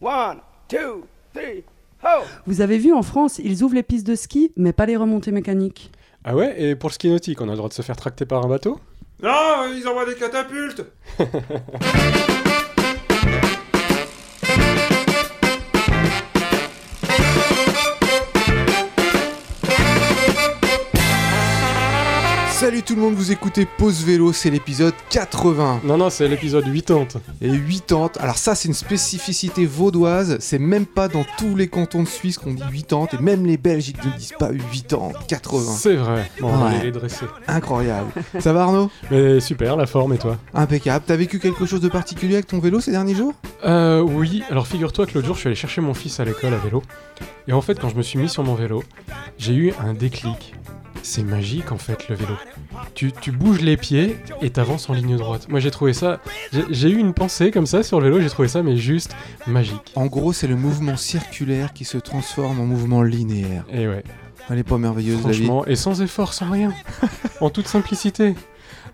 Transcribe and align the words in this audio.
One, 0.00 0.40
two, 0.68 1.04
three, 1.32 1.64
ho! 2.04 2.22
Vous 2.46 2.60
avez 2.60 2.76
vu 2.78 2.92
en 2.92 3.02
France, 3.02 3.38
ils 3.42 3.62
ouvrent 3.62 3.74
les 3.74 3.82
pistes 3.82 4.06
de 4.06 4.14
ski, 4.14 4.52
mais 4.56 4.72
pas 4.72 4.84
les 4.86 4.96
remontées 4.96 5.32
mécaniques. 5.32 5.90
Ah 6.24 6.34
ouais 6.36 6.60
Et 6.60 6.76
pour 6.76 6.90
le 6.90 6.94
ski 6.94 7.08
nautique, 7.08 7.40
on 7.40 7.48
a 7.48 7.52
le 7.52 7.56
droit 7.56 7.68
de 7.68 7.74
se 7.74 7.82
faire 7.82 7.96
tracter 7.96 8.26
par 8.26 8.44
un 8.44 8.48
bateau? 8.48 8.78
Non, 9.22 9.64
ils 9.74 9.86
envoient 9.88 10.04
des 10.04 10.16
catapultes 10.16 10.84
Salut 22.66 22.82
tout 22.82 22.96
le 22.96 23.00
monde, 23.00 23.14
vous 23.14 23.30
écoutez 23.30 23.64
Pause 23.64 24.02
Vélo, 24.04 24.32
c'est 24.32 24.50
l'épisode 24.50 24.92
80 25.10 25.82
Non, 25.84 25.96
non, 25.96 26.10
c'est 26.10 26.26
l'épisode 26.26 26.64
80. 26.64 27.06
et 27.40 27.48
80. 27.48 28.10
Alors 28.18 28.38
ça 28.38 28.56
c'est 28.56 28.66
une 28.66 28.74
spécificité 28.74 29.64
vaudoise, 29.66 30.36
c'est 30.40 30.58
même 30.58 30.84
pas 30.84 31.06
dans 31.06 31.24
tous 31.38 31.54
les 31.54 31.68
cantons 31.68 32.02
de 32.02 32.08
Suisse 32.08 32.38
qu'on 32.38 32.54
dit 32.54 32.82
80 32.82 33.06
et 33.12 33.22
même 33.22 33.46
les 33.46 33.56
Belges 33.56 33.90
ils 33.90 34.10
ne 34.10 34.16
disent 34.16 34.32
pas 34.36 34.48
80, 34.48 35.12
80. 35.28 35.60
C'est 35.76 35.94
vrai. 35.94 36.28
Bon, 36.40 36.48
on 36.48 36.56
va 36.56 36.66
Ouais. 36.66 36.74
aller 36.74 36.84
les 36.86 36.90
dresser. 36.90 37.26
Incroyable. 37.46 38.10
Ça 38.40 38.52
va 38.52 38.62
Arnaud? 38.64 38.90
Mais 39.12 39.38
super, 39.38 39.76
la 39.76 39.86
forme 39.86 40.14
et 40.14 40.18
toi? 40.18 40.36
Impeccable. 40.52 41.04
T'as 41.06 41.14
vécu 41.14 41.38
quelque 41.38 41.66
chose 41.66 41.80
de 41.80 41.88
particulier 41.88 42.34
avec 42.34 42.48
ton 42.48 42.58
vélo 42.58 42.80
ces 42.80 42.90
derniers 42.90 43.14
jours? 43.14 43.34
Euh, 43.64 44.00
oui. 44.00 44.42
Alors 44.50 44.66
figure-toi 44.66 45.06
que 45.06 45.14
l'autre 45.14 45.26
jour, 45.28 45.36
je 45.36 45.40
suis 45.42 45.46
allé 45.46 45.54
chercher 45.56 45.82
mon 45.82 45.94
fils 45.94 46.18
à 46.18 46.24
l'école 46.24 46.52
à 46.52 46.58
vélo. 46.58 46.82
Et 47.46 47.52
en 47.52 47.60
fait, 47.60 47.78
quand 47.78 47.90
je 47.90 47.94
me 47.96 48.02
suis 48.02 48.18
mis 48.18 48.28
sur 48.28 48.42
mon 48.42 48.56
vélo, 48.56 48.82
j'ai 49.38 49.54
eu 49.54 49.72
un 49.78 49.94
déclic. 49.94 50.52
C'est 51.02 51.22
magique 51.22 51.70
en 51.70 51.78
fait 51.78 52.08
le 52.08 52.16
vélo. 52.16 52.32
Tu, 52.94 53.12
tu 53.12 53.32
bouges 53.32 53.60
les 53.60 53.76
pieds 53.76 54.16
et 54.42 54.50
t'avances 54.50 54.88
en 54.90 54.94
ligne 54.94 55.16
droite. 55.16 55.46
Moi 55.48 55.60
j'ai 55.60 55.70
trouvé 55.70 55.92
ça. 55.92 56.20
j'ai- 56.70 56.88
eu 56.90 56.96
une 56.98 57.12
pensée 57.14 57.50
comme 57.50 57.66
ça 57.66 57.82
sur 57.82 58.00
le 58.00 58.06
vélo, 58.08 58.20
j'ai 58.20 58.28
trouvé 58.30 58.48
ça 58.48 58.62
mais 58.62 58.76
juste 58.76 59.14
magique. 59.46 59.92
En 59.94 60.06
gros 60.06 60.32
c'est 60.32 60.46
le 60.46 60.56
mouvement 60.56 60.96
circulaire 60.96 61.72
qui 61.72 61.84
se 61.84 61.98
transforme 61.98 62.60
en 62.60 62.66
mouvement 62.66 63.02
linéaire. 63.02 63.64
Et 63.72 63.86
ouais, 63.88 64.02
Elle 64.48 64.58
est 64.58 64.62
pas 64.64 64.78
merveilleuse 64.78 65.24
la 65.24 65.32
vie. 65.32 65.44
franchement, 65.44 65.66
et 65.66 65.76
sans 65.76 66.00
effort, 66.02 66.32
sans 66.34 66.50
rien. 66.50 66.72
en 67.40 67.50
toute 67.50 67.66
simplicité. 67.68 68.34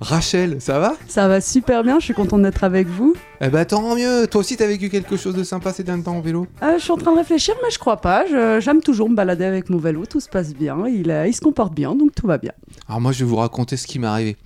Rachel, 0.02 0.60
ça 0.60 0.80
va? 0.80 0.94
Ça 1.06 1.28
va 1.28 1.40
super 1.40 1.84
bien, 1.84 2.00
je 2.00 2.06
suis 2.06 2.14
contente 2.14 2.42
d'être 2.42 2.64
avec 2.64 2.88
vous. 2.88 3.14
Eh 3.40 3.48
bah 3.48 3.64
tant 3.64 3.94
mieux 3.94 4.26
Toi 4.26 4.40
aussi 4.40 4.56
t'as 4.56 4.66
vécu 4.66 4.88
quelque 4.88 5.16
chose 5.16 5.34
de 5.34 5.44
sympa 5.44 5.72
ces 5.72 5.84
derniers 5.84 6.02
temps 6.02 6.16
en 6.16 6.20
vélo? 6.20 6.46
Euh, 6.62 6.74
je 6.78 6.82
suis 6.82 6.90
en 6.90 6.96
train 6.96 7.12
de 7.12 7.18
réfléchir, 7.18 7.54
mais 7.62 7.70
je 7.70 7.78
crois 7.78 7.98
pas. 7.98 8.24
J'aime 8.60 8.82
toujours 8.82 9.08
me 9.08 9.14
balader 9.14 9.44
avec 9.44 9.70
mon 9.70 9.78
vélo, 9.78 10.04
tout 10.04 10.18
se 10.20 10.28
passe 10.28 10.54
bien, 10.54 10.76
il, 10.88 11.10
euh, 11.10 11.26
il 11.28 11.32
se 11.32 11.40
comporte 11.40 11.72
bien, 11.72 11.94
donc 11.94 12.14
tout 12.16 12.26
va 12.26 12.38
bien. 12.38 12.52
Alors 12.88 13.00
moi 13.00 13.12
je 13.12 13.20
vais 13.24 13.30
vous 13.30 13.36
raconter 13.36 13.76
ce 13.76 13.86
qui 13.86 14.00
m'est 14.00 14.06
arrivé. 14.08 14.36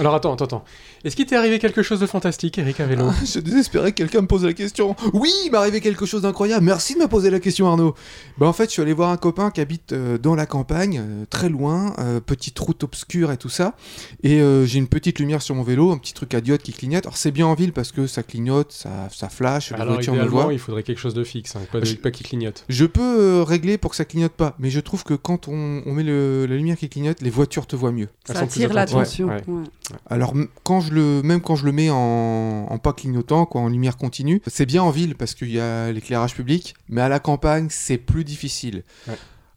Alors 0.00 0.16
attends, 0.16 0.34
attends, 0.34 0.44
attends. 0.46 0.64
Est-ce 1.04 1.16
qu'il 1.16 1.26
t'est 1.26 1.36
arrivé 1.36 1.58
quelque 1.58 1.82
chose 1.82 2.00
de 2.00 2.06
fantastique, 2.06 2.56
Eric, 2.58 2.80
à 2.80 2.86
vélo 2.86 3.10
Je 3.26 3.38
désespérais 3.38 3.92
que 3.92 3.96
quelqu'un 3.98 4.22
me 4.22 4.26
pose 4.26 4.44
la 4.44 4.54
question. 4.54 4.96
Oui, 5.12 5.30
il 5.44 5.50
m'est 5.52 5.58
arrivé 5.58 5.80
quelque 5.82 6.06
chose 6.06 6.22
d'incroyable. 6.22 6.64
Merci 6.64 6.94
de 6.94 7.00
me 7.00 7.08
poser 7.08 7.28
la 7.30 7.40
question, 7.40 7.66
Arnaud. 7.68 7.94
Bah, 8.38 8.46
en 8.46 8.54
fait, 8.54 8.64
je 8.66 8.70
suis 8.70 8.80
allé 8.82 8.94
voir 8.94 9.10
un 9.10 9.18
copain 9.18 9.50
qui 9.50 9.60
habite 9.60 9.92
euh, 9.92 10.16
dans 10.16 10.34
la 10.34 10.46
campagne, 10.46 10.98
euh, 11.04 11.24
très 11.28 11.50
loin, 11.50 11.94
euh, 11.98 12.20
petite 12.20 12.58
route 12.58 12.82
obscure 12.84 13.30
et 13.32 13.36
tout 13.36 13.50
ça. 13.50 13.74
Et 14.22 14.40
euh, 14.40 14.64
j'ai 14.64 14.78
une 14.78 14.88
petite 14.88 15.18
lumière 15.18 15.42
sur 15.42 15.54
mon 15.54 15.62
vélo, 15.62 15.92
un 15.92 15.98
petit 15.98 16.14
truc 16.14 16.32
à 16.32 16.40
diode 16.40 16.62
qui 16.62 16.72
clignote. 16.72 17.04
Alors, 17.04 17.18
c'est 17.18 17.32
bien 17.32 17.46
en 17.46 17.54
ville 17.54 17.72
parce 17.74 17.92
que 17.92 18.06
ça 18.06 18.22
clignote, 18.22 18.72
ça, 18.72 19.08
ça 19.12 19.28
flash, 19.28 19.70
les 19.72 19.76
Alors 19.80 19.94
voitures 19.94 20.14
me 20.14 20.24
voient. 20.24 20.52
il 20.54 20.58
faudrait 20.58 20.82
quelque 20.84 21.00
chose 21.00 21.14
de 21.14 21.22
fixe, 21.24 21.54
hein, 21.56 21.60
pas, 21.70 21.80
de- 21.80 21.84
Je- 21.84 21.96
pas 21.96 22.10
qui 22.12 22.24
clignote. 22.24 22.64
Je 22.70 22.86
peux 22.86 23.02
euh, 23.02 23.42
régler 23.44 23.76
pour 23.76 23.90
que 23.90 23.96
ça 23.98 24.06
clignote 24.06 24.32
pas, 24.32 24.54
mais 24.58 24.70
je 24.70 24.80
trouve 24.80 25.04
que 25.04 25.12
quand 25.14 25.48
on, 25.48 25.82
on 25.84 25.92
met 25.92 26.02
le- 26.02 26.46
la 26.46 26.56
lumière 26.56 26.78
qui 26.78 26.88
clignote, 26.88 27.20
les 27.20 27.28
voitures 27.30 27.66
te 27.66 27.76
voient 27.76 27.92
mieux. 27.92 28.08
Ça 28.24 28.38
attire 28.38 28.72
l'attention. 28.72 29.28
Ouais, 29.28 29.42
ouais. 29.46 29.54
ouais. 29.54 29.64
Alors 30.08 30.32
quand 30.62 30.80
je 30.80 30.93
le, 30.94 31.22
même 31.22 31.40
quand 31.40 31.56
je 31.56 31.66
le 31.66 31.72
mets 31.72 31.90
en, 31.90 32.66
en 32.70 32.78
pas 32.78 32.92
clignotant, 32.92 33.44
quoi, 33.44 33.60
en 33.60 33.68
lumière 33.68 33.96
continue, 33.96 34.40
c'est 34.46 34.66
bien 34.66 34.82
en 34.82 34.90
ville 34.90 35.14
parce 35.14 35.34
qu'il 35.34 35.50
y 35.50 35.60
a 35.60 35.92
l'éclairage 35.92 36.34
public, 36.34 36.74
mais 36.88 37.02
à 37.02 37.08
la 37.08 37.18
campagne 37.18 37.66
c'est 37.70 37.98
plus 37.98 38.24
difficile. 38.24 38.82
Ouais. 39.06 39.14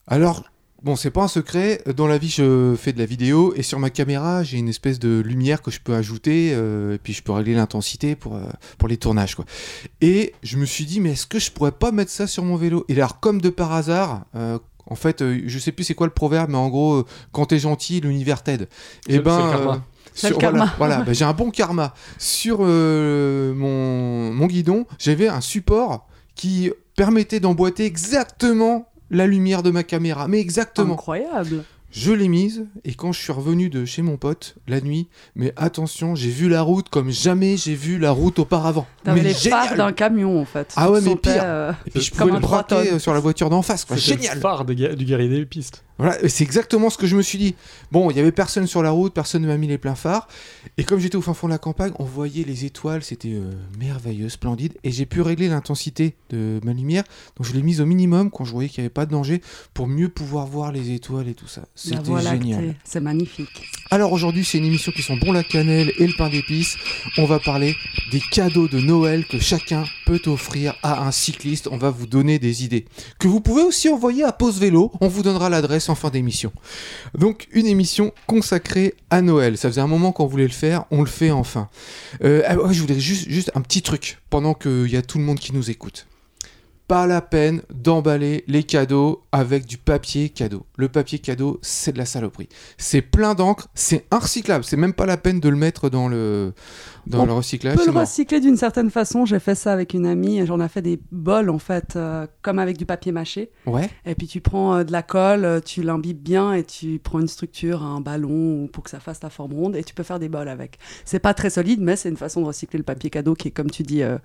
Alors 0.08 0.43
bon, 0.83 0.95
c'est 0.95 1.11
pas 1.11 1.23
un 1.23 1.27
secret. 1.27 1.81
Dans 1.95 2.08
la 2.08 2.17
vie, 2.17 2.30
je 2.30 2.75
fais 2.77 2.93
de 2.93 2.99
la 2.99 3.05
vidéo 3.05 3.53
et 3.55 3.63
sur 3.63 3.80
ma 3.80 3.89
caméra, 3.89 4.43
j'ai 4.43 4.58
une 4.58 4.70
espèce 4.70 4.99
de 4.99 5.20
lumière 5.20 5.61
que 5.61 5.71
je 5.71 5.80
peux 5.80 5.95
ajouter 5.95 6.52
euh, 6.53 6.95
et 6.95 6.98
puis 6.98 7.14
je 7.14 7.23
peux 7.23 7.31
régler 7.31 7.55
l'intensité 7.55 8.15
pour 8.15 8.36
euh, 8.36 8.43
pour 8.77 8.87
les 8.87 8.98
tournages, 8.98 9.36
quoi. 9.36 9.45
Et 10.02 10.33
je 10.43 10.58
me 10.58 10.65
suis 10.65 10.86
dit, 10.86 10.99
mais 10.99 11.11
est-ce 11.11 11.27
que 11.27 11.39
je 11.39 11.52
pourrais 11.52 11.71
pas 11.71 11.92
mettre 11.92 12.11
ça 12.11 12.27
sur 12.27 12.43
mon 12.43 12.55
vélo? 12.55 12.86
Et 12.89 12.95
alors, 12.95 13.19
comme 13.19 13.42
de 13.42 13.49
par 13.49 13.71
hasard. 13.73 14.25
euh, 14.36 14.59
en 14.89 14.95
fait, 14.95 15.21
je 15.21 15.59
sais 15.59 15.73
plus 15.73 15.83
c'est 15.83 15.95
quoi 15.95 16.08
le 16.08 16.14
proverbe, 16.14 16.49
mais 16.49 16.58
en 16.58 16.69
gros, 16.69 17.04
quand 17.33 17.48
t'es 17.48 17.59
gentil, 17.59 17.99
l'univers 17.99 18.42
t'aide. 18.42 18.69
Et 19.09 19.19
ben, 19.19 19.83
le 20.23 20.36
karma. 20.36 20.66
sur-. 20.67 20.76
Voilà, 20.78 20.94
voilà, 20.95 21.05
bah, 21.05 21.14
j'ai 21.14 21.26
un 21.26 21.33
bon 21.33 21.50
karma. 21.52 21.94
Sur 22.17 22.60
euh, 22.61 23.54
mon, 23.54 24.33
mon 24.33 24.48
guidon, 24.48 24.86
j'avais 25.00 25.28
un 25.28 25.42
support 25.42 26.08
qui 26.36 26.72
permettait 26.95 27.39
d'emboîter 27.39 27.86
exactement 27.86 28.88
la 29.10 29.28
lumière 29.28 29.64
de 29.64 29.72
ma 29.72 29.83
caméra. 29.83 30.28
Mais 30.28 30.39
exactement. 30.39 30.94
Incroyable. 30.94 31.64
Je 31.89 32.11
l'ai 32.11 32.28
mise 32.28 32.66
et 32.83 32.94
quand 32.95 33.14
je 33.14 33.20
suis 33.22 33.32
revenu 33.32 33.70
de 33.70 33.86
chez 33.86 34.02
mon 34.02 34.17
pote 34.17 34.58
la 34.67 34.82
nuit, 34.82 35.08
mais 35.36 35.54
attention, 35.55 36.16
j'ai 36.16 36.30
vu 36.30 36.49
la 36.49 36.61
route 36.61 36.89
comme 36.89 37.10
jamais 37.11 37.55
j'ai 37.55 37.76
vu 37.76 37.98
la 37.98 38.11
route 38.11 38.39
auparavant. 38.39 38.86
T'avais 39.05 39.22
mais 39.22 39.30
les 39.30 39.34
génial. 39.34 39.67
phares 39.70 39.78
d'un 39.78 39.94
camion 39.94 40.39
en 40.39 40.44
fait. 40.45 40.73
Ah 40.76 40.92
ouais, 40.92 40.99
mais 41.02 41.16
pire. 41.16 41.42
euh, 41.44 41.72
Et 41.88 41.92
puis 41.92 42.02
je 42.02 42.11
pouvais 42.11 42.26
le 42.26 42.39
braquer 42.39 42.42
3 42.42 42.64
tonnes. 42.84 42.88
euh, 42.95 42.99
sur 42.99 43.14
la 43.14 43.22
voiture 43.22 43.49
d'en 43.49 43.61
face. 43.61 43.86
quoi. 43.86 43.95
Génial. 43.95 44.36
le 44.36 44.42
phare 44.42 44.66
du 44.66 44.76
guerrier 44.76 45.30
des 45.30 45.45
pistes. 45.45 45.86
Voilà, 45.97 46.17
c'est 46.27 46.43
exactement 46.43 46.89
ce 46.89 46.97
que 46.97 47.08
je 47.08 47.15
me 47.15 47.21
suis 47.21 47.37
dit. 47.37 47.55
Bon, 47.91 48.11
il 48.11 48.17
y 48.17 48.19
avait 48.19 48.31
personne 48.31 48.67
sur 48.67 48.83
la 48.83 48.91
route, 48.91 49.13
personne 49.13 49.41
ne 49.41 49.47
m'a 49.47 49.58
mis 49.58 49.67
les 49.67 49.77
pleins 49.77 49.95
phares. 49.95 50.27
Et 50.77 50.83
comme 50.83 50.99
j'étais 50.99 51.15
au 51.15 51.21
fin 51.21 51.33
fond 51.33 51.47
de 51.47 51.53
la 51.53 51.58
campagne, 51.58 51.91
on 51.97 52.03
voyait 52.03 52.43
les 52.43 52.65
étoiles, 52.65 53.03
c'était 53.03 53.33
euh, 53.33 53.52
merveilleux, 53.80 54.30
splendide. 54.30 54.73
Et 54.83 54.91
j'ai 54.91 55.05
pu 55.05 55.21
régler 55.21 55.47
l'intensité 55.47 56.15
de 56.30 56.59
ma 56.63 56.73
lumière. 56.73 57.03
Donc 57.36 57.47
je 57.47 57.53
l'ai 57.53 57.63
mise 57.63 57.81
au 57.81 57.86
minimum 57.86 58.30
quand 58.30 58.45
je 58.45 58.52
voyais 58.52 58.69
qu'il 58.69 58.81
n'y 58.81 58.86
avait 58.86 58.93
pas 58.93 59.05
de 59.05 59.11
danger 59.11 59.41
pour 59.73 59.87
mieux 59.87 60.09
pouvoir 60.09 60.45
voir 60.45 60.71
les 60.71 60.91
étoiles 60.91 61.27
et 61.27 61.33
tout 61.33 61.47
ça. 61.47 61.63
C'était 61.73 62.21
génial. 62.21 62.75
C'est 62.83 62.99
magnifique. 62.99 63.63
Alors 63.89 64.11
aujourd'hui, 64.11 64.43
c'est 64.43 64.57
une 64.57 64.65
émission 64.65 64.91
qui 64.91 65.02
sent 65.02 65.17
bon 65.17 65.31
la 65.31 65.43
cannelle 65.43 65.91
et 65.97 66.05
le 66.05 66.13
pain 66.17 66.30
d'épices. 66.30 66.77
On 67.17 67.25
va 67.25 67.39
parler 67.39 67.75
des 68.11 68.21
cadeaux 68.31 68.67
de 68.67 68.80
Noël 68.80 69.25
que 69.25 69.39
chacun 69.39 69.86
peut 70.05 70.21
offrir 70.27 70.75
à 70.83 71.03
un 71.05 71.11
cycliste. 71.11 71.67
On 71.71 71.77
va 71.77 71.89
vous 71.89 72.05
donner 72.05 72.37
des 72.37 72.63
idées. 72.63 72.86
Que 73.17 73.27
vous 73.27 73.41
pouvez 73.41 73.63
aussi 73.63 73.89
envoyer 73.89 74.23
à 74.23 74.31
Pause 74.31 74.59
Vélo. 74.59 74.91
On 75.02 75.07
vous 75.07 75.23
donnera 75.23 75.49
l'adresse 75.49 75.86
en 75.89 75.95
fin 75.95 76.09
d'émission. 76.09 76.52
Donc 77.17 77.48
une 77.52 77.67
émission 77.67 78.14
consacrée 78.27 78.95
à 79.09 79.21
Noël. 79.21 79.58
Ça 79.58 79.70
faisait 79.70 79.81
un 79.81 79.87
moment 79.87 80.11
qu'on 80.11 80.27
voulait 80.27 80.43
le 80.43 80.49
faire. 80.49 80.86
On 80.92 81.02
le 81.02 81.08
fait 81.08 81.31
enfin. 81.31 81.70
Euh, 82.23 82.43
ah 82.45 82.55
je 82.71 82.81
voudrais 82.81 82.99
juste, 82.99 83.30
juste 83.30 83.52
un 83.55 83.61
petit 83.61 83.81
truc 83.81 84.20
pendant 84.30 84.53
qu'il 84.53 84.89
y 84.89 84.98
a 84.98 85.02
tout 85.02 85.17
le 85.17 85.23
monde 85.23 85.39
qui 85.39 85.53
nous 85.53 85.70
écoute. 85.70 86.08
Pas 86.87 87.05
la 87.05 87.21
peine 87.21 87.64
d'emballer 87.70 88.45
les 88.48 88.64
cadeaux 88.64 89.25
avec 89.33 89.65
du 89.65 89.77
papier 89.77 90.30
cadeau. 90.30 90.65
Le 90.77 90.87
papier 90.87 91.20
cadeau, 91.20 91.59
c'est 91.61 91.92
de 91.92 91.98
la 91.98 92.05
saloperie. 92.05 92.48
C'est 92.77 93.02
plein 93.02 93.33
d'encre, 93.33 93.67
c'est 93.75 94.05
inrecyclable. 94.09 94.64
C'est 94.64 94.77
même 94.77 94.93
pas 94.93 95.05
la 95.05 95.17
peine 95.17 95.42
de 95.42 95.49
le 95.49 95.58
mettre 95.58 95.89
dans 95.89 96.08
le, 96.08 96.54
dans 97.07 97.21
On 97.23 97.25
le 97.25 97.33
recyclage. 97.33 97.75
Peut 97.77 97.85
le 97.85 97.97
recycler 97.97 98.39
d'une 98.39 98.57
certaine 98.57 98.89
façon. 98.89 99.25
J'ai 99.25 99.39
fait 99.39 99.55
ça 99.55 99.73
avec 99.73 99.93
une 99.93 100.05
amie 100.05 100.45
j'en 100.45 100.59
ai 100.59 100.67
fait 100.67 100.81
des 100.81 100.99
bols 101.11 101.49
en 101.49 101.59
fait, 101.59 101.95
euh, 101.95 102.27
comme 102.41 102.59
avec 102.59 102.77
du 102.77 102.85
papier 102.85 103.11
mâché. 103.11 103.49
Ouais. 103.65 103.89
Et 104.05 104.15
puis 104.15 104.27
tu 104.27 104.41
prends 104.41 104.75
euh, 104.75 104.83
de 104.83 104.91
la 104.91 105.01
colle, 105.03 105.45
euh, 105.45 105.59
tu 105.59 105.81
l'imbibes 105.83 106.21
bien 106.21 106.53
et 106.53 106.63
tu 106.63 106.99
prends 107.03 107.19
une 107.19 107.27
structure, 107.27 107.83
un 107.83 108.01
ballon 108.01 108.63
ou 108.63 108.67
pour 108.67 108.83
que 108.83 108.89
ça 108.89 108.99
fasse 108.99 109.19
ta 109.19 109.29
forme 109.29 109.53
ronde 109.53 109.75
et 109.75 109.83
tu 109.83 109.93
peux 109.93 110.03
faire 110.03 110.19
des 110.19 110.29
bols 110.29 110.49
avec. 110.49 110.77
C'est 111.05 111.19
pas 111.19 111.33
très 111.33 111.49
solide, 111.49 111.81
mais 111.81 111.95
c'est 111.95 112.09
une 112.09 112.17
façon 112.17 112.41
de 112.41 112.45
recycler 112.47 112.77
le 112.77 112.83
papier 112.83 113.09
cadeau 113.09 113.33
qui 113.33 113.47
est, 113.49 113.51
comme 113.51 113.69
tu 113.71 113.83
dis, 113.83 114.03
euh, 114.03 114.17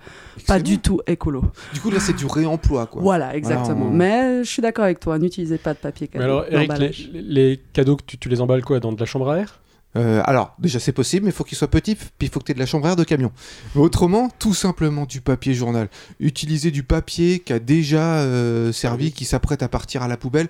pas 0.47 0.59
du 0.61 0.79
tout 0.79 1.01
écolo. 1.07 1.43
Du 1.75 1.81
coup, 1.81 1.91
là, 1.91 2.01
c'est 2.01 2.13
du 2.17 2.27
réemploi, 2.27 2.87
quoi. 2.87 3.03
Voilà, 3.03 3.35
exactement. 3.37 3.87
on- 3.87 3.91
Mais 3.91 4.45
je 4.45 4.49
suis 4.51 4.63
d'accord 4.63 4.85
avec 4.85 5.01
toi, 5.01 5.19
n'utilisez 5.19 5.59
pas 5.59 5.75
de 5.75 5.79
papier 5.79 6.09
Mais 6.13 6.19
cadeau. 6.21 6.25
alors, 6.25 6.45
Eric, 6.51 7.09
les, 7.13 7.61
cadeaux, 7.73 7.97
que 7.97 8.03
tu, 8.07 8.19
tu 8.19 8.29
les 8.29 8.41
emballes 8.41 8.63
quoi? 8.65 8.81
Dans 8.81 8.93
de 8.93 8.99
la 9.01 9.07
chambre 9.07 9.29
à 9.31 9.39
air? 9.39 9.61
Euh, 9.95 10.23
alors, 10.25 10.55
déjà, 10.59 10.79
c'est 10.81 10.93
possible, 10.93 11.25
mais 11.27 11.31
il 11.31 11.35
faut 11.35 11.45
qu'il 11.45 11.59
soit 11.59 11.69
petit, 11.69 11.95
puis 11.95 12.09
il 12.23 12.29
faut 12.31 12.41
que 12.41 12.45
tu 12.47 12.53
aies 12.53 12.55
de 12.55 12.59
la 12.61 12.67
chambre 12.67 12.87
à 12.87 12.91
air 12.91 12.97
de 12.97 13.05
camion. 13.05 13.31
Mais 13.75 13.81
autrement, 13.83 14.31
tout 14.39 14.55
simplement 14.55 15.05
du 15.05 15.21
papier 15.21 15.53
journal. 15.55 15.89
Utilisez 16.19 16.71
du 16.71 16.83
papier 16.83 17.41
qui 17.41 17.53
a 17.53 17.59
déjà 17.59 18.17
euh, 18.21 18.73
servi, 18.73 19.13
qui 19.13 19.25
s'apprête 19.27 19.63
à 19.63 19.69
partir 19.69 20.03
à 20.03 20.09
la 20.09 20.17
poubelle. 20.17 20.49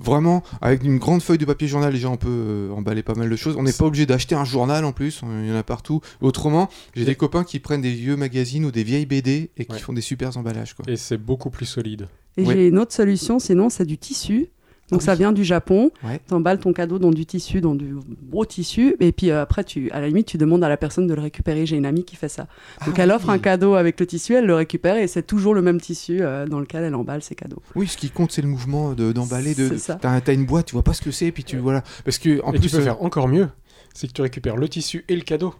Vraiment, 0.00 0.42
avec 0.62 0.82
une 0.82 0.98
grande 0.98 1.22
feuille 1.22 1.38
de 1.38 1.44
papier 1.44 1.68
journal, 1.68 1.92
déjà, 1.92 2.08
on 2.08 2.16
peut 2.16 2.28
euh, 2.28 2.70
emballer 2.72 3.02
pas 3.02 3.14
mal 3.14 3.28
de 3.30 3.36
choses. 3.36 3.54
On 3.58 3.62
n'est 3.62 3.72
pas 3.72 3.84
obligé 3.84 4.06
d'acheter 4.06 4.34
un 4.34 4.44
journal 4.44 4.84
en 4.84 4.92
plus, 4.92 5.20
il 5.22 5.48
y 5.48 5.52
en 5.52 5.56
a 5.56 5.62
partout. 5.62 6.00
Autrement, 6.20 6.68
j'ai 6.96 7.04
des 7.04 7.14
copains 7.14 7.44
qui 7.44 7.58
prennent 7.60 7.82
des 7.82 7.92
vieux 7.92 8.16
magazines 8.16 8.64
ou 8.64 8.70
des 8.70 8.82
vieilles 8.82 9.06
BD 9.06 9.50
et 9.56 9.64
qui 9.66 9.72
Ouais. 9.74 9.78
font 9.78 9.92
des 9.92 10.00
super 10.00 10.36
emballages. 10.36 10.74
Quoi. 10.74 10.84
Et 10.88 10.96
c'est 10.96 11.18
beaucoup 11.18 11.50
plus 11.50 11.66
solide. 11.66 12.08
Et 12.36 12.44
Ouais. 12.46 12.54
j'ai 12.54 12.68
une 12.68 12.78
autre 12.78 12.92
solution, 12.94 13.38
sinon 13.38 13.68
c'est 13.68 13.84
du 13.84 13.98
tissu. 13.98 14.48
Donc 14.90 15.02
ça 15.02 15.14
vient 15.14 15.32
du 15.32 15.44
Japon. 15.44 15.90
Ouais. 16.04 16.20
Tu 16.26 16.34
emballes 16.34 16.58
ton 16.58 16.72
cadeau 16.72 16.98
dans 16.98 17.10
du 17.10 17.26
tissu, 17.26 17.60
dans 17.60 17.74
du 17.74 17.94
gros 18.30 18.44
tissu. 18.44 18.96
Et 19.00 19.12
puis 19.12 19.30
euh, 19.30 19.42
après, 19.42 19.64
tu, 19.64 19.90
à 19.92 20.00
la 20.00 20.08
limite, 20.08 20.26
tu 20.26 20.38
demandes 20.38 20.64
à 20.64 20.68
la 20.68 20.76
personne 20.76 21.06
de 21.06 21.14
le 21.14 21.20
récupérer. 21.22 21.66
J'ai 21.66 21.76
une 21.76 21.86
amie 21.86 22.04
qui 22.04 22.16
fait 22.16 22.28
ça. 22.28 22.46
Donc 22.86 22.94
Ah 22.98 23.02
elle 23.04 23.12
offre 23.12 23.28
oui. 23.28 23.34
un 23.34 23.38
cadeau 23.38 23.74
avec 23.74 23.98
le 24.00 24.06
tissu, 24.06 24.34
elle 24.34 24.46
le 24.46 24.54
récupère 24.54 24.96
et 24.96 25.06
c'est 25.06 25.22
toujours 25.22 25.54
le 25.54 25.62
même 25.62 25.80
tissu 25.80 26.18
euh, 26.20 26.46
dans 26.46 26.60
lequel 26.60 26.84
elle 26.84 26.94
emballe 26.94 27.22
ses 27.22 27.34
cadeaux. 27.34 27.62
Oui, 27.74 27.86
ce 27.86 27.96
qui 27.96 28.10
compte, 28.10 28.32
c'est 28.32 28.42
le 28.42 28.48
mouvement 28.48 28.92
de- 28.92 29.12
d'emballer. 29.12 29.54
De, 29.54 29.68
C'est 29.68 29.78
ça. 29.78 29.94
T'as 30.00 30.20
t'as 30.20 30.34
une 30.34 30.44
boîte, 30.46 30.66
tu 30.66 30.72
vois 30.74 30.82
pas 30.84 30.92
ce 30.92 31.02
que 31.02 31.10
c'est, 31.10 31.30
puis 31.32 31.44
tu 31.44 31.56
voilà. 31.58 31.82
Parce 32.04 32.18
que 32.18 32.42
en 32.44 32.52
et 32.52 32.58
plus, 32.58 32.68
tu 32.68 32.74
peux 32.76 32.82
euh, 32.82 32.84
faire 32.84 33.02
encore 33.02 33.28
mieux. 33.28 33.48
C'est 33.94 34.06
que 34.06 34.12
tu 34.12 34.22
récupères 34.22 34.56
le 34.56 34.68
tissu 34.68 35.04
et 35.08 35.14
le 35.16 35.22
cadeau. 35.22 35.54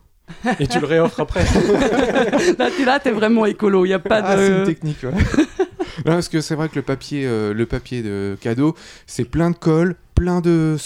et 0.60 0.66
tu 0.68 0.78
le 0.78 0.86
réoffres 0.86 1.18
après. 1.20 1.42
Là, 2.58 2.68
tu 2.76 2.84
là, 2.84 3.00
t'es 3.00 3.10
vraiment 3.10 3.46
écolo. 3.46 3.84
Il 3.84 3.88
y 3.88 3.92
a 3.92 3.98
pas 3.98 4.22
de. 4.22 4.26
Ah, 4.28 4.36
c'est 4.36 4.58
une 4.58 4.64
technique, 4.64 4.98
ouais. 5.02 5.10
Non, 5.98 6.12
parce 6.12 6.28
que 6.28 6.40
c'est 6.40 6.54
vrai 6.54 6.68
que 6.68 6.76
le 6.76 6.82
papier, 6.82 7.26
euh, 7.26 7.52
le 7.54 7.66
papier 7.66 8.02
de 8.02 8.36
cadeau, 8.40 8.74
c'est 9.06 9.24
plein 9.24 9.50
de 9.50 9.56
colle, 9.56 9.96
plein 10.14 10.40
de, 10.40 10.76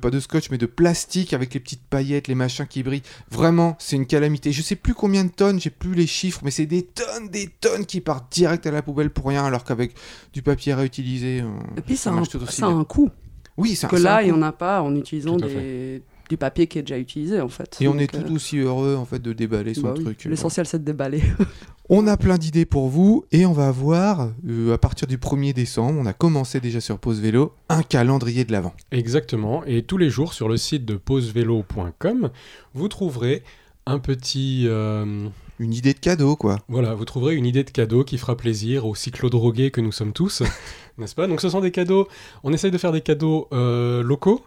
pas 0.00 0.10
de 0.10 0.20
scotch, 0.20 0.50
mais 0.50 0.58
de 0.58 0.66
plastique 0.66 1.32
avec 1.32 1.54
les 1.54 1.60
petites 1.60 1.82
paillettes, 1.88 2.28
les 2.28 2.34
machins 2.34 2.66
qui 2.66 2.82
brillent. 2.82 3.02
Vraiment, 3.30 3.76
c'est 3.78 3.96
une 3.96 4.06
calamité. 4.06 4.52
Je 4.52 4.60
sais 4.62 4.76
plus 4.76 4.92
combien 4.94 5.24
de 5.24 5.30
tonnes, 5.30 5.60
j'ai 5.60 5.70
plus 5.70 5.94
les 5.94 6.06
chiffres, 6.06 6.40
mais 6.44 6.50
c'est 6.50 6.66
des 6.66 6.82
tonnes, 6.82 7.28
des 7.28 7.48
tonnes 7.60 7.86
qui 7.86 8.00
partent 8.00 8.30
direct 8.32 8.66
à 8.66 8.70
la 8.70 8.82
poubelle 8.82 9.10
pour 9.10 9.26
rien, 9.26 9.44
alors 9.44 9.64
qu'avec 9.64 9.94
du 10.32 10.42
papier 10.42 10.74
réutilisé, 10.74 11.40
euh, 11.40 11.46
Et 11.76 11.80
puis, 11.80 11.96
ça, 11.96 12.10
a 12.10 12.12
un, 12.14 12.22
tout 12.24 12.42
aussi 12.42 12.56
ça 12.60 12.66
a 12.66 12.70
un 12.70 12.84
coût. 12.84 13.10
Oui, 13.56 13.74
c'est 13.74 13.86
un- 13.86 13.88
Que 13.88 13.96
là, 13.96 14.22
il 14.22 14.26
n'y 14.26 14.32
en 14.32 14.42
a 14.42 14.52
pas 14.52 14.82
en 14.82 14.94
utilisant 14.96 15.36
à 15.38 15.46
des... 15.46 16.02
du 16.28 16.36
papier 16.36 16.66
qui 16.66 16.78
est 16.78 16.82
déjà 16.82 16.98
utilisé, 16.98 17.40
en 17.40 17.48
fait. 17.48 17.76
Et 17.80 17.88
on 17.88 17.98
est 17.98 18.06
tout 18.06 18.30
euh, 18.30 18.34
aussi 18.34 18.58
heureux 18.58 18.96
en 18.96 19.04
fait 19.04 19.20
de 19.20 19.32
déballer 19.32 19.74
son 19.74 19.82
bah 19.82 19.94
oui, 19.96 20.04
truc. 20.04 20.24
L'essentiel, 20.24 20.66
c'est 20.66 20.78
de 20.78 20.84
déballer. 20.84 21.22
On 21.90 22.06
a 22.06 22.16
plein 22.16 22.38
d'idées 22.38 22.64
pour 22.64 22.88
vous 22.88 23.24
et 23.30 23.44
on 23.44 23.52
va 23.52 23.68
avoir, 23.68 24.30
euh, 24.48 24.72
à 24.72 24.78
partir 24.78 25.06
du 25.06 25.18
1er 25.18 25.52
décembre, 25.52 25.98
on 26.00 26.06
a 26.06 26.14
commencé 26.14 26.58
déjà 26.58 26.80
sur 26.80 26.98
Pause 26.98 27.20
Vélo, 27.20 27.52
un 27.68 27.82
calendrier 27.82 28.44
de 28.44 28.52
l'avant. 28.52 28.72
Exactement. 28.90 29.62
Et 29.66 29.82
tous 29.82 29.98
les 29.98 30.08
jours 30.08 30.32
sur 30.32 30.48
le 30.48 30.56
site 30.56 30.86
de 30.86 30.96
pausevélo.com, 30.96 32.30
vous 32.74 32.88
trouverez 32.88 33.42
un 33.86 33.98
petit. 33.98 34.64
euh, 34.66 35.28
Une 35.58 35.74
idée 35.74 35.92
de 35.92 35.98
cadeau, 35.98 36.36
quoi. 36.36 36.58
Voilà, 36.68 36.94
vous 36.94 37.04
trouverez 37.04 37.34
une 37.36 37.44
idée 37.46 37.64
de 37.64 37.70
cadeau 37.70 38.02
qui 38.02 38.16
fera 38.16 38.34
plaisir 38.36 38.86
aux 38.86 38.94
cyclodrogués 38.94 39.70
que 39.70 39.82
nous 39.82 39.92
sommes 39.92 40.12
tous, 40.14 40.42
n'est-ce 40.98 41.14
pas? 41.14 41.26
Donc 41.26 41.42
ce 41.42 41.50
sont 41.50 41.60
des 41.60 41.70
cadeaux, 41.70 42.08
on 42.44 42.52
essaye 42.54 42.70
de 42.70 42.78
faire 42.78 42.92
des 42.92 43.02
cadeaux 43.02 43.46
euh, 43.52 44.02
locaux 44.02 44.42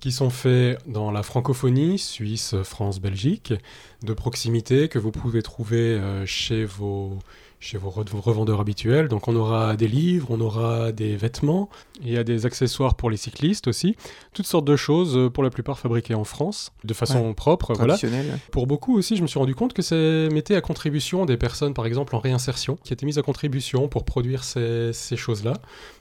qui 0.00 0.12
sont 0.12 0.30
faits 0.30 0.78
dans 0.86 1.10
la 1.10 1.22
francophonie, 1.22 1.98
Suisse, 1.98 2.54
France, 2.62 3.00
Belgique, 3.00 3.52
de 4.02 4.12
proximité 4.12 4.88
que 4.88 4.98
vous 4.98 5.10
pouvez 5.10 5.42
trouver 5.42 5.76
euh, 5.78 6.24
chez 6.26 6.64
vos 6.64 7.18
chez 7.60 7.76
vos, 7.76 7.90
re- 7.90 8.08
vos 8.08 8.20
revendeurs 8.20 8.60
habituels. 8.60 9.08
Donc 9.08 9.26
on 9.26 9.34
aura 9.34 9.74
des 9.74 9.88
livres, 9.88 10.28
on 10.30 10.40
aura 10.40 10.92
des 10.92 11.16
vêtements, 11.16 11.68
il 12.00 12.10
y 12.12 12.16
a 12.16 12.22
des 12.22 12.46
accessoires 12.46 12.94
pour 12.94 13.10
les 13.10 13.16
cyclistes 13.16 13.66
aussi, 13.66 13.96
toutes 14.32 14.46
sortes 14.46 14.64
de 14.64 14.76
choses, 14.76 15.16
euh, 15.16 15.28
pour 15.28 15.42
la 15.42 15.50
plupart 15.50 15.76
fabriquées 15.76 16.14
en 16.14 16.22
France, 16.22 16.70
de 16.84 16.94
façon 16.94 17.34
propre, 17.34 17.74
voilà. 17.74 17.96
Pour 18.52 18.68
beaucoup 18.68 18.96
aussi, 18.96 19.16
je 19.16 19.22
me 19.22 19.26
suis 19.26 19.40
rendu 19.40 19.56
compte 19.56 19.72
que 19.72 19.82
ça 19.82 19.96
mettait 19.96 20.54
à 20.54 20.60
contribution 20.60 21.26
des 21.26 21.36
personnes, 21.36 21.74
par 21.74 21.86
exemple 21.86 22.14
en 22.14 22.20
réinsertion, 22.20 22.78
qui 22.84 22.92
étaient 22.92 23.06
mises 23.06 23.18
à 23.18 23.22
contribution 23.22 23.88
pour 23.88 24.04
produire 24.04 24.44
ces, 24.44 24.92
ces 24.92 25.16
choses-là. 25.16 25.54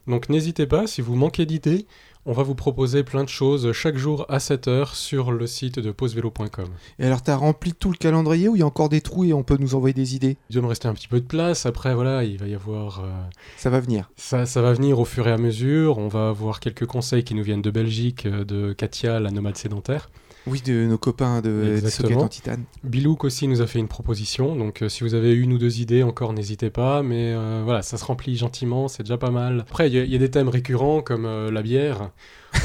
Donc 0.05 0.29
n'hésitez 0.29 0.67
pas, 0.67 0.85
si 0.85 1.01
vous 1.01 1.15
manquez 1.15 1.47
d'idées, 1.47 1.88
on 2.27 2.33
va 2.33 2.44
vous 2.44 2.56
proposer 2.56 3.03
plein 3.03 3.24
de 3.24 3.29
choses 3.29 3.71
chaque 3.71 3.97
jour 3.97 4.25
à 4.27 4.38
7h 4.39 4.94
sur 4.94 5.31
le 5.31 5.47
site 5.47 5.79
de 5.79 5.91
pausevélo.com. 5.91 6.68
Et 7.00 7.06
alors, 7.06 7.21
t'as 7.21 7.38
rempli 7.38 7.74
tout 7.74 7.89
le 7.89 7.95
calendrier 7.97 8.50
ou 8.50 8.56
il 8.56 8.59
y 8.59 8.62
a 8.62 8.65
encore 8.65 8.89
des 8.89 9.00
trous 9.00 9.24
et 9.24 9.31
on 9.33 9.44
peut 9.44 9.56
nous 9.57 9.75
envoyer 9.75 9.94
des 9.94 10.13
idées? 10.13 10.38
Il 10.50 10.53
doit 10.53 10.62
me 10.62 10.68
rester 10.68 10.89
un 10.89 10.94
petit 10.94 11.07
peu 11.07 11.21
de 11.21 11.25
place, 11.25 11.65
après 11.65 11.95
voilà, 11.95 12.25
il 12.25 12.38
va 12.38 12.47
y 12.47 12.53
avoir... 12.53 13.00
euh, 13.00 13.07
Ça 13.56 13.69
va 13.69 13.79
venir. 13.79 14.12
Ça, 14.18 14.45
ça 14.45 14.62
va 14.62 14.74
venir 14.74 15.00
au 15.00 15.06
fur 15.06 15.25
et 15.27 15.31
à 15.31 15.38
mesure, 15.38 15.97
on 16.00 16.09
va 16.09 16.27
avoir 16.29 16.59
quelques 16.59 16.85
conseils 16.85 17.24
qui 17.24 17.33
nous 17.33 17.44
viennent 17.44 17.62
de 17.62 17.71
Belgique, 17.71 18.25
euh, 18.25 18.44
de 18.44 18.73
Katia, 18.73 19.19
la 19.21 19.31
nomade 19.31 19.56
sédentaire. 19.56 20.09
Oui, 20.47 20.61
de 20.65 20.85
nos 20.85 20.97
copains 20.97 21.41
de 21.41 21.75
Exactement. 21.77 22.07
sockets 22.09 22.23
en 22.23 22.27
titane. 22.29 22.63
Bilouk 22.83 23.23
aussi 23.25 23.47
nous 23.47 23.61
a 23.61 23.67
fait 23.67 23.79
une 23.79 23.88
proposition, 23.88 24.55
donc 24.55 24.81
euh, 24.81 24.89
si 24.89 25.03
vous 25.03 25.13
avez 25.13 25.33
une 25.33 25.51
ou 25.53 25.57
deux 25.57 25.79
idées 25.81 26.03
encore, 26.03 26.31
n'hésitez 26.33 26.69
pas, 26.69 27.03
mais 27.03 27.33
euh, 27.35 27.61
voilà, 27.65 27.81
ça 27.81 27.97
se 27.97 28.05
remplit 28.05 28.35
gentiment, 28.38 28.88
c'est 28.88 29.03
déjà 29.03 29.17
pas 29.17 29.29
mal. 29.31 29.65
Après, 29.69 29.88
il 29.89 29.94
y, 29.95 29.99
a- 29.99 30.03
il 30.03 30.11
y 30.11 30.15
a 30.15 30.19
des 30.19 30.31
thèmes 30.31 30.49
récurrents 30.49 31.01
comme 31.01 31.25
euh, 31.25 31.51
la 31.51 31.61
bière. 31.61 32.11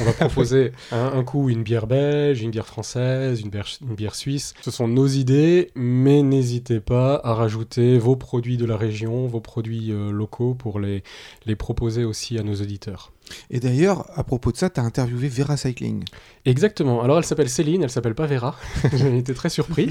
On 0.01 0.05
va 0.05 0.13
proposer 0.29 0.73
un, 0.93 1.07
un 1.19 1.25
coup 1.25 1.49
une 1.51 1.63
bière 1.65 1.87
belge, 1.89 2.41
une 2.41 2.51
bière 2.53 2.67
française, 2.67 3.41
une 3.41 3.51
bière, 3.51 3.67
une 3.83 3.95
bière 3.97 4.15
suisse. 4.15 4.55
Ce 4.63 4.71
sont 4.71 4.87
nos 4.89 5.09
idées, 5.09 5.71
mais 5.75 6.23
n'hésitez 6.23 6.79
pas 6.81 7.21
à 7.25 7.35
rajouter 7.35 7.99
vos 7.99 8.15
produits 8.17 8.57
de 8.57 8.65
la 8.65 8.77
région, 8.77 9.27
vos 9.27 9.41
produits 9.41 9.93
locaux 10.13 10.55
pour 10.55 10.79
les, 10.79 11.03
les 11.47 11.57
proposer 11.57 12.05
aussi 12.05 12.39
à 12.39 12.43
nos 12.43 12.55
auditeurs. 12.55 13.13
Et 13.51 13.61
d'ailleurs, 13.61 14.07
à 14.17 14.25
propos 14.25 14.53
de 14.53 14.57
ça, 14.57 14.71
t'as 14.71 14.83
interviewé 14.83 15.29
Vera 15.29 15.57
Cycling. 15.57 16.05
Exactement. 16.45 17.03
Alors 17.03 17.19
elle 17.19 17.25
s'appelle 17.25 17.49
Céline, 17.49 17.83
elle 17.83 17.91
s'appelle 17.91 18.15
pas 18.15 18.27
Vera. 18.27 18.57
J'ai 18.93 19.19
été 19.19 19.35
très 19.35 19.49
surpris. 19.49 19.91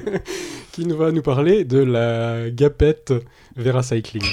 qui 0.72 0.86
nous 0.86 0.96
va 0.96 1.12
nous 1.12 1.22
parler 1.22 1.64
de 1.64 1.78
la 1.78 2.50
gapette 2.50 3.12
Vera 3.56 3.82
Cycling. 3.82 4.24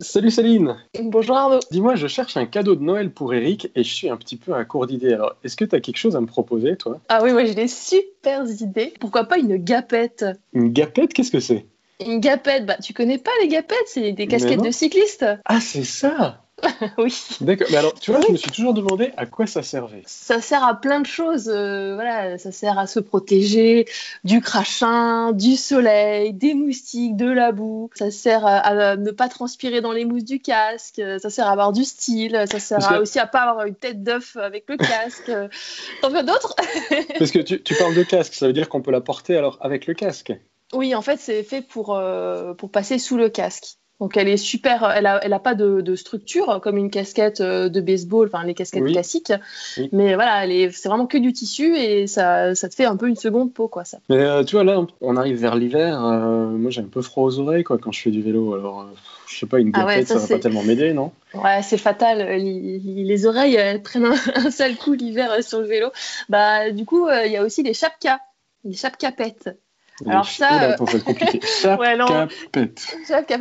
Salut 0.00 0.30
Céline 0.30 0.76
Bonjour 1.02 1.36
Arnaud. 1.36 1.60
Dis-moi, 1.70 1.94
je 1.94 2.06
cherche 2.06 2.36
un 2.36 2.46
cadeau 2.46 2.74
de 2.74 2.82
Noël 2.82 3.10
pour 3.10 3.34
Eric 3.34 3.70
et 3.74 3.84
je 3.84 3.94
suis 3.94 4.08
un 4.08 4.16
petit 4.16 4.36
peu 4.36 4.54
à 4.54 4.64
court 4.64 4.86
d'idées. 4.86 5.12
Alors, 5.12 5.36
est-ce 5.44 5.56
que 5.56 5.64
tu 5.64 5.76
as 5.76 5.80
quelque 5.80 5.98
chose 5.98 6.16
à 6.16 6.20
me 6.20 6.26
proposer, 6.26 6.76
toi? 6.76 7.00
Ah 7.08 7.20
oui, 7.22 7.32
moi 7.32 7.44
j'ai 7.44 7.54
des 7.54 7.68
super 7.68 8.44
idées. 8.46 8.94
Pourquoi 8.98 9.24
pas 9.24 9.38
une 9.38 9.56
gapette? 9.56 10.24
Une 10.54 10.72
gapette, 10.72 11.12
qu'est-ce 11.12 11.30
que 11.30 11.40
c'est? 11.40 11.66
Une 12.04 12.20
gapette, 12.20 12.66
bah 12.66 12.76
tu 12.82 12.92
connais 12.92 13.18
pas 13.18 13.30
les 13.40 13.48
gapettes, 13.48 13.78
c'est 13.86 14.12
des 14.12 14.26
casquettes 14.26 14.62
de 14.62 14.70
cyclistes. 14.70 15.24
Ah, 15.44 15.60
c'est 15.60 15.84
ça 15.84 16.42
oui. 16.98 17.14
D'accord. 17.42 17.66
Mais 17.70 17.76
alors, 17.76 17.92
tu 18.00 18.10
vois, 18.10 18.22
je 18.26 18.32
me 18.32 18.36
suis 18.38 18.50
toujours 18.50 18.72
demandé 18.72 19.12
à 19.18 19.26
quoi 19.26 19.46
ça 19.46 19.62
servait. 19.62 20.02
Ça 20.06 20.40
sert 20.40 20.64
à 20.64 20.80
plein 20.80 21.00
de 21.00 21.06
choses. 21.06 21.50
euh, 21.54 21.94
voilà, 21.94 22.38
ça 22.38 22.50
sert 22.50 22.78
à 22.78 22.86
se 22.86 22.98
protéger 22.98 23.84
du 24.24 24.40
crachin, 24.40 25.32
du 25.32 25.54
soleil, 25.54 26.32
des 26.32 26.54
moustiques, 26.54 27.14
de 27.14 27.30
la 27.30 27.52
boue. 27.52 27.90
Ça 27.94 28.10
sert 28.10 28.46
à, 28.46 28.56
à 28.56 28.96
ne 28.96 29.10
pas 29.10 29.28
transpirer 29.28 29.82
dans 29.82 29.92
les 29.92 30.06
mousses 30.06 30.24
du 30.24 30.40
casque. 30.40 31.02
Ça 31.20 31.28
sert 31.28 31.46
à 31.46 31.50
avoir 31.52 31.72
du 31.72 31.84
style. 31.84 32.42
Ça 32.50 32.58
sert 32.58 32.90
à 32.90 33.00
aussi 33.00 33.18
à 33.18 33.26
pas 33.26 33.42
avoir 33.42 33.66
une 33.66 33.74
tête 33.74 34.02
d'œuf 34.02 34.36
avec 34.36 34.64
le 34.68 34.78
casque. 34.78 35.30
T'en 36.00 36.08
veux 36.08 36.22
d'autres? 36.22 36.56
Parce 37.18 37.32
que 37.32 37.40
tu, 37.40 37.62
tu 37.62 37.74
parles 37.74 37.94
de 37.94 38.02
casque, 38.02 38.32
ça 38.32 38.46
veut 38.46 38.54
dire 38.54 38.70
qu'on 38.70 38.80
peut 38.80 38.92
la 38.92 39.02
porter 39.02 39.36
alors 39.36 39.58
avec 39.60 39.86
le 39.86 39.92
casque. 39.92 40.32
Oui, 40.72 40.94
en 40.94 41.02
fait, 41.02 41.18
c'est 41.18 41.42
fait 41.42 41.62
pour, 41.62 41.94
euh, 41.96 42.54
pour 42.54 42.70
passer 42.70 42.98
sous 42.98 43.16
le 43.16 43.28
casque. 43.28 43.78
Donc, 43.98 44.18
elle 44.18 44.28
est 44.28 44.36
super. 44.36 44.92
Elle 44.94 45.06
a, 45.06 45.20
elle 45.24 45.32
a 45.32 45.38
pas 45.38 45.54
de, 45.54 45.80
de 45.80 45.94
structure 45.94 46.60
comme 46.62 46.76
une 46.76 46.90
casquette 46.90 47.40
euh, 47.40 47.70
de 47.70 47.80
baseball, 47.80 48.26
enfin 48.30 48.44
les 48.44 48.52
casquettes 48.52 48.82
Oui. 48.82 48.92
classiques. 48.92 49.32
Oui. 49.78 49.88
Mais 49.92 50.14
voilà, 50.16 50.44
elle 50.44 50.52
est, 50.52 50.70
c'est 50.70 50.90
vraiment 50.90 51.06
que 51.06 51.16
du 51.16 51.32
tissu 51.32 51.74
et 51.76 52.06
ça, 52.06 52.54
ça 52.54 52.68
te 52.68 52.74
fait 52.74 52.84
un 52.84 52.96
peu 52.96 53.08
une 53.08 53.16
seconde 53.16 53.54
peau, 53.54 53.68
quoi. 53.68 53.84
Ça. 53.84 53.98
Mais 54.10 54.18
euh, 54.18 54.44
tu 54.44 54.56
vois, 54.56 54.64
là, 54.64 54.84
on 55.00 55.16
arrive 55.16 55.40
vers 55.40 55.54
l'hiver. 55.54 56.04
euh, 56.04 56.46
moi, 56.48 56.70
j'ai 56.70 56.82
un 56.82 56.88
peu 56.88 57.00
froid 57.00 57.24
aux 57.24 57.38
oreilles 57.38 57.64
quoi, 57.64 57.78
quand 57.78 57.90
je 57.92 58.02
fais 58.02 58.10
du 58.10 58.20
vélo. 58.20 58.52
Alors, 58.52 58.82
euh, 58.82 58.84
je 59.28 59.38
sais 59.38 59.46
pas, 59.46 59.60
une 59.60 59.70
Ah 59.72 59.86
ouais, 59.86 60.04
ça, 60.04 60.18
ça, 60.18 60.26
va 60.26 60.28
pas 60.28 60.42
tellement 60.42 60.62
m'aider, 60.62 60.92
non? 60.92 61.12
Ouais, 61.32 61.62
c'est 61.62 61.78
fatal. 61.78 62.18
Les, 62.18 62.78
les 62.80 63.26
oreilles, 63.26 63.54
elles 63.54 63.82
prennent 63.82 64.04
un, 64.04 64.16
un 64.34 64.50
sale 64.50 64.76
coup 64.76 64.92
l'hiver 64.92 65.42
sur 65.42 65.60
le 65.60 65.66
vélo. 65.68 65.88
Bah, 66.28 66.70
du 66.70 66.84
coup, 66.84 67.08
il 67.08 67.32
y 67.32 67.36
a 67.38 67.42
aussi 67.42 67.62
les 67.62 67.72
chapkas, 67.72 68.20
les 68.64 68.74
chapcapettes. 68.74 69.48
Alors 70.04 70.28
ça, 70.28 70.76
ça. 71.42 71.76
Ouais. 71.78 71.96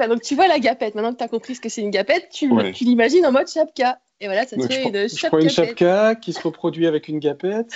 Donc, 0.07 0.21
tu 0.21 0.35
vois 0.35 0.47
la 0.47 0.59
gapette. 0.59 0.95
Maintenant 0.95 1.11
que 1.11 1.17
tu 1.17 1.23
as 1.23 1.27
compris 1.27 1.55
ce 1.55 1.61
que 1.61 1.69
c'est 1.69 1.81
une 1.81 1.89
gapette, 1.91 2.29
tu, 2.31 2.49
Ouais. 2.49 2.71
tu 2.71 2.85
l'imagines 2.85 3.25
en 3.25 3.31
mode 3.31 3.47
chapka. 3.47 3.99
Et 4.21 4.27
voilà, 4.27 4.45
ça 4.45 4.55
te 4.55 4.65
fait 4.65 4.83
une 4.83 5.09
je 5.09 5.27
prends 5.27 5.39
une 5.39 5.49
chapka 5.49 6.15
qui 6.15 6.31
se 6.31 6.41
reproduit 6.41 6.87
avec 6.87 7.09
une 7.09 7.19
gapette. 7.19 7.67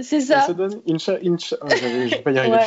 C'est 0.00 0.20
ça. 0.20 0.40
ça 0.40 0.52
donne 0.52 0.80
une 0.88 0.98
cha... 0.98 1.18
Une 1.20 1.38
cha... 1.38 1.56
Ah, 1.60 1.68
je 1.70 2.10
vais 2.10 2.18
pas 2.18 2.32
y 2.32 2.38
arriver. 2.38 2.58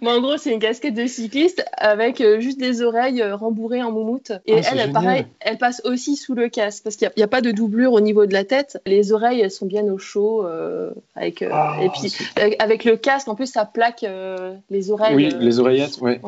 Mais 0.00 0.10
en 0.10 0.20
gros, 0.22 0.38
c'est 0.38 0.52
une 0.52 0.58
casquette 0.58 0.94
de 0.94 1.06
cycliste 1.06 1.62
avec 1.76 2.22
euh, 2.22 2.40
juste 2.40 2.58
des 2.58 2.80
oreilles 2.80 3.20
euh, 3.20 3.36
rembourrées 3.36 3.82
en 3.82 3.92
moumoute. 3.92 4.32
Et 4.46 4.54
Ah, 4.54 4.56
elle, 4.56 4.64
génial. 4.64 4.92
pareil, 4.92 5.26
elle 5.40 5.58
passe 5.58 5.82
aussi 5.84 6.16
sous 6.16 6.34
le 6.34 6.48
casque 6.48 6.82
parce 6.82 6.96
qu'il 6.96 7.10
n'y 7.14 7.22
a, 7.22 7.28
pas 7.28 7.42
de 7.42 7.50
doublure 7.50 7.92
au 7.92 8.00
niveau 8.00 8.24
de 8.24 8.32
la 8.32 8.44
tête. 8.44 8.80
Les 8.86 9.12
oreilles, 9.12 9.40
elles 9.40 9.50
sont 9.50 9.66
bien 9.66 9.84
au 9.84 9.98
chaud. 9.98 10.46
euh, 10.46 10.92
avec, 11.14 11.42
euh, 11.42 11.50
Ah, 11.52 11.76
et 11.82 11.88
puis, 11.90 12.12
avec, 12.58 12.84
le 12.84 12.96
casque, 12.96 13.28
en 13.28 13.34
plus, 13.34 13.46
ça 13.46 13.64
plaque 13.64 14.04
euh, 14.04 14.54
les 14.70 14.90
oreilles. 14.90 15.14
Oui, 15.14 15.32
les 15.38 15.60
oreillettes, 15.60 16.00
ouais. 16.00 16.20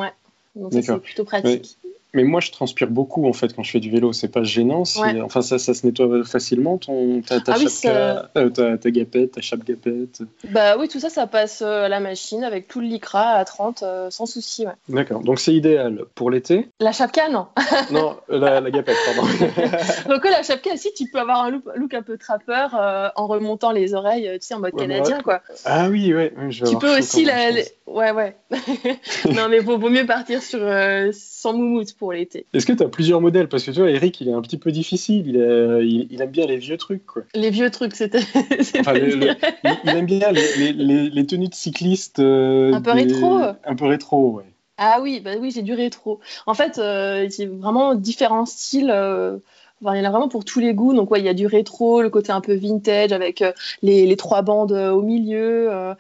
Donc, 0.55 0.73
c'est 0.73 0.99
plutôt 0.99 1.25
pratique. 1.25 1.79
Mais 2.15 2.23
moi, 2.25 2.41
je 2.41 2.51
transpire 2.53 2.89
beaucoup 2.89 3.27
en 3.29 3.33
fait 3.33 3.55
quand 3.55 3.63
je 3.65 3.71
fais 3.73 3.81
du 3.81 3.91
vélo. 3.91 4.13
C'est 4.13 4.29
pas 4.29 4.45
gênant. 4.45 4.85
Ouais. 5.03 5.21
Enfin, 5.21 5.43
ça, 5.43 5.59
ça 5.59 5.75
se 5.75 5.85
nettoie 5.85 6.25
facilement. 6.25 6.79
Ton, 6.79 7.21
ta, 7.23 7.41
ta 7.41 7.55
Ah 7.55 7.57
oui, 7.59 7.67
euh, 7.87 8.51
ta, 8.51 8.79
ta 8.79 8.91
gapette, 8.91 9.33
ta 9.33 9.41
chape-gapette. 9.41 10.23
Bah 10.51 10.77
oui, 10.79 10.89
tout 10.89 11.01
ça, 11.01 11.11
ça 11.11 11.27
passe 11.27 11.63
euh, 11.63 11.85
à 11.85 11.89
la 11.89 11.99
machine 12.01 12.45
avec 12.45 12.69
tout 12.69 12.81
le 12.81 12.87
lycra 12.87 13.33
à 13.33 13.45
30 13.45 13.83
euh, 13.83 14.11
sans 14.11 14.27
souci. 14.27 14.65
Ouais. 14.65 14.73
D'accord. 14.89 15.23
Donc 15.23 15.41
c'est 15.41 15.53
idéal 15.55 16.05
pour 16.15 16.31
l'été? 16.31 16.69
La 16.81 16.93
chapka, 16.93 17.29
non. 17.29 17.47
non, 17.91 18.17
la, 18.29 18.61
la 18.61 18.71
gapette, 18.71 18.97
pardon. 19.07 19.29
Donc 20.09 20.25
la 20.25 20.43
chapka, 20.43 20.77
si 20.77 20.93
tu 20.95 21.09
peux 21.11 21.19
avoir 21.19 21.43
un 21.45 21.51
look, 21.51 21.65
look 21.75 21.95
un 21.95 22.03
peu 22.03 22.17
trappeur 22.17 22.75
euh, 22.79 23.09
en 23.17 23.27
remontant 23.27 23.73
les 23.73 23.95
oreilles, 23.95 24.31
tu 24.41 24.47
sais, 24.47 24.55
en 24.55 24.61
mode 24.61 24.75
Ouais, 24.75 24.83
canadien, 24.87 25.21
quoi. 25.21 25.41
ah 25.65 25.89
oui, 25.89 26.15
ouais. 26.15 26.33
je 26.51 26.65
Tu 26.65 26.79
peux 26.79 26.97
aussi 26.99 27.25
la... 27.25 27.51
les- 27.51 27.65
Ouais, 27.87 28.13
ouais. 28.13 28.37
non, 29.35 29.49
mais 29.49 29.59
vaut, 29.59 29.79
vaut 29.79 29.91
mieux 29.91 30.07
partir 30.07 30.43
sur 30.43 30.61
sans 31.13 31.53
moumoute 31.53 31.95
pour 31.97 32.04
l'été. 32.13 32.47
Est-ce 32.53 32.67
que 32.67 32.73
tu 32.73 32.83
as 32.83 32.89
plusieurs 32.89 33.21
modèles? 33.21 33.49
Parce 33.49 33.65
que 33.65 33.71
tu 33.71 33.81
vois, 33.81 33.91
Eric, 33.91 34.21
il 34.21 34.29
est 34.29 34.33
un 34.33 34.43
petit 34.43 34.59
peu 34.59 34.71
difficile. 34.73 35.27
Il, 35.29 35.37
est- 35.37 35.87
il, 35.87 36.07
il 36.11 36.21
aime 36.23 36.31
bien 36.31 36.47
les 36.47 36.57
vieux 36.57 36.77
trucs, 36.77 37.07
quoi. 37.07 37.23
Les 37.35 37.51
vieux 37.51 37.71
trucs, 37.71 37.95
c'était. 37.97 38.21
Enfin, 38.81 38.95
il, 39.85 39.91
aime 39.91 40.07
bien 40.07 40.33
les, 40.33 40.57
les, 40.57 40.73
les, 40.73 41.11
les 41.11 41.27
tenues 41.27 41.49
de 41.49 41.55
cycliste. 41.55 42.19
euh, 42.19 42.73
Un 42.75 42.81
peu 42.81 42.93
rétro. 42.93 43.39
Un 43.65 43.75
peu 43.77 43.87
rétro, 43.87 44.31
ouais. 44.33 44.45
Ah 44.77 44.99
oui, 45.01 45.21
bah 45.21 45.33
oui, 45.41 45.51
j'ai 45.53 45.63
du 45.63 45.73
rétro. 45.73 46.21
En 46.47 46.55
fait, 46.55 46.79
euh, 46.79 47.29
j'ai 47.35 47.47
vraiment 47.47 47.95
différents 47.95 48.45
styles. 48.47 48.91
Enfin, 49.83 49.97
il 49.97 49.99
y 49.99 50.01
en 50.03 50.09
a 50.09 50.11
vraiment 50.11 50.29
pour 50.29 50.45
tous 50.45 50.61
les 50.61 50.73
goûts. 50.73 50.95
Donc, 50.95 51.11
ouais, 51.11 51.21
il 51.21 51.27
y 51.27 51.29
a 51.29 51.35
du 51.35 51.47
rétro, 51.47 52.01
le 52.01 52.09
côté 52.09 52.33
un 52.33 52.41
peu 52.41 52.55
vintage 52.55 53.13
avec 53.13 53.43
euh, 53.43 53.53
les, 53.83 54.07
les 54.07 54.17
trois 54.17 54.41
bandes 54.43 54.73
euh, 54.73 54.91
au 54.93 55.03
milieu. 55.03 55.69
euh, 55.71 55.95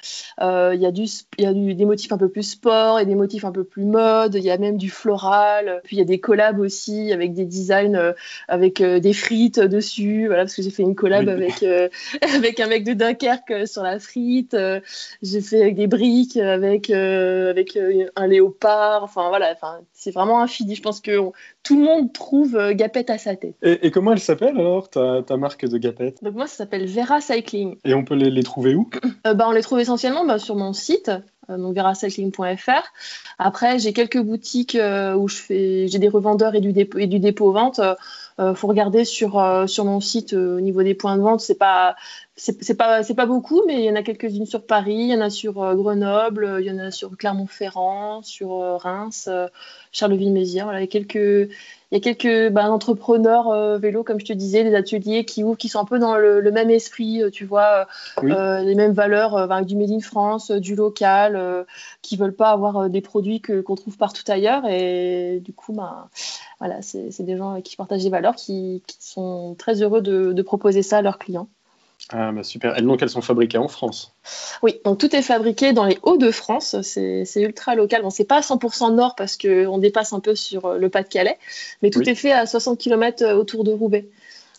il 0.74 0.80
y 0.80 0.86
a, 0.86 0.90
du, 0.90 1.02
il 1.38 1.44
y 1.44 1.46
a 1.46 1.52
du- 1.52 1.74
des 1.74 1.84
motifs 1.84 2.12
un 2.12 2.16
peu 2.18 2.28
plus 2.28 2.42
sport 2.44 2.98
et 3.00 3.04
des 3.06 3.14
motifs 3.14 3.44
un 3.44 3.52
peu 3.52 3.64
plus 3.64 3.84
mode. 3.84 4.36
Il 4.36 4.42
y 4.42 4.50
a 4.50 4.56
même 4.58 4.78
du 4.78 4.88
floral. 4.90 5.80
Puis, 5.84 5.96
il 5.96 5.98
y 5.98 6.02
a 6.02 6.06
des 6.06 6.18
collabs 6.20 6.60
aussi 6.60 7.12
avec 7.12 7.34
des 7.34 7.44
designs 7.44 8.14
avec 8.48 8.80
des 8.82 9.12
frites 9.12 9.60
dessus. 9.60 10.26
Voilà, 10.28 10.44
parce 10.44 10.54
que 10.54 10.62
j'ai 10.62 10.70
fait 10.70 10.82
une 10.82 10.94
collab 10.94 11.26
Oui. 11.26 11.32
avec, 11.32 11.62
avec 12.34 12.60
un 12.60 12.68
mec 12.68 12.84
de 12.84 12.94
Dunkerque 12.94 13.66
sur 13.68 13.82
la 13.82 13.98
frite. 13.98 14.56
J'ai 15.22 15.40
fait 15.40 15.60
avec 15.60 15.74
des 15.74 15.88
briques, 15.88 16.36
avec, 16.36 16.90
avec 16.90 17.78
un 18.16 18.26
léopard. 18.26 19.02
Enfin, 19.04 19.28
voilà, 19.28 19.52
enfin, 19.52 19.80
c'est 19.92 20.10
vraiment 20.12 20.40
infini. 20.40 20.74
Je 20.74 20.82
pense 20.82 21.00
que 21.00 21.18
on- 21.18 21.32
tout 21.62 21.76
le 21.78 21.84
monde 21.84 22.12
trouve 22.12 22.58
Gapette 22.72 23.10
à 23.10 23.18
sa 23.18 23.36
tête. 23.36 23.56
Et, 23.64 23.86
et 23.86 23.90
comment 23.90 24.12
elle 24.12 24.20
s'appelle 24.20 24.58
alors, 24.58 24.90
ta, 24.90 25.22
ta 25.22 25.38
marque 25.38 25.66
de 25.66 25.78
gapettes 25.78 26.22
Donc 26.22 26.34
moi, 26.34 26.46
ça 26.46 26.56
s'appelle 26.56 26.86
Vera 26.86 27.22
Cycling. 27.22 27.76
Et 27.84 27.94
on 27.94 28.04
peut 28.04 28.14
les, 28.14 28.30
les 28.30 28.42
trouver 28.42 28.74
où? 28.74 28.90
Euh, 29.26 29.32
bah, 29.32 29.46
on 29.48 29.52
les 29.52 29.62
trouve 29.62 29.80
essentiellement 29.80 30.26
bah, 30.26 30.38
sur 30.38 30.54
mon 30.54 30.74
site, 30.74 31.10
euh, 31.48 31.56
donc 31.56 31.74
veracycling.fr. 31.74 32.92
Après, 33.38 33.78
j'ai 33.78 33.94
quelques 33.94 34.20
boutiques 34.20 34.74
euh, 34.74 35.14
où 35.14 35.28
j'ai 35.28 35.88
des 35.88 36.08
revendeurs 36.08 36.54
et 36.54 36.60
du 36.60 36.74
dépôt, 36.74 36.98
et 36.98 37.06
du 37.06 37.20
dépôt 37.20 37.52
vente. 37.52 37.78
Euh, 37.78 37.94
euh, 38.38 38.54
faut 38.54 38.66
regarder 38.66 39.04
sur 39.04 39.40
sur 39.68 39.84
mon 39.84 40.00
site 40.00 40.32
au 40.32 40.60
niveau 40.60 40.82
des 40.82 40.94
points 40.94 41.16
de 41.16 41.22
vente. 41.22 41.40
C'est 41.40 41.58
pas 41.58 41.94
c'est 42.36 42.76
pas 42.76 43.04
c'est 43.04 43.14
pas 43.14 43.26
beaucoup, 43.26 43.62
mais 43.64 43.74
il 43.76 43.84
y 43.84 43.90
en 43.90 43.94
a 43.94 44.02
quelques-unes 44.02 44.46
sur 44.46 44.66
Paris, 44.66 44.96
il 44.96 45.10
y 45.10 45.14
en 45.14 45.20
a 45.20 45.30
sur 45.30 45.62
euh, 45.62 45.74
Grenoble, 45.76 46.56
il 46.58 46.66
y 46.66 46.70
en 46.70 46.80
a 46.80 46.90
sur 46.90 47.16
Clermont-Ferrand, 47.16 48.22
sur 48.22 48.60
euh, 48.60 48.76
Reims, 48.76 49.28
euh, 49.30 49.46
Charleville-Mézières. 49.92 50.64
Voilà, 50.64 50.80
il 50.80 50.82
y 50.82 50.84
a 50.84 50.88
quelques 50.88 51.14
il 51.92 51.94
y 51.94 51.96
a 51.96 52.00
quelques 52.00 52.52
bah, 52.52 52.68
entrepreneurs 52.72 53.78
vélo, 53.78 54.02
comme 54.02 54.18
je 54.18 54.24
te 54.24 54.32
disais, 54.32 54.64
des 54.64 54.74
ateliers 54.74 55.24
qui 55.24 55.44
ouvrent, 55.44 55.56
qui 55.56 55.68
sont 55.68 55.78
un 55.78 55.84
peu 55.84 56.00
dans 56.00 56.16
le, 56.16 56.40
le 56.40 56.50
même 56.50 56.70
esprit, 56.70 57.22
tu 57.32 57.44
vois, 57.44 57.86
Oui. 58.20 58.32
les 58.32 58.74
mêmes 58.74 58.94
valeurs, 58.94 59.36
avec 59.36 59.66
du 59.66 59.76
made 59.76 59.92
in 59.92 60.00
France, 60.00 60.50
du 60.50 60.74
local, 60.74 61.64
qui 62.02 62.16
veulent 62.16 62.34
pas 62.34 62.50
avoir 62.50 62.90
des 62.90 63.00
produits 63.00 63.40
que 63.40 63.60
qu'on 63.60 63.76
trouve 63.76 63.96
partout 63.96 64.24
ailleurs. 64.26 64.66
Et 64.66 65.40
du 65.44 65.52
coup, 65.52 65.72
bah, 65.72 66.08
voilà, 66.58 66.82
c'est 66.82 67.12
c'est 67.12 67.22
des 67.22 67.36
gens 67.36 67.60
qui 67.60 67.76
partagent 67.76 68.02
des 68.02 68.10
valeurs, 68.10 68.34
qui, 68.34 68.82
qui 68.88 68.96
sont 68.98 69.54
très 69.56 69.80
heureux 69.80 70.00
de, 70.00 70.32
de 70.32 70.42
proposer 70.42 70.82
ça 70.82 70.98
à 70.98 71.02
leurs 71.02 71.20
clients. 71.20 71.46
Ah 72.10 72.32
bah 72.32 72.42
super. 72.42 72.78
Et 72.78 72.82
donc 72.82 73.02
elles 73.02 73.08
sont 73.08 73.22
fabriquées 73.22 73.58
en 73.58 73.68
France. 73.68 74.14
Oui, 74.62 74.80
donc 74.84 74.98
tout 74.98 75.14
est 75.16 75.22
fabriqué 75.22 75.72
dans 75.72 75.84
les 75.84 75.98
Hauts-de-France, 76.02 76.76
c'est 76.82 77.24
ultra 77.36 77.74
local. 77.74 78.02
Bon, 78.02 78.10
c'est 78.10 78.24
pas 78.24 78.40
100% 78.40 78.94
nord 78.94 79.14
parce 79.14 79.36
qu'on 79.36 79.78
dépasse 79.78 80.12
un 80.12 80.20
peu 80.20 80.34
sur 80.34 80.66
euh, 80.66 80.78
le 80.78 80.88
Pas-de-Calais, 80.90 81.38
mais 81.82 81.90
tout 81.90 82.00
Oui. 82.00 82.10
est 82.10 82.14
fait 82.14 82.32
à 82.32 82.46
60 82.46 82.78
km 82.78 83.24
autour 83.32 83.64
de 83.64 83.72
Roubaix. 83.72 84.06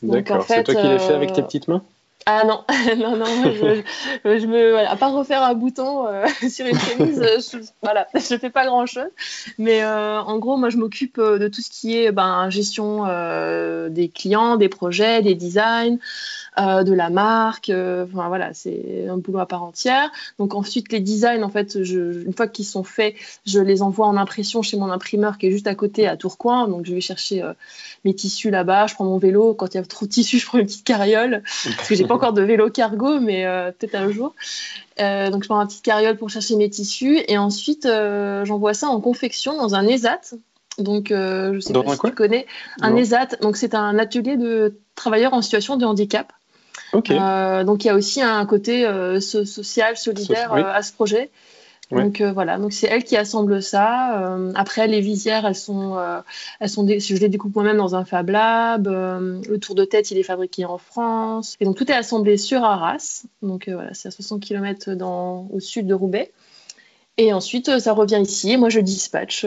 Donc, 0.02 0.14
D'accord. 0.14 0.38
en 0.38 0.42
fait, 0.42 0.56
C'est 0.56 0.64
toi 0.64 0.76
qui 0.76 1.06
fais 1.06 1.14
euh, 1.14 1.16
avec 1.16 1.34
tes 1.34 1.42
petites 1.44 1.68
mains? 1.68 1.84
Ah 2.28 2.44
non, 2.44 2.64
non, 2.98 3.16
non, 3.16 3.26
je, 3.44 3.84
je, 4.26 4.40
je 4.40 4.48
me, 4.48 4.72
voilà, 4.72 4.90
à 4.90 4.96
part 4.96 5.14
refaire 5.14 5.44
un 5.44 5.54
bouton 5.54 6.08
euh, 6.08 6.26
sur 6.50 6.66
une 6.66 6.80
chemise, 6.80 7.22
euh, 7.22 7.38
je, 7.40 7.58
voilà, 7.84 8.08
je 8.16 8.38
fais 8.38 8.50
pas 8.50 8.66
grand 8.66 8.88
chose. 8.88 9.10
Mais 9.60 9.84
euh, 9.84 10.20
en 10.20 10.40
gros, 10.40 10.58
moi, 10.58 10.70
je 10.70 10.78
m'occupe 10.78 11.20
euh, 11.20 11.38
de 11.38 11.48
tout 11.48 11.62
ce 11.62 11.70
qui 11.70 11.96
est 11.98 12.12
ben, 12.12 12.50
gestion 12.50 13.06
euh, 13.06 13.90
des 13.90 14.10
clients, 14.10 14.56
des 14.58 14.70
projets, 14.70 15.22
des 15.22 15.36
designs, 15.36 16.00
euh, 16.60 16.84
de 16.84 16.94
la 16.94 17.10
marque. 17.10 17.70
euh, 17.70 18.06
Enfin 18.06 18.28
voilà, 18.28 18.54
c'est 18.54 19.08
un 19.10 19.18
boulot 19.18 19.40
à 19.40 19.46
part 19.46 19.64
entière. 19.64 20.12
Donc 20.40 20.54
ensuite, 20.56 20.92
les 20.92 21.00
designs, 21.00 21.44
en 21.44 21.50
fait, 21.50 21.84
je, 21.84 22.24
une 22.26 22.34
fois 22.34 22.48
qu'ils 22.48 22.66
sont 22.66 22.84
faits, 22.84 23.16
je 23.46 23.60
les 23.60 23.82
envoie 23.82 24.08
en 24.08 24.18
impression 24.18 24.62
chez 24.62 24.78
mon 24.78 24.90
imprimeur 24.92 25.38
qui 25.38 25.48
est 25.48 25.52
juste 25.52 25.68
à 25.68 25.76
côté 25.76 26.08
à 26.08 26.18
Tourcoing. 26.18 26.68
Donc 26.68 26.86
je 26.86 26.94
vais 26.94 27.02
chercher 27.02 27.42
euh, 27.44 27.54
mes 28.04 28.14
tissus 28.14 28.50
là-bas. 28.50 28.88
Je 28.88 28.96
prends 28.96 29.06
mon 29.06 29.18
vélo. 29.18 29.54
Quand 29.54 29.74
il 29.74 29.78
y 29.78 29.80
a 29.80 29.84
trop 29.84 30.06
de 30.06 30.12
tissus, 30.12 30.40
je 30.40 30.46
prends 30.46 30.58
une 30.60 30.66
petite 30.66 30.86
carriole 30.86 31.44
parce 31.78 31.90
que 31.90 31.96
j'ai 31.96 32.06
pas 32.06 32.16
encore 32.16 32.34
de 32.34 32.42
vélo 32.42 32.70
cargo, 32.70 33.20
mais 33.20 33.46
peut-être 33.80 33.96
un 33.96 34.12
jour. 34.12 34.34
Euh, 35.02 35.30
donc 35.30 35.44
je 35.44 35.50
prends 35.50 35.58
ma 35.58 35.66
petite 35.66 35.84
carriole 35.84 36.16
pour 36.16 36.30
chercher 36.30 36.56
mes 36.56 36.70
tissus 36.70 37.20
et 37.28 37.38
ensuite 37.38 37.86
euh, 37.86 38.46
j'envoie 38.46 38.74
ça 38.74 38.88
en 38.88 39.02
confection 39.02 39.58
dans 39.58 39.76
un 39.76 39.86
ESAT. 39.86 40.22
Donc 40.78 41.12
euh, 41.12 41.54
je 41.54 41.60
sais 41.60 41.74
Dans 41.74 41.84
pas 41.84 41.92
un 41.92 41.96
si 41.96 42.02
tu 42.02 42.12
connais 42.12 42.46
un 42.82 42.92
Non. 42.92 42.98
ESAT. 42.98 43.28
Donc 43.42 43.58
c'est 43.58 43.76
un 43.76 43.98
atelier 44.00 44.38
de 44.38 44.80
travailleurs 44.96 45.34
en 45.34 45.42
situation 45.42 45.76
de 45.78 45.86
handicap. 45.86 46.32
Euh, 47.10 47.64
donc 47.64 47.84
il 47.84 47.88
y 47.88 47.90
a 47.90 47.96
aussi 47.96 48.22
un 48.22 48.46
côté 48.46 48.86
euh, 48.86 49.20
so- 49.20 49.46
social, 49.46 49.98
solidaire 49.98 50.52
oui. 50.54 50.62
euh, 50.62 50.72
à 50.72 50.82
ce 50.82 50.94
projet. 50.94 51.30
Ouais. 51.92 52.04
Donc 52.04 52.20
euh, 52.20 52.32
voilà, 52.32 52.58
donc 52.58 52.74
c'est 52.74 52.88
elle 52.88 53.04
qui 53.04 53.16
assemble 53.16 53.62
ça. 53.62 54.20
Euh, 54.20 54.52
après 54.56 54.88
les 54.88 55.02
visières, 55.02 55.46
elles 55.46 55.56
sont, 55.56 55.98
euh, 55.98 56.20
elles 56.60 56.70
sont, 56.70 56.88
je 56.88 57.16
les 57.16 57.30
découpe 57.30 57.54
moi-même 57.54 57.78
dans 57.78 57.96
un 57.96 58.06
Fab 58.06 58.30
Lab. 58.30 58.88
Le 58.88 59.58
tour 59.58 59.76
de 59.76 59.86
tête, 59.86 60.10
il 60.10 60.18
est 60.18 60.24
fabriqué 60.24 60.66
en 60.66 60.80
France. 60.80 61.56
Et 61.60 61.66
donc 61.66 61.76
tout 61.76 61.90
est 61.92 61.96
assemblé 61.96 62.38
sur 62.38 62.64
Arras. 62.64 63.24
Donc 63.44 63.70
voilà, 63.70 63.94
c'est 63.94 64.08
à 64.08 64.12
60 64.12 64.42
km 64.42 64.94
dans, 64.94 65.48
au 65.54 65.60
sud 65.60 65.86
de 65.86 65.94
Roubaix. 65.94 66.32
Et 67.18 67.34
ensuite, 67.34 67.80
ça 67.80 67.94
revient 67.94 68.20
ici. 68.22 68.52
Et 68.54 68.58
moi, 68.58 68.70
je 68.70 68.80
dispatche 68.80 69.46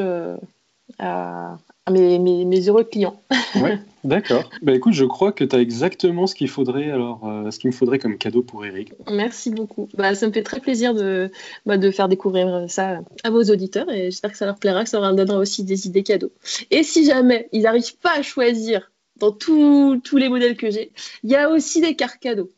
à 0.98 1.58
mes, 1.90 2.18
mes, 2.18 2.45
mes 2.45 2.68
heureux 2.68 2.85
clients. 2.85 3.21
D'accord. 4.04 4.49
Bah 4.62 4.75
écoute, 4.75 4.95
je 4.95 5.04
crois 5.04 5.33
que 5.33 5.45
tu 5.45 5.54
as 5.54 5.61
exactement 5.61 6.26
ce 6.26 6.35
qu'il 6.35 6.49
faudrait 6.49 6.90
alors, 6.90 7.26
euh, 7.26 7.50
ce 7.50 7.59
qu'il 7.59 7.68
me 7.68 7.75
faudrait 7.75 7.99
comme 7.99 8.16
cadeau 8.16 8.42
pour 8.42 8.64
Eric. 8.64 8.92
Merci 9.11 9.50
beaucoup. 9.50 9.88
Bah, 9.95 10.14
ça 10.14 10.26
me 10.26 10.33
fait 10.33 10.42
très 10.42 10.61
plaisir 10.61 10.95
de, 10.95 11.30
bah, 11.66 11.76
de 11.76 11.90
faire 11.90 12.09
découvrir 12.09 12.64
ça 12.68 13.00
à 13.25 13.30
vos 13.30 13.42
auditeurs 13.42 13.90
et 13.90 14.04
j'espère 14.04 14.33
que 14.33 14.38
ça 14.38 14.47
leur 14.47 14.59
plaira, 14.59 14.85
que 14.85 14.90
ça 14.90 15.00
leur 15.00 15.14
donnera 15.14 15.38
aussi 15.38 15.64
des 15.64 15.87
idées 15.87 16.04
cadeaux. 16.04 16.33
Et 16.71 16.83
si 16.83 17.04
jamais 17.04 17.49
ils 17.52 17.62
n'arrivent 17.62 17.97
pas 17.99 18.18
à 18.18 18.23
choisir 18.23 18.90
dans 19.16 19.33
tous 19.33 20.00
les 20.14 20.28
modèles 20.28 20.57
que 20.57 20.71
j'ai, 20.71 20.92
il 21.25 21.30
y 21.30 21.37
a 21.37 21.50
aussi 21.50 21.80
des 21.80 21.97
cartes 21.97 22.21
cadeaux. 22.21 22.50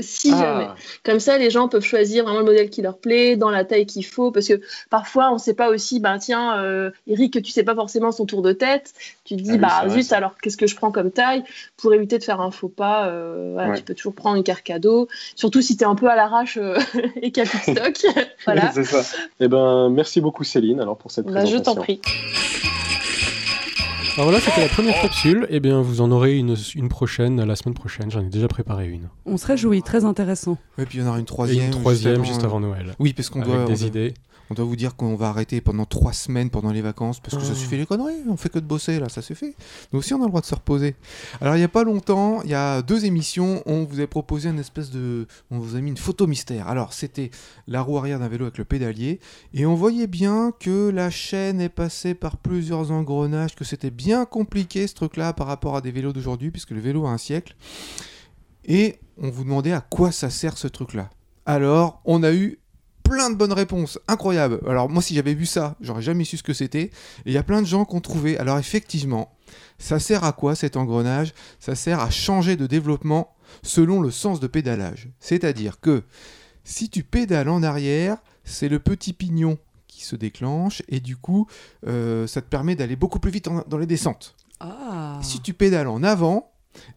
Si 0.00 0.30
jamais. 0.30 0.66
Ah, 0.68 0.74
Comme 1.04 1.18
ça, 1.18 1.38
les 1.38 1.50
gens 1.50 1.66
peuvent 1.68 1.82
choisir 1.84 2.22
vraiment 2.24 2.38
le 2.40 2.44
modèle 2.44 2.70
qui 2.70 2.82
leur 2.82 2.98
plaît, 2.98 3.34
dans 3.36 3.50
la 3.50 3.64
taille 3.64 3.84
qu'il 3.86 4.04
faut, 4.04 4.30
parce 4.30 4.46
que 4.46 4.60
parfois, 4.90 5.30
on 5.30 5.34
ne 5.34 5.38
sait 5.38 5.54
pas 5.54 5.70
aussi, 5.70 5.98
ben 5.98 6.18
tiens, 6.18 6.56
euh, 6.58 6.90
Eric, 7.08 7.42
tu 7.42 7.50
sais 7.50 7.64
pas 7.64 7.74
forcément 7.74 8.12
son 8.12 8.24
tour 8.24 8.42
de 8.42 8.52
tête, 8.52 8.94
tu 9.24 9.36
te 9.36 9.42
dis, 9.42 9.50
Ah 9.50 9.54
oui, 9.54 9.58
bah 9.58 9.88
zut, 9.88 10.12
alors 10.12 10.34
qu'est-ce 10.40 10.56
que 10.56 10.68
je 10.68 10.76
prends 10.76 10.92
comme 10.92 11.10
taille? 11.10 11.42
Pour 11.76 11.92
éviter 11.94 12.18
de 12.18 12.22
faire 12.24 12.40
un 12.40 12.50
faux 12.52 12.68
pas, 12.68 13.08
euh, 13.08 13.50
voilà, 13.54 13.70
Ouais. 13.70 13.76
tu 13.76 13.82
peux 13.82 13.94
toujours 13.94 14.14
prendre 14.14 14.36
une 14.36 14.44
carte 14.44 14.62
cadeau, 14.62 15.08
surtout 15.34 15.62
si 15.62 15.76
tu 15.76 15.82
es 15.82 15.86
un 15.86 15.96
peu 15.96 16.08
à 16.08 16.14
l'arrache 16.14 16.58
euh, 16.58 16.78
et 17.22 17.32
qu'il 17.32 17.42
n'y 17.42 17.48
a 17.48 17.52
plus 17.52 17.72
de 17.74 17.78
stock. 17.78 18.14
voilà. 18.44 18.70
c'est 18.72 18.84
ça. 18.84 19.02
Eh 19.40 19.48
ben, 19.48 19.88
merci 19.90 20.20
beaucoup 20.20 20.44
Céline 20.44 20.80
alors 20.80 20.96
pour 20.96 21.10
cette 21.10 21.26
Bah, 21.26 21.44
je 21.44 21.56
présentation. 21.56 21.74
t'en 21.74 21.80
prie. 21.82 22.00
Alors 24.18 24.30
voilà, 24.30 24.44
c'était 24.44 24.62
la 24.62 24.68
première 24.68 25.00
capsule. 25.00 25.46
Eh 25.48 25.60
bien, 25.60 25.80
vous 25.80 26.00
en 26.00 26.10
aurez 26.10 26.36
une, 26.38 26.56
une 26.74 26.88
prochaine 26.88 27.40
la 27.44 27.54
semaine 27.54 27.74
prochaine. 27.76 28.10
J'en 28.10 28.18
ai 28.20 28.28
déjà 28.28 28.48
préparé 28.48 28.88
une. 28.88 29.08
On 29.26 29.36
se 29.36 29.46
réjouit, 29.46 29.80
très 29.82 30.04
intéressant. 30.04 30.58
Et 30.76 30.86
puis 30.86 30.98
il 30.98 31.02
y 31.02 31.04
en 31.04 31.08
aura 31.10 31.18
une 31.18 31.22
Et 31.22 31.26
troisième. 31.26 31.66
une 31.66 31.70
troisième 31.70 32.24
juste 32.24 32.42
euh, 32.42 32.46
avant 32.46 32.58
Noël. 32.58 32.96
Oui, 32.98 33.12
parce 33.12 33.30
qu'on 33.30 33.42
Avec 33.42 33.52
doit, 33.54 33.62
on 33.62 33.66
des 33.68 33.74
doit- 33.76 33.86
idées. 33.86 34.14
On 34.50 34.54
doit 34.54 34.64
vous 34.64 34.76
dire 34.76 34.96
qu'on 34.96 35.14
va 35.14 35.28
arrêter 35.28 35.60
pendant 35.60 35.84
trois 35.84 36.12
semaines 36.12 36.50
pendant 36.50 36.70
les 36.72 36.80
vacances 36.82 37.20
parce 37.20 37.36
que 37.36 37.42
ça 37.42 37.52
Oh. 37.52 37.54
suffit 37.54 37.76
les 37.76 37.86
conneries. 37.86 38.22
On 38.28 38.36
fait 38.36 38.48
que 38.48 38.58
de 38.58 38.64
bosser 38.66 38.98
là, 38.98 39.08
ça 39.08 39.20
suffit. 39.22 39.54
Nous 39.92 39.98
aussi, 39.98 40.14
on 40.14 40.18
a 40.18 40.24
le 40.24 40.28
droit 40.28 40.40
de 40.40 40.46
se 40.46 40.54
reposer. 40.54 40.96
Alors 41.40 41.56
il 41.56 41.60
y 41.60 41.64
a 41.64 41.68
pas 41.68 41.84
longtemps, 41.84 42.42
il 42.42 42.50
y 42.50 42.54
a 42.54 42.80
deux 42.82 43.04
émissions, 43.04 43.62
on 43.66 43.84
vous 43.84 44.00
a 44.00 44.06
proposé 44.06 44.48
une 44.48 44.58
espèce 44.58 44.90
de, 44.90 45.26
on 45.50 45.58
vous 45.58 45.76
a 45.76 45.80
mis 45.80 45.90
une 45.90 45.96
photo 45.96 46.26
mystère. 46.26 46.68
Alors 46.68 46.92
c'était 46.92 47.30
la 47.66 47.82
roue 47.82 47.98
arrière 47.98 48.18
d'un 48.18 48.28
vélo 48.28 48.44
avec 48.46 48.58
le 48.58 48.64
pédalier 48.64 49.20
et 49.54 49.66
on 49.66 49.74
voyait 49.74 50.06
bien 50.06 50.52
que 50.58 50.88
la 50.88 51.10
chaîne 51.10 51.60
est 51.60 51.68
passée 51.68 52.14
par 52.14 52.36
plusieurs 52.38 52.90
engrenages, 52.90 53.54
que 53.54 53.64
c'était 53.64 53.90
bien 53.90 54.24
compliqué 54.24 54.86
ce 54.86 54.94
truc-là 54.94 55.32
par 55.32 55.46
rapport 55.46 55.76
à 55.76 55.80
des 55.80 55.90
vélos 55.90 56.12
d'aujourd'hui 56.12 56.50
puisque 56.50 56.70
le 56.70 56.80
vélo 56.80 57.06
a 57.06 57.10
un 57.10 57.18
siècle. 57.18 57.54
Et 58.64 58.98
on 59.20 59.30
vous 59.30 59.44
demandait 59.44 59.72
à 59.72 59.80
quoi 59.80 60.12
ça 60.12 60.30
sert 60.30 60.58
ce 60.58 60.68
truc-là. 60.68 61.10
Alors, 61.46 62.00
on 62.04 62.22
a 62.22 62.32
eu 62.32 62.58
plein 63.08 63.30
de 63.30 63.36
bonnes 63.36 63.52
réponses, 63.52 63.98
incroyable. 64.08 64.60
Alors 64.68 64.88
moi, 64.88 65.02
si 65.02 65.14
j'avais 65.14 65.34
vu 65.34 65.46
ça, 65.46 65.76
j'aurais 65.80 66.02
jamais 66.02 66.24
su 66.24 66.36
ce 66.36 66.42
que 66.42 66.52
c'était. 66.52 66.82
Et 66.82 66.90
il 67.26 67.32
y 67.32 67.38
a 67.38 67.42
plein 67.42 67.62
de 67.62 67.66
gens 67.66 67.84
qui 67.84 67.94
ont 67.96 68.00
trouvé. 68.00 68.38
Alors 68.38 68.58
effectivement, 68.58 69.32
ça 69.78 69.98
sert 69.98 70.24
à 70.24 70.32
quoi 70.32 70.54
cet 70.54 70.76
engrenage? 70.76 71.32
Ça 71.58 71.74
sert 71.74 72.00
à 72.00 72.10
changer 72.10 72.56
de 72.56 72.66
développement 72.66 73.34
selon 73.62 74.00
le 74.00 74.10
sens 74.10 74.40
de 74.40 74.46
pédalage. 74.46 75.08
C'est-à-dire 75.20 75.80
que 75.80 76.02
si 76.64 76.90
tu 76.90 77.02
pédales 77.02 77.48
en 77.48 77.62
arrière, 77.62 78.18
c'est 78.44 78.68
le 78.68 78.78
petit 78.78 79.12
pignon 79.12 79.58
qui 79.86 80.04
se 80.04 80.16
déclenche 80.16 80.82
et 80.88 81.00
du 81.00 81.16
coup, 81.16 81.46
euh, 81.86 82.26
ça 82.26 82.40
te 82.42 82.48
permet 82.48 82.74
d'aller 82.76 82.96
beaucoup 82.96 83.18
plus 83.20 83.30
vite 83.30 83.48
en- 83.48 83.64
dans 83.66 83.78
les 83.78 83.86
descentes. 83.86 84.36
Ah. 84.60 85.18
Si 85.22 85.40
tu 85.40 85.54
pédales 85.54 85.88
en 85.88 86.02
avant, 86.02 86.50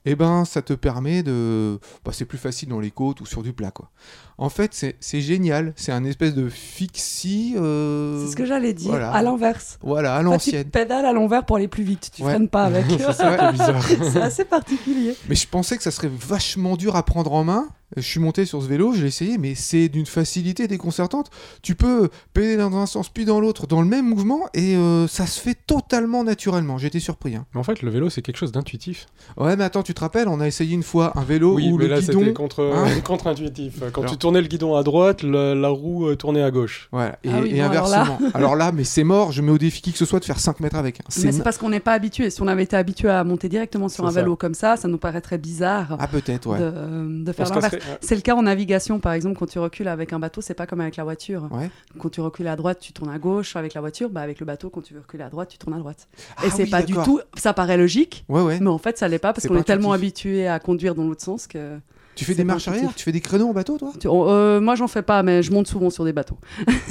eh 0.06 0.16
ben, 0.16 0.46
ça 0.46 0.62
te 0.62 0.74
permet 0.74 1.24
de. 1.24 1.80
Bah, 2.06 2.12
c'est 2.14 2.26
plus 2.26 2.38
facile 2.38 2.70
dans 2.70 2.80
les 2.80 2.92
côtes 2.92 3.22
ou 3.22 3.26
sur 3.26 3.42
du 3.44 3.54
plat, 3.54 3.72
quoi. 3.72 3.90
En 4.38 4.50
fait, 4.50 4.74
c'est 5.00 5.22
génial. 5.22 5.74
C'est 5.76 5.92
un 5.92 6.04
espèce 6.04 6.34
de 6.36 6.50
fixie. 6.50 7.54
euh, 7.58 8.26
C'est 8.26 8.32
ce 8.32 8.36
que 8.36 8.46
j'allais 8.46 8.74
dire, 8.74 8.90
voilà. 8.92 9.12
à 9.12 9.22
l'inverse. 9.22 9.78
Voilà, 9.82 10.16
à 10.16 10.22
l'ancienne. 10.22 10.64
tu 10.66 10.70
pédales 10.72 11.06
à 11.06 11.14
l'envers 11.14 11.46
pour 11.46 11.58
aller 11.58 11.68
plus 11.68 11.84
vite, 11.84 12.12
tu 12.14 12.24
Ouais. 12.24 12.32
freines 12.32 12.50
pas 12.50 12.64
avec. 12.66 12.86
C'est 14.12 14.22
assez 14.22 14.46
particulier. 14.46 15.16
Mais 15.30 15.36
je 15.36 15.48
pensais 15.48 15.78
que 15.78 15.84
ça 15.84 15.92
serait 15.92 16.12
vachement 16.14 16.76
dur 16.78 16.96
à 16.96 17.04
prendre 17.04 17.32
en 17.34 17.44
main. 17.44 17.68
Je 17.98 18.02
suis 18.02 18.20
monté 18.20 18.46
sur 18.46 18.62
ce 18.62 18.68
vélo, 18.68 18.94
je 18.94 19.02
l'ai 19.02 19.08
essayé, 19.08 19.38
mais 19.38 19.54
c'est 19.56 19.90
d'une 19.90 20.06
facilité 20.06 20.68
déconcertante. 20.68 21.30
Tu 21.62 21.76
peux 21.76 22.10
pédaler 22.34 22.58
dans 22.58 22.76
un 22.78 22.86
sens 22.86 23.10
puis 23.10 23.26
dans 23.26 23.40
l'autre 23.42 23.68
dans 23.68 23.82
le 23.82 23.88
même 23.88 24.08
mouvement 24.08 24.48
et 24.54 24.76
euh, 24.78 25.08
ça 25.08 25.26
se 25.26 25.40
fait 25.40 25.58
totalement 25.68 26.24
naturellement. 26.24 26.78
J'ai 26.78 26.88
été 26.88 27.00
surpris. 27.00 27.36
hein. 27.36 27.46
Mais 27.54 27.60
en 27.60 27.64
fait, 27.64 27.82
le 27.82 27.90
vélo, 27.92 28.10
c'est 28.10 28.22
quelque 28.22 28.38
chose 28.38 28.52
d'intuitif. 28.52 29.08
Ouais, 29.38 29.56
mais 29.58 29.64
attends, 29.66 29.84
tu 29.84 29.94
te 29.94 30.00
rappelles, 30.00 30.28
on 30.28 30.40
a 30.40 30.48
essayé 30.48 30.74
une 30.74 30.84
fois 30.84 31.12
un 31.18 31.24
vélo 31.24 31.56
oui, 31.56 31.70
où 31.72 31.78
mais 31.78 31.86
le 31.86 31.90
là, 31.96 32.00
guidon. 32.02 32.34
contre, 32.34 32.64
Hein 32.64 33.00
contre-intuitif. 33.04 33.80
Quand 33.92 34.02
Alors- 34.02 34.12
tu 34.12 34.18
tournais 34.18 34.42
le 34.42 34.48
guidon 34.48 34.76
à 34.76 34.84
droite, 34.84 35.24
le- 35.24 35.54
la 35.54 35.70
roue 35.70 36.08
euh, 36.08 36.16
tournait 36.16 36.44
à 36.44 36.52
gauche. 36.52 36.88
Voilà, 36.92 37.18
et, 37.24 37.30
Ah 37.30 37.40
oui, 37.42 37.50
et 37.50 37.56
bon, 37.62 37.70
alors 37.70 37.88
là- 37.90 38.02
inversement. 38.04 38.30
alors 38.34 38.56
là, 38.56 38.72
mais 38.72 38.84
c'est 38.84 39.04
mort, 39.04 39.32
je 39.32 39.42
mets 39.42 39.52
au 39.52 39.58
défi 39.58 39.82
qui 39.82 39.92
que 39.92 39.98
ce 39.98 40.06
soit 40.06 40.20
de 40.20 40.26
faire 40.26 40.40
5 40.40 40.60
mètres 40.62 40.76
avec. 40.78 41.00
hein. 41.02 41.04
Mais 41.24 41.32
C'est 41.32 41.44
parce 41.44 41.58
qu'on 41.58 41.70
n'est 41.70 41.80
pas 41.80 41.94
habitué. 41.94 42.30
Si 42.30 42.42
on 42.42 42.48
avait 42.48 42.64
été 42.64 42.76
habitué 42.76 43.10
à 43.10 43.24
monter 43.24 43.50
directement 43.50 43.90
sur 43.90 44.04
C'est 44.06 44.10
un 44.10 44.14
ça. 44.14 44.22
vélo 44.22 44.36
comme 44.36 44.54
ça, 44.54 44.78
ça 44.78 44.88
nous 44.88 44.98
paraîtrait 44.98 45.38
bizarre 45.38 45.98
Ah, 46.00 46.08
peut-être, 46.08 46.48
ouais. 46.50 46.60
de, 46.60 46.64
euh, 46.64 47.24
de 47.24 47.32
faire 47.34 47.48
se 47.48 47.54
l'inverse. 47.54 47.76
C'est 48.02 48.16
le 48.16 48.22
cas 48.22 48.36
en 48.36 48.44
navigation, 48.44 49.00
par 49.00 49.14
exemple, 49.14 49.38
quand 49.38 49.46
tu 49.48 49.60
recules 49.60 49.88
avec 49.88 50.14
un 50.14 50.20
bateau, 50.20 50.42
c'est 50.42 50.54
pas 50.54 50.66
comme 50.68 50.82
avec 50.82 50.96
la 50.98 51.04
voiture. 51.04 51.48
Ouais. 51.52 51.70
Quand 52.00 52.10
tu 52.10 52.22
recules 52.22 52.48
à 52.48 52.56
droite, 52.56 52.80
tu 52.80 52.94
tournes 52.94 53.10
à 53.12 53.20
gauche. 53.20 53.56
Avec 53.56 53.74
la 53.74 53.82
voiture, 53.82 54.10
bah 54.10 54.22
avec 54.22 54.40
le 54.40 54.46
bateau, 54.46 54.70
quand 54.70 54.82
tu 54.82 54.94
veux 54.94 55.00
reculer 55.02 55.24
à 55.24 55.30
droite, 55.30 55.50
tu 55.50 55.58
tournes 55.58 55.74
à 55.76 55.80
droite. 55.80 56.08
Ah 56.38 56.46
Et 56.46 56.50
c'est 56.50 56.64
oui, 56.64 56.70
pas 56.70 56.82
du 56.84 56.94
tout. 56.94 57.20
Ça 57.38 57.54
paraît 57.54 57.78
logique, 57.78 58.26
Ouais, 58.30 58.42
ouais. 58.42 58.60
mais 58.60 58.70
en 58.70 58.78
fait, 58.78 58.98
ça 58.98 59.08
l'est 59.08 59.20
pas 59.20 59.34
parce 59.34 59.48
qu'on 59.48 59.54
pas 59.56 59.60
est 59.62 59.64
tellement 59.64 59.92
habitué 59.94 60.48
à 60.48 60.60
conduire 60.60 60.96
dans 60.96 61.04
l'autre 61.04 61.22
sens 61.24 61.48
que. 61.48 61.78
Tu 62.16 62.26
fais 62.26 62.34
des 62.36 62.44
pas 62.44 62.54
marches 62.54 62.68
arrière? 62.68 62.94
Tu 62.96 63.06
fais 63.06 63.12
des 63.14 63.22
créneaux 63.22 63.48
en 63.48 63.54
bateau, 63.54 63.78
toi? 63.78 63.94
Tu- 64.00 64.08
euh, 64.10 64.60
moi, 64.60 64.76
j'en 64.76 64.88
fais 64.90 65.02
pas, 65.02 65.24
mais 65.24 65.42
je 65.42 65.52
monte 65.52 65.68
souvent 65.68 65.90
sur 65.90 66.04
des 66.04 66.12
bateaux. 66.14 66.38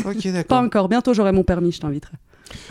Ok, 0.06 0.23
Pas 0.25 0.30
d'accord. 0.32 0.59
encore. 0.59 0.88
Bientôt, 0.88 1.12
j'aurai 1.12 1.32
mon 1.32 1.44
permis. 1.44 1.73
Je 1.73 1.80
t'inviterai. 1.80 2.16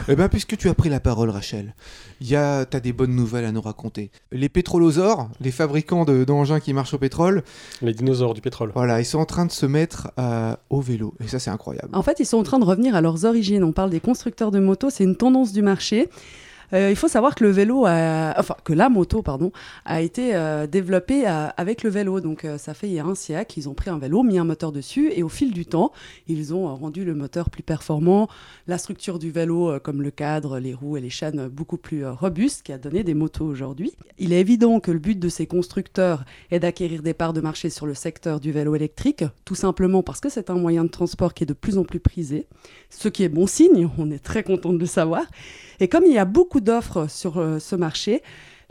Eh 0.08 0.16
ben, 0.16 0.30
puisque 0.30 0.58
tu 0.58 0.70
as 0.70 0.74
pris 0.74 0.90
la 0.90 1.00
parole, 1.00 1.30
Rachel, 1.30 1.74
il 2.22 2.28
y 2.30 2.36
a, 2.36 2.66
t'as 2.66 2.80
des 2.80 2.94
bonnes 2.94 3.16
nouvelles 3.16 3.46
à 3.46 3.52
nous 3.52 3.62
raconter. 3.62 4.12
Les 4.32 4.50
pétrolosaures, 4.50 5.30
les 5.42 5.52
fabricants 5.52 6.06
de- 6.06 6.24
d'engins 6.24 6.60
qui 6.60 6.74
marchent 6.74 6.94
au 6.94 6.98
pétrole, 6.98 7.44
Les 7.82 7.94
dinosaures 7.94 8.34
du 8.34 8.42
pétrole. 8.42 8.72
voilà, 8.76 9.00
ils 9.00 9.06
sont 9.06 9.20
en 9.20 9.26
train 9.26 9.46
de 9.46 9.52
se 9.52 9.66
mettre 9.66 10.12
euh, 10.20 10.56
au 10.70 10.82
vélo. 10.82 11.14
Et 11.24 11.28
ça, 11.28 11.40
c'est 11.40 11.50
incroyable. 11.50 11.90
En 11.94 12.02
fait, 12.02 12.20
ils 12.20 12.26
sont 12.26 12.38
en 12.38 12.44
train 12.44 12.60
de 12.60 12.66
revenir 12.66 12.96
à 12.96 13.02
leurs 13.02 13.26
origines. 13.26 13.64
On 13.64 13.72
parle 13.72 13.90
des 13.90 14.00
constructeurs 14.00 14.52
de 14.52 14.60
motos, 14.60 14.90
c'est 14.90 15.04
une 15.04 15.16
tendance 15.16 15.54
du 15.54 15.62
marché. 15.62 16.10
Euh, 16.74 16.90
il 16.90 16.96
faut 16.96 17.08
savoir 17.08 17.36
que 17.36 17.44
le 17.44 17.50
vélo, 17.52 17.86
a- 17.86 18.34
enfin 18.38 18.56
que 18.64 18.74
la 18.74 18.90
moto, 18.90 19.22
pardon, 19.22 19.52
a 19.86 20.02
été 20.02 20.36
euh, 20.36 20.68
développée 20.68 21.28
euh, 21.28 21.48
avec 21.58 21.84
le 21.84 21.90
vélo. 21.90 22.20
Donc 22.22 22.46
ça 22.58 22.74
fait 22.74 22.88
il 22.88 22.94
y 22.94 23.00
a 23.00 23.06
un 23.06 23.16
siècle, 23.16 23.58
ils 23.58 23.68
ont 23.70 23.74
pris 23.74 23.90
un 23.90 23.98
vélo, 23.98 24.24
mis 24.24 24.38
un 24.38 24.44
moteur 24.44 24.72
dessus, 24.72 25.12
et 25.16 25.24
au 25.24 25.30
fil 25.30 25.52
du 25.52 25.66
temps, 25.66 25.92
ils 26.28 26.54
ont 26.54 26.74
rendu 26.76 27.06
le 27.06 27.16
moteur 27.16 27.50
plus 27.50 27.64
performant, 27.64 28.28
la 28.68 28.78
structure 28.78 29.20
du 29.20 29.32
vélo, 29.32 29.80
comme 29.84 30.02
le 30.02 30.12
cadre, 30.12 30.60
les 30.60 30.74
roues 30.74 30.98
et 30.98 31.02
les 31.02 31.10
chaînes, 31.10 31.48
beaucoup 31.48 31.78
plus 31.78 32.06
robuste, 32.08 32.64
qui 32.64 32.72
a 32.72 32.78
donné 32.78 33.04
des 33.04 33.14
motos 33.14 33.46
aujourd'hui. 33.46 33.94
Il 34.18 34.34
est 34.34 34.40
évident 34.40 34.80
que 34.80 34.92
le 34.92 35.00
but 35.00 35.20
de 35.20 35.30
ces 35.30 35.48
constructeurs 35.48 36.24
est 36.52 36.60
d'acquérir 36.60 37.02
des 37.02 37.14
parts 37.14 37.34
de 37.34 37.42
marché 37.42 37.70
sur 37.70 37.86
le 37.86 37.94
secteur 37.94 38.40
du 38.40 38.52
vélo 38.52 38.76
électrique, 38.76 39.24
tout 39.46 39.56
simplement 39.56 40.04
parce 40.04 40.20
que 40.20 40.30
c'est 40.30 40.50
un 40.50 40.56
moyen 40.56 40.84
de 40.84 40.90
transport 40.90 41.34
qui 41.34 41.44
est 41.44 41.48
de 41.48 41.54
plus 41.54 41.78
en 41.78 41.84
plus 41.84 42.00
prisé, 42.00 42.46
ce 42.90 43.10
qui 43.10 43.24
est 43.24 43.30
bon 43.30 43.48
signe, 43.48 43.90
on 43.98 44.12
est 44.12 44.24
très 44.24 44.44
content 44.44 44.74
de 44.74 44.80
le 44.80 44.86
savoir. 44.86 45.24
Et 45.80 45.88
comme 45.88 46.06
il 46.06 46.14
y 46.14 46.18
a 46.18 46.26
beaucoup 46.26 46.60
d'offres 46.60 47.08
sur 47.10 47.38
euh, 47.38 47.60
ce 47.60 47.76
marché, 47.76 48.22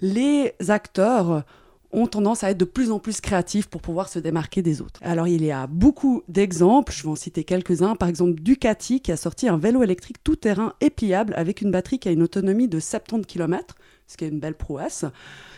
les 0.01 0.55
acteurs 0.69 1.45
ont 1.91 2.07
tendance 2.07 2.45
à 2.45 2.51
être 2.51 2.59
de 2.59 2.65
plus 2.65 2.91
en 2.91 2.99
plus 2.99 3.21
créatifs 3.21 3.67
pour 3.67 3.81
pouvoir 3.81 4.09
se 4.09 4.19
démarquer 4.19 4.63
des 4.63 4.83
autres. 4.83 5.01
Alors 5.03 5.27
il 5.27 5.45
y 5.45 5.51
a 5.51 5.67
beaucoup 5.67 6.23
d'exemples, 6.29 6.93
je 6.93 7.03
vais 7.03 7.09
en 7.09 7.17
citer 7.17 7.45
quelques-uns. 7.45 7.97
Par 7.97 8.09
exemple, 8.09 8.41
Ducati 8.41 9.01
qui 9.01 9.13
a 9.13 9.17
sorti 9.17 9.49
un 9.49 9.57
vélo 9.57 9.83
électrique 9.83 10.23
tout-terrain 10.23 10.75
et 10.81 10.91
pliable 10.91 11.33
avec 11.37 11.63
une 11.63 11.71
batterie 11.71 11.99
qui 11.99 12.09
a 12.09 12.13
une 12.13 12.23
autonomie 12.23 12.69
de 12.69 12.79
70 12.79 13.27
km, 13.27 13.77
ce 14.07 14.17
qui 14.17 14.25
est 14.25 14.29
une 14.29 14.41
belle 14.41 14.55
prouesse. 14.55 15.05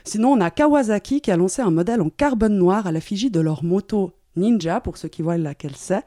Sinon, 0.05 0.33
on 0.33 0.41
a 0.41 0.51
Kawasaki 0.51 1.21
qui 1.21 1.31
a 1.31 1.37
lancé 1.37 1.63
un 1.63 1.71
modèle 1.71 2.01
en 2.01 2.11
carbone 2.11 2.57
noir 2.57 2.87
à 2.87 2.93
l'effigie 2.93 3.31
de 3.31 3.41
leur 3.41 3.65
moto 3.65 4.13
Ninja, 4.37 4.81
pour 4.81 4.97
ceux 4.97 5.09
qui 5.09 5.23
voient 5.23 5.37
laquelle 5.37 5.75
c'est. 5.77 6.03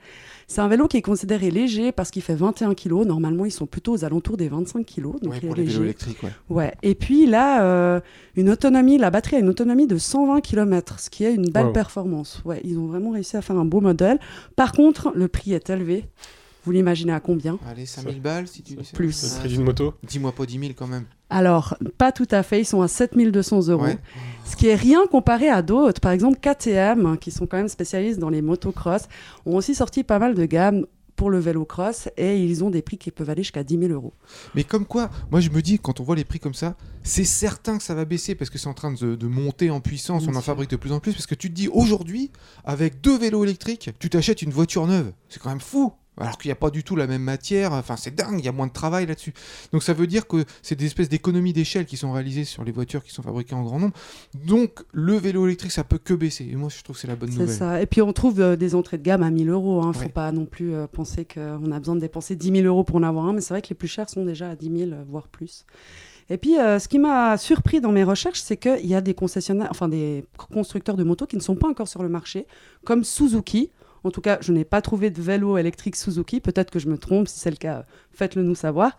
C'est 0.47 0.61
un 0.61 0.67
vélo 0.67 0.87
qui 0.87 0.97
est 0.97 1.01
considéré 1.01 1.51
léger 1.51 1.91
parce 1.91 2.11
qu'il 2.11 2.21
fait 2.21 2.35
21 2.35 2.73
kg. 2.73 3.05
Normalement, 3.05 3.45
ils 3.45 3.51
sont 3.51 3.65
plutôt 3.65 3.93
aux 3.93 4.05
alentours 4.05 4.37
des 4.37 4.47
25 4.49 4.85
kg. 4.85 5.01
Donc 5.03 5.23
Ouais, 5.23 5.37
il 5.41 5.45
est 5.45 5.47
pour 5.47 5.55
les 5.55 5.63
vélos 5.63 5.83
électriques, 5.83 6.21
ouais. 6.23 6.29
Ouais. 6.49 6.73
Et 6.83 6.95
puis 6.95 7.25
là, 7.25 7.63
euh, 7.63 7.99
une 8.35 8.49
autonomie, 8.49 8.97
la 8.97 9.09
batterie 9.09 9.37
a 9.37 9.39
une 9.39 9.49
autonomie 9.49 9.87
de 9.87 9.97
120 9.97 10.41
km, 10.41 10.99
ce 10.99 11.09
qui 11.09 11.23
est 11.25 11.33
une 11.33 11.49
belle 11.49 11.67
Wow. 11.67 11.73
performance. 11.73 12.41
Ouais, 12.45 12.61
ils 12.63 12.77
ont 12.77 12.87
vraiment 12.87 13.11
réussi 13.11 13.35
à 13.37 13.41
faire 13.41 13.57
un 13.57 13.65
beau 13.65 13.81
modèle. 13.81 14.19
Par 14.55 14.71
contre, 14.73 15.11
le 15.15 15.27
prix 15.27 15.53
est 15.53 15.69
élevé. 15.69 16.05
Vous 16.63 16.71
l'imaginez 16.71 17.13
à 17.13 17.19
combien 17.19 17.59
Allez, 17.67 17.85
5000 17.85 18.21
balles 18.21 18.47
si 18.47 18.63
tu 18.63 18.75
Plus. 18.93 19.11
C'est 19.11 19.35
le 19.35 19.39
prix 19.41 19.49
d'une 19.49 19.63
moto. 19.63 19.93
Dis-moi 20.03 20.31
pas 20.31 20.45
10 20.45 20.59
000 20.59 20.71
quand 20.77 20.87
même. 20.87 21.05
Alors, 21.29 21.75
pas 21.97 22.11
tout 22.11 22.27
à 22.31 22.43
fait. 22.43 22.61
Ils 22.61 22.65
sont 22.65 22.81
à 22.81 22.87
7200 22.87 23.67
euros. 23.69 23.83
Ouais. 23.83 23.97
Ce 24.45 24.55
qui 24.55 24.67
est 24.67 24.75
rien 24.75 25.05
comparé 25.07 25.49
à 25.49 25.61
d'autres. 25.61 25.99
Par 25.99 26.11
exemple, 26.11 26.39
KTM, 26.39 27.17
qui 27.17 27.31
sont 27.31 27.47
quand 27.47 27.57
même 27.57 27.67
spécialistes 27.67 28.19
dans 28.19 28.29
les 28.29 28.41
motocross, 28.41 29.03
ont 29.45 29.55
aussi 29.55 29.75
sorti 29.75 30.03
pas 30.03 30.19
mal 30.19 30.35
de 30.35 30.45
gammes 30.45 30.85
pour 31.15 31.29
le 31.29 31.39
vélo 31.39 31.63
cross 31.65 32.09
et 32.17 32.43
ils 32.43 32.63
ont 32.63 32.69
des 32.69 32.81
prix 32.81 32.97
qui 32.97 33.11
peuvent 33.11 33.29
aller 33.29 33.43
jusqu'à 33.43 33.63
10 33.63 33.77
000 33.77 33.91
euros. 33.93 34.13
Mais 34.55 34.63
comme 34.63 34.85
quoi, 34.85 35.09
moi 35.31 35.41
je 35.41 35.49
me 35.49 35.61
dis, 35.61 35.79
quand 35.79 35.99
on 35.99 36.03
voit 36.03 36.15
les 36.15 36.23
prix 36.23 36.39
comme 36.39 36.53
ça, 36.53 36.75
c'est 37.03 37.23
certain 37.23 37.77
que 37.77 37.83
ça 37.83 37.93
va 37.93 38.05
baisser 38.05 38.35
parce 38.35 38.49
que 38.49 38.57
c'est 38.57 38.67
en 38.67 38.73
train 38.73 38.91
de, 38.91 39.15
de 39.15 39.27
monter 39.27 39.69
en 39.69 39.79
puissance, 39.79 40.23
Bien 40.23 40.33
on 40.33 40.37
en 40.37 40.41
fabrique 40.41 40.71
de 40.71 40.75
plus 40.75 40.91
en 40.91 40.99
plus. 40.99 41.13
Parce 41.13 41.27
que 41.27 41.35
tu 41.35 41.49
te 41.49 41.55
dis, 41.55 41.67
aujourd'hui, 41.67 42.31
avec 42.65 43.01
deux 43.01 43.17
vélos 43.17 43.43
électriques, 43.43 43.91
tu 43.99 44.09
t'achètes 44.09 44.41
une 44.41 44.51
voiture 44.51 44.87
neuve. 44.87 45.13
C'est 45.29 45.41
quand 45.41 45.49
même 45.49 45.61
fou. 45.61 45.93
Alors 46.19 46.37
qu'il 46.37 46.49
n'y 46.49 46.53
a 46.53 46.55
pas 46.55 46.69
du 46.69 46.83
tout 46.83 46.95
la 46.95 47.07
même 47.07 47.23
matière, 47.23 47.73
enfin 47.73 47.95
c'est 47.97 48.13
dingue, 48.13 48.37
il 48.39 48.45
y 48.45 48.47
a 48.47 48.51
moins 48.51 48.67
de 48.67 48.71
travail 48.71 49.07
là-dessus. 49.07 49.33
Donc 49.71 49.81
ça 49.81 49.93
veut 49.93 50.05
dire 50.05 50.27
que 50.27 50.45
c'est 50.61 50.75
des 50.75 50.85
espèces 50.85 51.09
d'économies 51.09 51.53
d'échelle 51.53 51.85
qui 51.87 51.97
sont 51.97 52.11
réalisées 52.11 52.45
sur 52.45 52.63
les 52.63 52.71
voitures 52.71 53.03
qui 53.03 53.11
sont 53.11 53.23
fabriquées 53.23 53.55
en 53.55 53.63
grand 53.63 53.79
nombre. 53.79 53.95
Donc 54.45 54.83
le 54.91 55.15
vélo 55.15 55.47
électrique, 55.47 55.71
ça 55.71 55.83
peut 55.83 55.97
que 55.97 56.13
baisser. 56.13 56.47
Et 56.51 56.55
moi 56.55 56.69
je 56.69 56.83
trouve 56.83 56.95
que 56.95 57.01
c'est 57.01 57.07
la 57.07 57.15
bonne 57.15 57.31
C'est 57.31 57.39
nouvelle. 57.39 57.55
ça. 57.55 57.81
Et 57.81 57.87
puis 57.87 58.01
on 58.03 58.13
trouve 58.13 58.39
euh, 58.41 58.55
des 58.55 58.75
entrées 58.75 58.97
de 58.99 59.03
gamme 59.03 59.23
à 59.23 59.31
1000 59.31 59.49
euros. 59.49 59.81
Il 59.83 59.87
ne 59.87 59.93
faut 59.93 59.99
Ouais. 60.01 60.09
pas 60.09 60.31
non 60.31 60.45
plus 60.45 60.73
euh, 60.73 60.85
penser 60.85 61.25
qu'on 61.25 61.71
a 61.71 61.79
besoin 61.79 61.95
de 61.95 62.01
dépenser 62.01 62.35
10 62.35 62.51
000 62.61 62.67
euros 62.67 62.83
pour 62.83 62.97
en 62.97 63.03
avoir 63.03 63.25
un, 63.25 63.33
mais 63.33 63.41
c'est 63.41 63.53
vrai 63.53 63.61
que 63.63 63.69
les 63.69 63.75
plus 63.75 63.87
chers 63.87 64.09
sont 64.09 64.23
déjà 64.25 64.49
à 64.51 64.55
10 64.55 64.65
000, 64.77 64.91
euh, 64.91 65.03
voire 65.09 65.27
plus. 65.27 65.65
Et 66.29 66.37
puis, 66.37 66.57
euh, 66.57 66.79
ce 66.79 66.87
qui 66.87 66.99
m'a 66.99 67.37
surpris 67.37 67.81
dans 67.81 67.91
mes 67.91 68.03
recherches, 68.03 68.39
c'est 68.39 68.55
qu'il 68.57 68.85
y 68.87 68.95
a 68.95 69.01
des 69.01 69.13
concessionnaires, 69.13 69.67
enfin 69.71 69.89
des 69.89 70.25
constructeurs 70.37 70.95
de 70.95 71.03
motos 71.03 71.25
qui 71.25 71.35
ne 71.35 71.41
sont 71.41 71.55
pas 71.55 71.67
encore 71.67 71.87
sur 71.89 72.01
le 72.03 72.07
marché, 72.09 72.45
comme 72.85 73.03
Suzuki. 73.03 73.71
En 74.03 74.11
tout 74.11 74.21
cas, 74.21 74.37
je 74.41 74.51
n'ai 74.51 74.65
pas 74.65 74.81
trouvé 74.81 75.09
de 75.09 75.21
vélo 75.21 75.57
électrique 75.57 75.95
Suzuki. 75.95 76.39
Peut-être 76.39 76.71
que 76.71 76.79
je 76.79 76.89
me 76.89 76.97
trompe. 76.97 77.27
Si 77.27 77.39
c'est 77.39 77.51
le 77.51 77.55
cas, 77.55 77.85
faites-le 78.11 78.43
nous 78.43 78.55
savoir. 78.55 78.97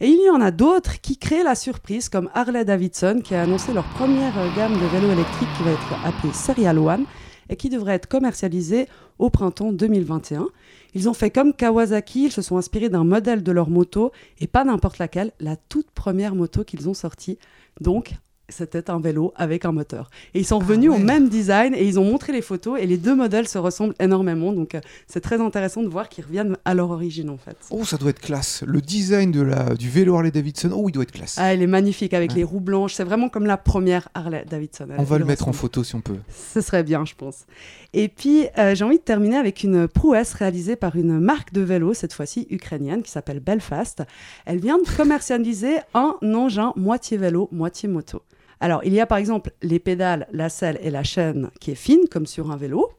Et 0.00 0.08
il 0.08 0.24
y 0.24 0.30
en 0.30 0.40
a 0.40 0.50
d'autres 0.50 1.00
qui 1.00 1.18
créent 1.18 1.44
la 1.44 1.54
surprise, 1.54 2.08
comme 2.08 2.30
Harley 2.34 2.64
Davidson, 2.64 3.20
qui 3.22 3.34
a 3.34 3.42
annoncé 3.42 3.72
leur 3.74 3.84
première 3.90 4.32
gamme 4.56 4.72
de 4.72 4.86
vélos 4.86 5.12
électriques 5.12 5.48
qui 5.56 5.62
va 5.62 5.72
être 5.72 6.06
appelée 6.06 6.32
Serial 6.32 6.78
One 6.78 7.04
et 7.50 7.56
qui 7.56 7.68
devrait 7.68 7.94
être 7.94 8.06
commercialisée 8.06 8.88
au 9.18 9.28
printemps 9.28 9.72
2021. 9.72 10.46
Ils 10.94 11.08
ont 11.08 11.14
fait 11.14 11.30
comme 11.30 11.52
Kawasaki, 11.52 12.26
ils 12.26 12.32
se 12.32 12.40
sont 12.40 12.56
inspirés 12.56 12.88
d'un 12.88 13.04
modèle 13.04 13.42
de 13.42 13.52
leur 13.52 13.68
moto 13.68 14.10
et 14.38 14.46
pas 14.46 14.64
n'importe 14.64 14.98
laquelle, 14.98 15.32
la 15.38 15.56
toute 15.56 15.90
première 15.90 16.34
moto 16.34 16.64
qu'ils 16.64 16.88
ont 16.88 16.94
sortie. 16.94 17.38
Donc, 17.80 18.14
c'était 18.50 18.90
un 18.90 19.00
vélo 19.00 19.32
avec 19.36 19.64
un 19.64 19.72
moteur. 19.72 20.10
Et 20.34 20.40
ils 20.40 20.46
sont 20.46 20.58
revenus 20.58 20.90
ouais. 20.90 20.96
au 20.96 20.98
même 20.98 21.28
design 21.28 21.74
et 21.74 21.84
ils 21.84 21.98
ont 21.98 22.04
montré 22.04 22.32
les 22.32 22.42
photos 22.42 22.78
et 22.80 22.86
les 22.86 22.96
deux 22.96 23.14
modèles 23.14 23.48
se 23.48 23.58
ressemblent 23.58 23.94
énormément. 24.00 24.52
Donc, 24.52 24.74
euh, 24.74 24.80
c'est 25.06 25.20
très 25.20 25.40
intéressant 25.40 25.82
de 25.82 25.88
voir 25.88 26.08
qu'ils 26.08 26.24
reviennent 26.24 26.56
à 26.64 26.74
leur 26.74 26.90
origine 26.90 27.30
en 27.30 27.36
fait. 27.36 27.56
Oh, 27.70 27.84
ça 27.84 27.96
doit 27.96 28.10
être 28.10 28.20
classe. 28.20 28.62
Le 28.66 28.80
design 28.80 29.30
de 29.32 29.42
la, 29.42 29.74
du 29.74 29.88
vélo 29.88 30.14
Harley 30.16 30.30
Davidson, 30.30 30.70
oh, 30.74 30.88
il 30.88 30.92
doit 30.92 31.02
être 31.04 31.12
classe. 31.12 31.36
Ah, 31.38 31.52
elle 31.52 31.62
est 31.62 31.66
magnifique 31.66 32.14
avec 32.14 32.30
Ouais. 32.30 32.36
les 32.36 32.44
roues 32.44 32.60
blanches. 32.60 32.94
C'est 32.94 33.04
vraiment 33.04 33.28
comme 33.28 33.46
la 33.46 33.56
première 33.56 34.08
Harley 34.14 34.44
Davidson. 34.48 34.88
On 34.98 35.02
va 35.02 35.18
le 35.18 35.24
mettre 35.24 35.48
en 35.48 35.52
photo 35.52 35.82
si 35.84 35.94
on 35.94 36.00
peut. 36.00 36.16
Ce 36.54 36.60
serait 36.60 36.82
bien, 36.84 37.04
je 37.04 37.14
pense. 37.14 37.46
Et 37.92 38.08
puis, 38.08 38.46
euh, 38.58 38.74
j'ai 38.74 38.84
envie 38.84 38.98
de 38.98 39.02
terminer 39.02 39.36
avec 39.36 39.62
une 39.64 39.88
prouesse 39.88 40.34
réalisée 40.34 40.76
par 40.76 40.94
une 40.96 41.18
marque 41.18 41.52
de 41.52 41.60
vélo, 41.60 41.92
cette 41.94 42.12
fois-ci 42.12 42.46
ukrainienne, 42.50 43.02
qui 43.02 43.10
s'appelle 43.10 43.40
Belfast. 43.40 44.02
Elle 44.46 44.60
vient 44.60 44.78
de 44.78 44.88
commercialiser 44.96 45.78
un 45.94 46.14
engin 46.22 46.72
moitié 46.76 47.16
vélo, 47.16 47.48
moitié 47.52 47.88
moto. 47.88 48.22
Alors, 48.60 48.82
il 48.84 48.92
y 48.92 49.00
a 49.00 49.06
par 49.06 49.18
exemple 49.18 49.52
les 49.62 49.78
pédales, 49.78 50.26
la 50.32 50.48
selle 50.48 50.78
et 50.82 50.90
la 50.90 51.02
chaîne 51.02 51.50
qui 51.60 51.70
est 51.70 51.74
fine, 51.76 52.02
comme 52.10 52.26
sur 52.26 52.50
un 52.50 52.56
vélo. 52.56 52.90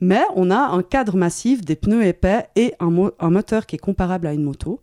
Mais 0.00 0.20
on 0.34 0.50
a 0.50 0.58
un 0.58 0.82
cadre 0.82 1.16
massif, 1.16 1.62
des 1.64 1.74
pneus 1.74 2.04
épais 2.04 2.46
et 2.54 2.74
un, 2.80 2.90
mo- 2.90 3.12
un 3.18 3.30
moteur 3.30 3.64
qui 3.64 3.76
est 3.76 3.78
comparable 3.78 4.26
à 4.26 4.34
une 4.34 4.42
moto. 4.42 4.80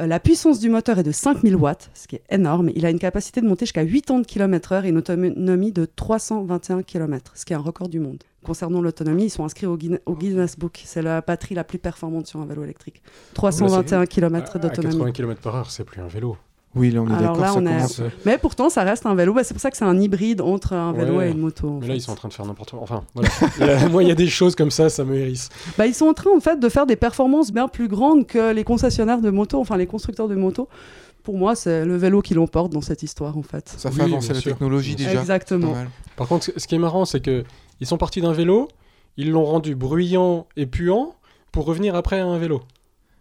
Euh, 0.00 0.08
la 0.08 0.18
puissance 0.18 0.58
du 0.58 0.68
moteur 0.70 0.98
est 0.98 1.04
de 1.04 1.12
5000 1.12 1.54
watts, 1.54 1.88
ce 1.94 2.08
qui 2.08 2.16
est 2.16 2.24
énorme. 2.30 2.68
Il 2.74 2.84
a 2.84 2.90
une 2.90 2.98
capacité 2.98 3.40
de 3.40 3.46
monter 3.46 3.64
jusqu'à 3.64 3.84
80 3.86 4.22
km/h 4.24 4.84
et 4.84 4.88
une 4.88 4.98
autonomie 4.98 5.70
de 5.70 5.84
321 5.84 6.82
km, 6.82 7.30
ce 7.36 7.44
qui 7.44 7.52
est 7.52 7.56
un 7.56 7.60
record 7.60 7.88
du 7.88 8.00
monde. 8.00 8.24
Concernant 8.44 8.82
l'autonomie, 8.82 9.26
ils 9.26 9.30
sont 9.30 9.44
inscrits 9.44 9.66
au, 9.66 9.76
Guin- 9.76 10.00
au 10.04 10.16
Guinness 10.16 10.58
Book. 10.58 10.82
C'est 10.84 11.00
la 11.00 11.20
batterie 11.20 11.54
la 11.54 11.62
plus 11.62 11.78
performante 11.78 12.26
sur 12.26 12.40
un 12.40 12.44
vélo 12.46 12.64
électrique. 12.64 13.02
321 13.34 14.04
km 14.06 14.50
À- 14.52 14.56
à 14.56 14.58
d'autonomie. 14.58 14.96
80 14.96 15.12
km 15.12 15.40
par 15.40 15.54
heure, 15.54 15.70
c'est 15.70 15.84
plus 15.84 16.00
un 16.02 16.08
vélo. 16.08 16.36
Oui, 16.76 16.90
là 16.90 17.00
on 17.02 17.06
est 17.06 17.10
d'accord, 17.20 17.36
ça 17.46 17.54
on 17.56 17.66
est- 17.66 17.74
commence. 17.76 18.00
Mais 18.24 18.36
pourtant, 18.38 18.68
ça 18.68 18.82
reste 18.82 19.06
un 19.06 19.14
vélo. 19.14 19.32
Bah, 19.32 19.44
c'est 19.44 19.54
pour 19.54 19.60
ça 19.60 19.70
que 19.70 19.76
c'est 19.76 19.84
un 19.84 19.98
hybride 20.00 20.40
entre 20.40 20.72
un 20.72 20.92
vélo 20.92 21.18
Ouais. 21.18 21.28
et 21.28 21.32
une 21.32 21.38
moto. 21.38 21.78
Mais 21.80 21.86
là, 21.86 21.92
fait. 21.94 21.98
ils 21.98 22.00
sont 22.02 22.12
en 22.12 22.16
train 22.16 22.28
de 22.28 22.32
faire 22.34 22.46
n'importe 22.46 22.70
quoi. 22.70 22.80
Enfin, 22.82 23.04
voilà. 23.14 23.28
Là, 23.60 23.88
Moi, 23.88 24.02
il 24.02 24.08
y 24.08 24.12
a 24.12 24.16
des 24.16 24.26
choses 24.28 24.54
comme 24.56 24.70
ça, 24.70 24.88
ça 24.88 25.04
me 25.04 25.14
hérisse. 25.16 25.48
Bah, 25.78 25.86
ils 25.86 25.94
sont 25.94 26.06
en 26.06 26.14
train 26.14 26.30
en 26.36 26.40
fait 26.40 26.58
de 26.58 26.68
faire 26.68 26.86
des 26.86 26.96
performances 26.96 27.52
bien 27.52 27.68
plus 27.68 27.86
grandes 27.88 28.26
que 28.26 28.52
les 28.52 28.64
concessionnaires 28.64 29.20
de 29.20 29.30
motos, 29.30 29.60
enfin 29.60 29.76
les 29.76 29.86
constructeurs 29.86 30.28
de 30.28 30.34
motos. 30.34 30.68
Pour 31.22 31.38
moi, 31.38 31.54
c'est 31.54 31.84
le 31.86 31.96
vélo 31.96 32.20
qui 32.20 32.34
l'emporte 32.34 32.70
dans 32.72 32.82
cette 32.82 33.02
histoire 33.02 33.38
en 33.38 33.42
fait. 33.42 33.72
Ça 33.78 33.90
fait 33.90 34.02
Oui, 34.02 34.12
avancer 34.12 34.34
la 34.34 34.40
sûr. 34.40 34.50
technologie 34.52 34.94
déjà. 34.94 35.20
Exactement. 35.20 35.74
Par 36.16 36.28
contre, 36.28 36.50
ce 36.56 36.66
qui 36.66 36.74
est 36.74 36.78
marrant, 36.78 37.04
c'est 37.06 37.20
que 37.20 37.44
ils 37.80 37.86
sont 37.86 37.96
partis 37.96 38.20
d'un 38.20 38.32
vélo, 38.32 38.68
ils 39.16 39.30
l'ont 39.30 39.44
rendu 39.44 39.74
bruyant 39.74 40.46
et 40.56 40.66
puant 40.66 41.14
pour 41.50 41.64
revenir 41.64 41.94
après 41.94 42.20
à 42.20 42.26
un 42.26 42.36
vélo. 42.38 42.60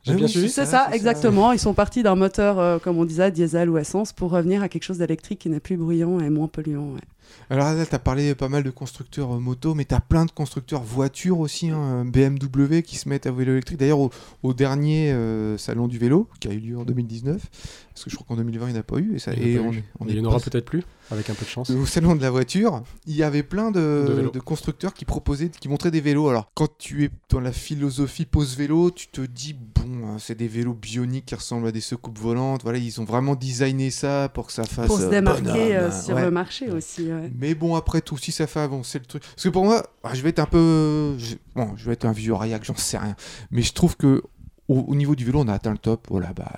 J'ai 0.04 0.12
Ah 0.14 0.16
bien 0.16 0.28
suivi 0.28 0.50
C'est 0.50 0.66
ça, 0.66 0.72
ça, 0.72 0.84
c'est 0.86 0.90
ça. 0.92 0.96
exactement. 0.96 1.52
Ils 1.54 1.60
sont 1.60 1.74
partis 1.74 2.04
d'un 2.04 2.16
moteur, 2.16 2.60
euh, 2.60 2.78
comme 2.80 2.98
on 2.98 3.06
disait, 3.06 3.32
diesel 3.32 3.70
ou 3.70 3.78
essence, 3.78 4.12
pour 4.12 4.32
revenir 4.32 4.62
à 4.62 4.70
quelque 4.70 4.84
chose 4.84 4.98
d'électrique 4.98 5.40
qui 5.40 5.50
n'est 5.50 5.62
plus 5.62 5.78
bruyant 5.78 6.20
et 6.20 6.30
moins 6.30 6.48
polluant. 6.48 6.94
ouais. 6.94 7.02
Alors 7.50 7.74
là, 7.74 7.86
tu 7.86 7.94
as 7.96 8.00
parlé 8.00 8.36
pas 8.36 8.50
mal 8.50 8.64
de 8.64 8.70
constructeurs 8.72 9.36
euh, 9.36 9.40
moto, 9.40 9.74
mais 9.76 9.86
tu 9.86 9.94
as 9.96 10.00
plein 10.00 10.26
de 10.26 10.32
constructeurs 10.32 10.82
voitures 10.84 11.40
aussi, 11.40 11.70
hein, 11.70 12.06
BMW 12.06 12.82
qui 12.82 12.98
se 12.98 13.08
mettent 13.10 13.28
à 13.28 13.32
vélo 13.32 13.52
électrique. 13.54 13.80
D'ailleurs, 13.80 14.00
au, 14.00 14.10
au 14.44 14.54
dernier 14.54 15.12
euh, 15.12 15.58
salon 15.58 15.88
du 15.88 15.98
vélo, 15.98 16.28
qui 16.40 16.48
a 16.48 16.52
eu 16.54 16.60
lieu 16.60 16.78
en 16.78 16.84
2019, 16.86 17.42
parce 17.94 18.04
que 18.06 18.10
je 18.10 18.16
crois 18.16 18.26
qu'en 18.28 18.36
2020, 18.38 18.68
il 18.68 18.72
n'y 18.72 18.78
en 18.78 18.80
a 18.80 18.84
pas 18.84 18.98
eu. 18.98 19.16
Et, 19.16 19.20
ça, 19.20 19.34
et 19.34 19.60
on, 19.60 19.72
eu. 19.72 19.78
est- 19.78 19.84
on 20.00 20.06
Il 20.08 20.12
est 20.16 20.18
y 20.18 20.22
en 20.22 20.26
aura 20.26 20.40
pas- 20.40 20.50
peut-être 20.50 20.66
plus, 20.66 20.84
avec 21.12 21.30
un 21.30 21.34
peu 21.34 21.46
de 21.46 21.50
chance. 21.50 21.70
Au 21.70 21.86
salon 21.86 22.16
de 22.16 22.22
la 22.22 22.32
voiture, 22.32 22.82
il 23.06 23.16
y 23.16 23.24
avait 23.24 23.44
plein 23.44 23.72
de, 23.72 24.06
De 24.08 24.14
vélos. 24.14 24.32
de 24.32 24.40
constructeurs 24.40 24.94
qui 24.94 25.06
proposaient, 25.06 25.50
qui 25.50 25.70
montraient 25.70 25.92
des 25.92 26.02
vélos. 26.02 26.30
Alors, 26.30 26.50
quand 26.56 26.78
tu 26.78 27.04
es 27.06 27.10
dans 27.30 27.40
la 27.40 27.52
philosophie 27.52 28.26
pose 28.26 28.58
vélo, 28.58 28.90
tu 28.92 29.08
te 29.08 29.22
dis 29.22 29.54
bon, 29.54 30.08
hein, 30.08 30.16
c'est 30.20 30.36
des 30.38 30.48
vélos 30.48 30.74
bioniques 30.74 31.26
qui 31.26 31.36
ressemblent 31.36 31.68
à 31.68 31.72
des 31.72 31.82
soucoupes 31.82 32.18
volantes. 32.18 32.64
Voilà, 32.64 32.78
ils 32.80 33.00
ont 33.02 33.06
vraiment 33.06 33.36
designé 33.36 33.92
ça 33.92 34.30
pour 34.34 34.48
que 34.48 34.54
ça 34.54 34.64
fasse 34.64 34.88
Pour 34.88 34.98
se 35.00 35.04
euh, 35.04 35.10
démarquer 35.10 35.76
euh, 35.76 35.90
hein, 35.90 35.92
sur 35.92 36.16
ouais. 36.16 36.22
le 36.24 36.32
marché 36.32 36.70
aussi. 36.72 37.12
Mais 37.38 37.56
bon, 37.56 37.76
après 37.76 38.02
tout, 38.02 38.18
si 38.18 38.32
ça 38.32 38.48
fait 38.48 38.60
avancer 38.60 39.00
le 39.00 39.06
truc. 39.06 39.24
Parce 39.24 39.44
que 39.44 39.50
pour 39.50 39.64
moi, 39.66 39.84
ah, 40.04 40.14
je 40.14 40.22
vais 40.22 40.30
être 40.30 40.40
un 40.40 40.46
peu. 40.46 41.18
Bon, 41.56 41.72
je 41.76 41.86
vais 41.86 41.94
être 41.94 42.06
un 42.06 42.12
vieux 42.12 42.34
raillac, 42.34 42.64
j'en 42.64 42.76
sais 42.76 42.98
rien. 42.98 43.16
Mais 43.52 43.62
je 43.62 43.74
trouve 43.74 43.98
que. 43.98 44.24
Au, 44.70 44.80
au 44.80 44.96
niveau 44.96 45.14
du 45.14 45.26
vélo, 45.26 45.42
on 45.42 45.48
a 45.50 45.54
atteint 45.54 45.74
le 45.74 45.78
top. 45.78 46.08
Voilà, 46.10 46.32
bah, 46.32 46.50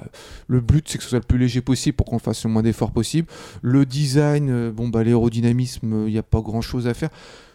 le 0.48 0.62
but, 0.62 0.88
c'est 0.88 1.00
que 1.00 1.04
ce 1.04 1.10
soit 1.10 1.20
le 1.20 1.26
plus 1.26 1.40
léger 1.40 1.62
possible 1.62 1.96
pour 1.96 2.06
qu'on 2.06 2.20
fasse 2.20 2.44
le 2.44 2.52
moins 2.52 2.62
d'efforts 2.62 2.92
possible. 2.92 3.28
Le 3.64 3.84
design, 3.84 4.52
euh, 4.52 4.72
bon, 4.72 4.90
bah, 4.90 5.04
l'aérodynamisme, 5.04 6.06
il 6.06 6.12
n'y 6.12 6.20
a 6.20 6.24
pas 6.24 6.42
grand 6.42 6.62
chose 6.62 6.86
à 6.88 6.94
faire. 6.94 7.10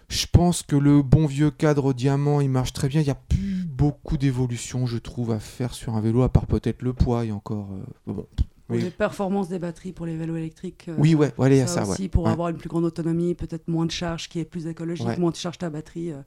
Je 0.09 0.27
pense 0.27 0.65
que 0.65 0.75
le 0.75 1.03
bon 1.03 1.27
vieux 1.27 1.53
cadre 1.53 1.93
diamant, 1.93 2.41
il 2.41 2.51
marche 2.51 2.73
très 2.73 2.89
bien. 2.89 3.01
Il 3.01 3.05
n'y 3.05 3.11
a 3.11 3.15
plus 3.15 3.65
beaucoup 3.65 4.17
d'évolution, 4.17 4.87
je 4.87 4.99
trouve, 4.99 5.31
à 5.31 5.39
faire 5.39 5.73
sur 5.73 5.95
un 5.95 6.01
vélo, 6.01 6.23
à 6.23 6.29
part 6.29 6.47
peut-être 6.47 6.83
le 6.83 6.95
poids 6.95 7.25
et 7.25 7.31
encore. 7.31 7.69
euh, 8.09 8.13
bon. 8.13 8.27
Oui. 8.70 8.83
Les 8.83 8.90
performances 8.90 9.48
des 9.48 9.59
batteries 9.59 9.92
pour 9.92 10.06
les 10.06 10.16
vélos 10.16 10.37
électriques. 10.37 10.87
euh, 10.88 10.94
Oui, 10.98 11.14
ouais, 11.14 11.33
ouais, 11.38 11.50
il 11.50 11.56
y 11.59 11.61
a 11.61 11.66
ça, 11.66 11.74
ça, 11.76 11.85
ouais. 11.85 11.90
aussi, 11.90 12.09
pour 12.09 12.24
Ouais. 12.24 12.30
avoir 12.30 12.48
une 12.50 12.56
plus 12.56 12.68
grande 12.68 12.85
autonomie, 12.85 13.35
peut-être 13.35 13.68
moins 13.68 13.87
de 13.87 13.90
charge 13.90 14.28
qui 14.28 14.38
est 14.38 14.44
plus 14.44 14.66
écologique, 14.66 15.18
moins 15.18 15.33
tu 15.33 15.40
charges 15.40 15.59
ta 15.59 15.70
batterie, 15.70 16.12
euh, 16.12 16.22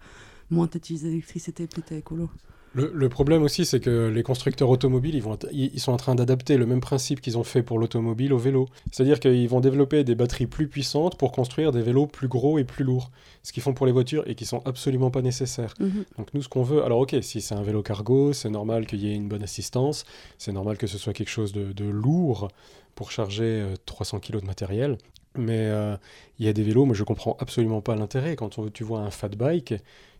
moins 0.50 0.68
tu 0.68 0.78
utilises 0.78 1.04
l'électricité, 1.06 1.68
plus 1.68 1.84
t'es 1.84 1.98
écolo. 2.00 2.30
Le, 2.76 2.92
le 2.92 3.08
problème 3.08 3.44
aussi, 3.44 3.66
c'est 3.66 3.80
que 3.80 4.08
les 4.08 4.24
constructeurs 4.24 4.68
automobiles, 4.70 5.14
ils, 5.14 5.22
vont, 5.22 5.38
ils 5.52 5.70
ils 5.76 5.80
sont 5.80 5.92
en 5.92 5.98
train 5.98 6.16
d'adapter 6.16 6.58
le 6.58 6.66
même 6.66 6.80
principe 6.82 7.22
qu'ils 7.22 7.38
ont 7.38 7.44
fait 7.44 7.62
pour 7.62 7.78
l'automobile 7.78 8.34
au 8.34 8.40
vélo. 8.40 8.68
C'est-à-dire 8.92 9.20
qu'ils 9.20 9.48
vont 9.48 9.60
développer 9.60 10.04
des 10.04 10.16
batteries 10.16 10.48
plus 10.48 10.68
puissantes 10.68 11.16
pour 11.16 11.32
construire 11.32 11.72
des 11.72 11.84
vélos 11.84 12.08
plus 12.08 12.28
gros 12.28 12.58
et 12.58 12.64
plus 12.64 12.84
lourds. 12.84 13.12
Ce 13.44 13.54
qu'ils 13.54 13.62
font 13.62 13.74
pour 13.76 13.86
les 13.86 13.92
voitures 13.92 14.24
et 14.28 14.34
qui 14.34 14.46
sont 14.46 14.64
absolument 14.66 15.12
pas 15.12 15.22
nécessaires. 15.22 15.76
Mhm. 15.80 16.04
Donc 16.18 16.34
nous, 16.34 16.42
ce 16.42 16.50
qu'on 16.50 16.64
veut, 16.64 16.84
alors 16.84 17.00
ok, 17.02 17.16
si 17.22 17.42
c'est 17.42 17.54
un 17.54 17.62
vélo 17.62 17.84
cargo, 17.84 18.34
c'est 18.34 18.50
normal 18.50 18.88
qu'il 18.88 19.04
y 19.04 19.12
ait 19.12 19.16
une 19.16 19.28
bonne 19.28 19.44
assistance, 19.44 20.04
c'est 20.40 20.52
normal 20.52 20.78
que 20.80 20.88
ce 20.88 20.98
soit 20.98 21.14
quelque 21.14 21.30
chose 21.30 21.52
de, 21.54 21.74
de 21.74 21.86
lourd 21.86 22.48
pour 22.96 23.12
charger 23.12 23.44
euh, 23.62 23.76
300 23.86 24.20
kg 24.20 24.42
de 24.42 24.46
matériel. 24.48 24.98
Mais 25.36 25.68
euh, 25.68 25.96
il 26.40 26.46
y 26.46 26.50
a 26.50 26.54
des 26.54 26.64
vélos, 26.64 26.86
mais 26.86 26.94
je 26.96 27.04
comprends 27.04 27.38
absolument 27.40 27.82
pas 27.82 27.96
l'intérêt. 27.96 28.36
Quand 28.36 28.58
on- 28.58 28.70
tu 28.70 28.84
vois 28.84 29.00
un 29.02 29.12
fat 29.12 29.30
bike, 29.30 29.74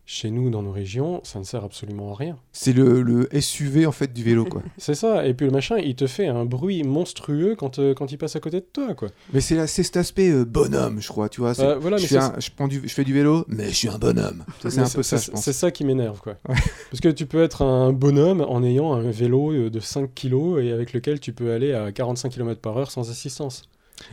chez 0.06 0.30
nous, 0.30 0.50
dans 0.50 0.62
nos 0.62 0.70
régions, 0.72 1.20
ça 1.24 1.38
ne 1.38 1.44
sert 1.44 1.64
absolument 1.64 2.12
à 2.12 2.16
rien. 2.16 2.36
C'est 2.52 2.72
le, 2.74 3.00
le 3.02 3.28
SUV 3.40 3.86
en 3.86 3.92
fait 3.92 4.12
du 4.12 4.22
vélo, 4.22 4.44
quoi. 4.44 4.62
C'est 4.78 4.94
ça, 4.94 5.26
et 5.26 5.32
puis 5.32 5.46
le 5.46 5.52
machin, 5.52 5.78
il 5.78 5.94
te 5.94 6.06
fait 6.06 6.26
un 6.26 6.44
bruit 6.44 6.82
monstrueux 6.82 7.54
quand, 7.56 7.78
euh, 7.78 7.94
quand 7.94 8.12
il 8.12 8.18
passe 8.18 8.36
à 8.36 8.40
côté 8.40 8.60
de 8.60 8.66
toi, 8.70 8.94
quoi. 8.94 9.08
Mais 9.32 9.40
c'est 9.40 9.54
là- 9.56 9.66
c'est 9.66 9.82
cet 9.82 9.96
aspect 9.96 10.30
euh, 10.30 10.44
bonhomme, 10.44 11.00
je 11.00 11.08
crois, 11.08 11.28
tu 11.28 11.40
vois. 11.40 11.54
c'est- 11.54 11.62
Euh, 11.64 11.78
voilà, 11.78 11.96
je, 11.96 12.02
mais 12.02 12.08
c'est 12.08 12.16
un- 12.18 12.34
je, 12.38 12.50
prends 12.54 12.68
du, 12.68 12.82
je 12.84 12.92
fais 12.92 13.04
du 13.04 13.14
vélo, 13.14 13.44
mais 13.48 13.68
je 13.68 13.74
suis 13.74 13.88
un 13.88 13.98
bonhomme. 13.98 14.44
Ça, 14.62 14.70
c'est 14.70 14.76
Mais 14.80 14.86
un 14.86 14.90
peu 14.90 15.02
ça, 15.02 15.16
je 15.16 15.22
c'est- 15.22 15.30
pense. 15.32 15.42
C'est 15.42 15.52
ça 15.54 15.70
qui 15.70 15.84
m'énerve, 15.84 16.20
quoi. 16.20 16.34
Ouais. 16.48 16.54
Parce 16.90 17.00
que 17.00 17.08
tu 17.08 17.24
peux 17.26 17.42
être 17.42 17.62
un 17.62 17.92
bonhomme 17.92 18.42
en 18.42 18.62
ayant 18.62 18.92
un 18.92 19.10
vélo 19.10 19.52
euh, 19.52 19.70
de 19.70 19.80
5 19.80 20.10
kg 20.14 20.58
et 20.62 20.72
avec 20.72 20.92
lequel 20.92 21.18
tu 21.20 21.32
peux 21.32 21.52
aller 21.52 21.72
à 21.72 21.92
45 21.92 22.28
km 22.30 22.60
par 22.60 22.76
heure 22.76 22.90
sans 22.90 23.10
assistance. 23.10 23.62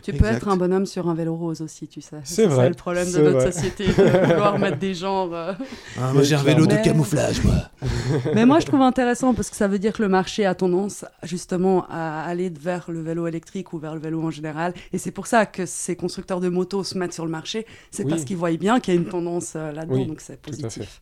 Tu 0.04 0.12
peux 0.12 0.18
Exact. 0.20 0.38
être 0.38 0.48
un 0.48 0.58
bonhomme 0.58 0.86
sur 0.86 1.10
un 1.10 1.14
vélo 1.16 1.36
rose 1.36 1.62
aussi, 1.62 1.88
tu 1.88 2.02
sais. 2.02 2.18
C'est 2.24 2.44
Ça, 2.44 2.48
vrai, 2.50 2.70
le 2.70 2.76
problème 2.76 3.08
de 3.08 3.12
c'est 3.12 3.22
notre 3.24 3.40
vrai. 3.40 3.52
société, 3.52 3.88
de 3.88 3.92
vouloir 4.28 4.58
mettre 4.60 4.78
des 4.78 4.94
genres. 4.94 5.34
euh. 5.34 5.54
Ah, 6.00 6.14
moi, 6.14 6.22
j'ai 6.24 6.36
un 6.36 6.44
vélo 6.44 6.66
de 6.68 6.76
camouflage, 6.76 7.44
moi. 7.44 7.56
Mais 8.36 8.46
moi, 8.46 8.60
je 8.60 8.68
trouve 8.68 8.82
intéressant 8.82 9.34
parce 9.34 9.50
que 9.50 9.56
ça 9.56 9.68
veut 9.68 9.80
dire 9.80 9.94
que 9.94 10.02
le 10.04 10.08
marché 10.08 10.46
a 10.46 10.54
tendance 10.56 11.04
justement 11.24 11.86
à 11.90 12.22
aller 12.24 12.50
vers 12.50 12.90
le 12.92 13.02
vélo 13.02 13.26
électrique 13.28 13.74
ou 13.74 13.80
vers 13.80 13.96
le 13.96 14.00
vélo 14.02 14.22
en 14.22 14.32
général. 14.32 14.74
Et 14.94 14.98
c'est 15.00 15.12
pour 15.12 15.26
ça 15.28 15.46
que 15.48 15.66
ces 15.66 15.96
constructeurs 15.96 16.40
de 16.42 16.50
motos 16.50 16.84
se 16.84 16.98
mettent 16.98 17.14
sur 17.14 17.26
le 17.26 17.32
marché. 17.32 17.66
C'est 17.90 18.04
Oui. 18.04 18.12
parce 18.12 18.24
qu'ils 18.24 18.38
voient 18.38 18.52
bien 18.58 18.80
qu'il 18.80 18.94
y 18.94 18.98
a 18.98 19.00
une 19.00 19.08
tendance 19.10 19.54
euh, 19.56 19.72
là-dedans, 19.72 19.96
Oui, 19.96 20.06
donc 20.06 20.22
c'est 20.22 20.42
tout 20.42 20.52
à 20.52 20.54
positif. 20.54 21.02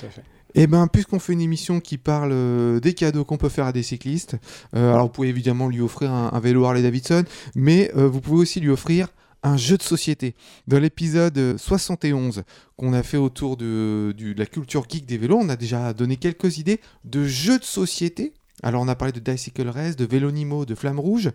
Tout 0.00 0.06
à 0.06 0.08
fait. 0.10 0.22
Eh 0.54 0.66
ben, 0.66 0.86
puisqu'on 0.86 1.18
fait 1.18 1.32
une 1.32 1.40
émission 1.40 1.80
qui 1.80 1.98
parle 1.98 2.30
euh, 2.32 2.80
des 2.80 2.94
cadeaux 2.94 3.24
qu'on 3.24 3.36
peut 3.36 3.48
faire 3.48 3.66
à 3.66 3.72
des 3.72 3.82
cyclistes, 3.82 4.36
euh, 4.76 4.92
alors 4.92 5.06
vous 5.06 5.12
pouvez 5.12 5.28
évidemment 5.28 5.68
lui 5.68 5.80
offrir 5.80 6.12
un, 6.12 6.38
vélo 6.40 6.64
Harley 6.64 6.82
Davidson, 6.82 7.24
mais 7.56 7.90
euh, 7.96 8.06
vous 8.06 8.20
pouvez 8.20 8.38
aussi 8.38 8.60
lui 8.60 8.70
offrir 8.70 9.08
un 9.44 9.56
jeu 9.56 9.76
de 9.76 9.82
société. 9.82 10.34
Dans 10.66 10.80
l'épisode 10.80 11.36
euh, 11.38 11.58
71 11.58 12.42
qu'on 12.76 12.92
a 12.92 13.02
fait 13.02 13.18
autour 13.18 13.56
de 13.56 14.14
la 14.36 14.46
culture 14.46 14.86
geek 14.88 15.06
des 15.06 15.18
vélos, 15.18 15.38
on 15.40 15.48
a 15.48 15.56
déjà 15.56 15.92
donné 15.92 16.16
quelques 16.16 16.58
idées 16.58 16.80
de 17.04 17.24
jeux 17.24 17.58
de 17.58 17.64
société. 17.64 18.32
Alors 18.62 18.82
on 18.82 18.88
a 18.88 18.94
parlé 18.94 19.12
de 19.12 19.20
Dicycle 19.20 19.68
Race, 19.68 19.96
de 19.96 20.04
Vélonimo, 20.04 20.64
de 20.64 20.74
Flamme 20.74 20.98
Rouge, 20.98 21.30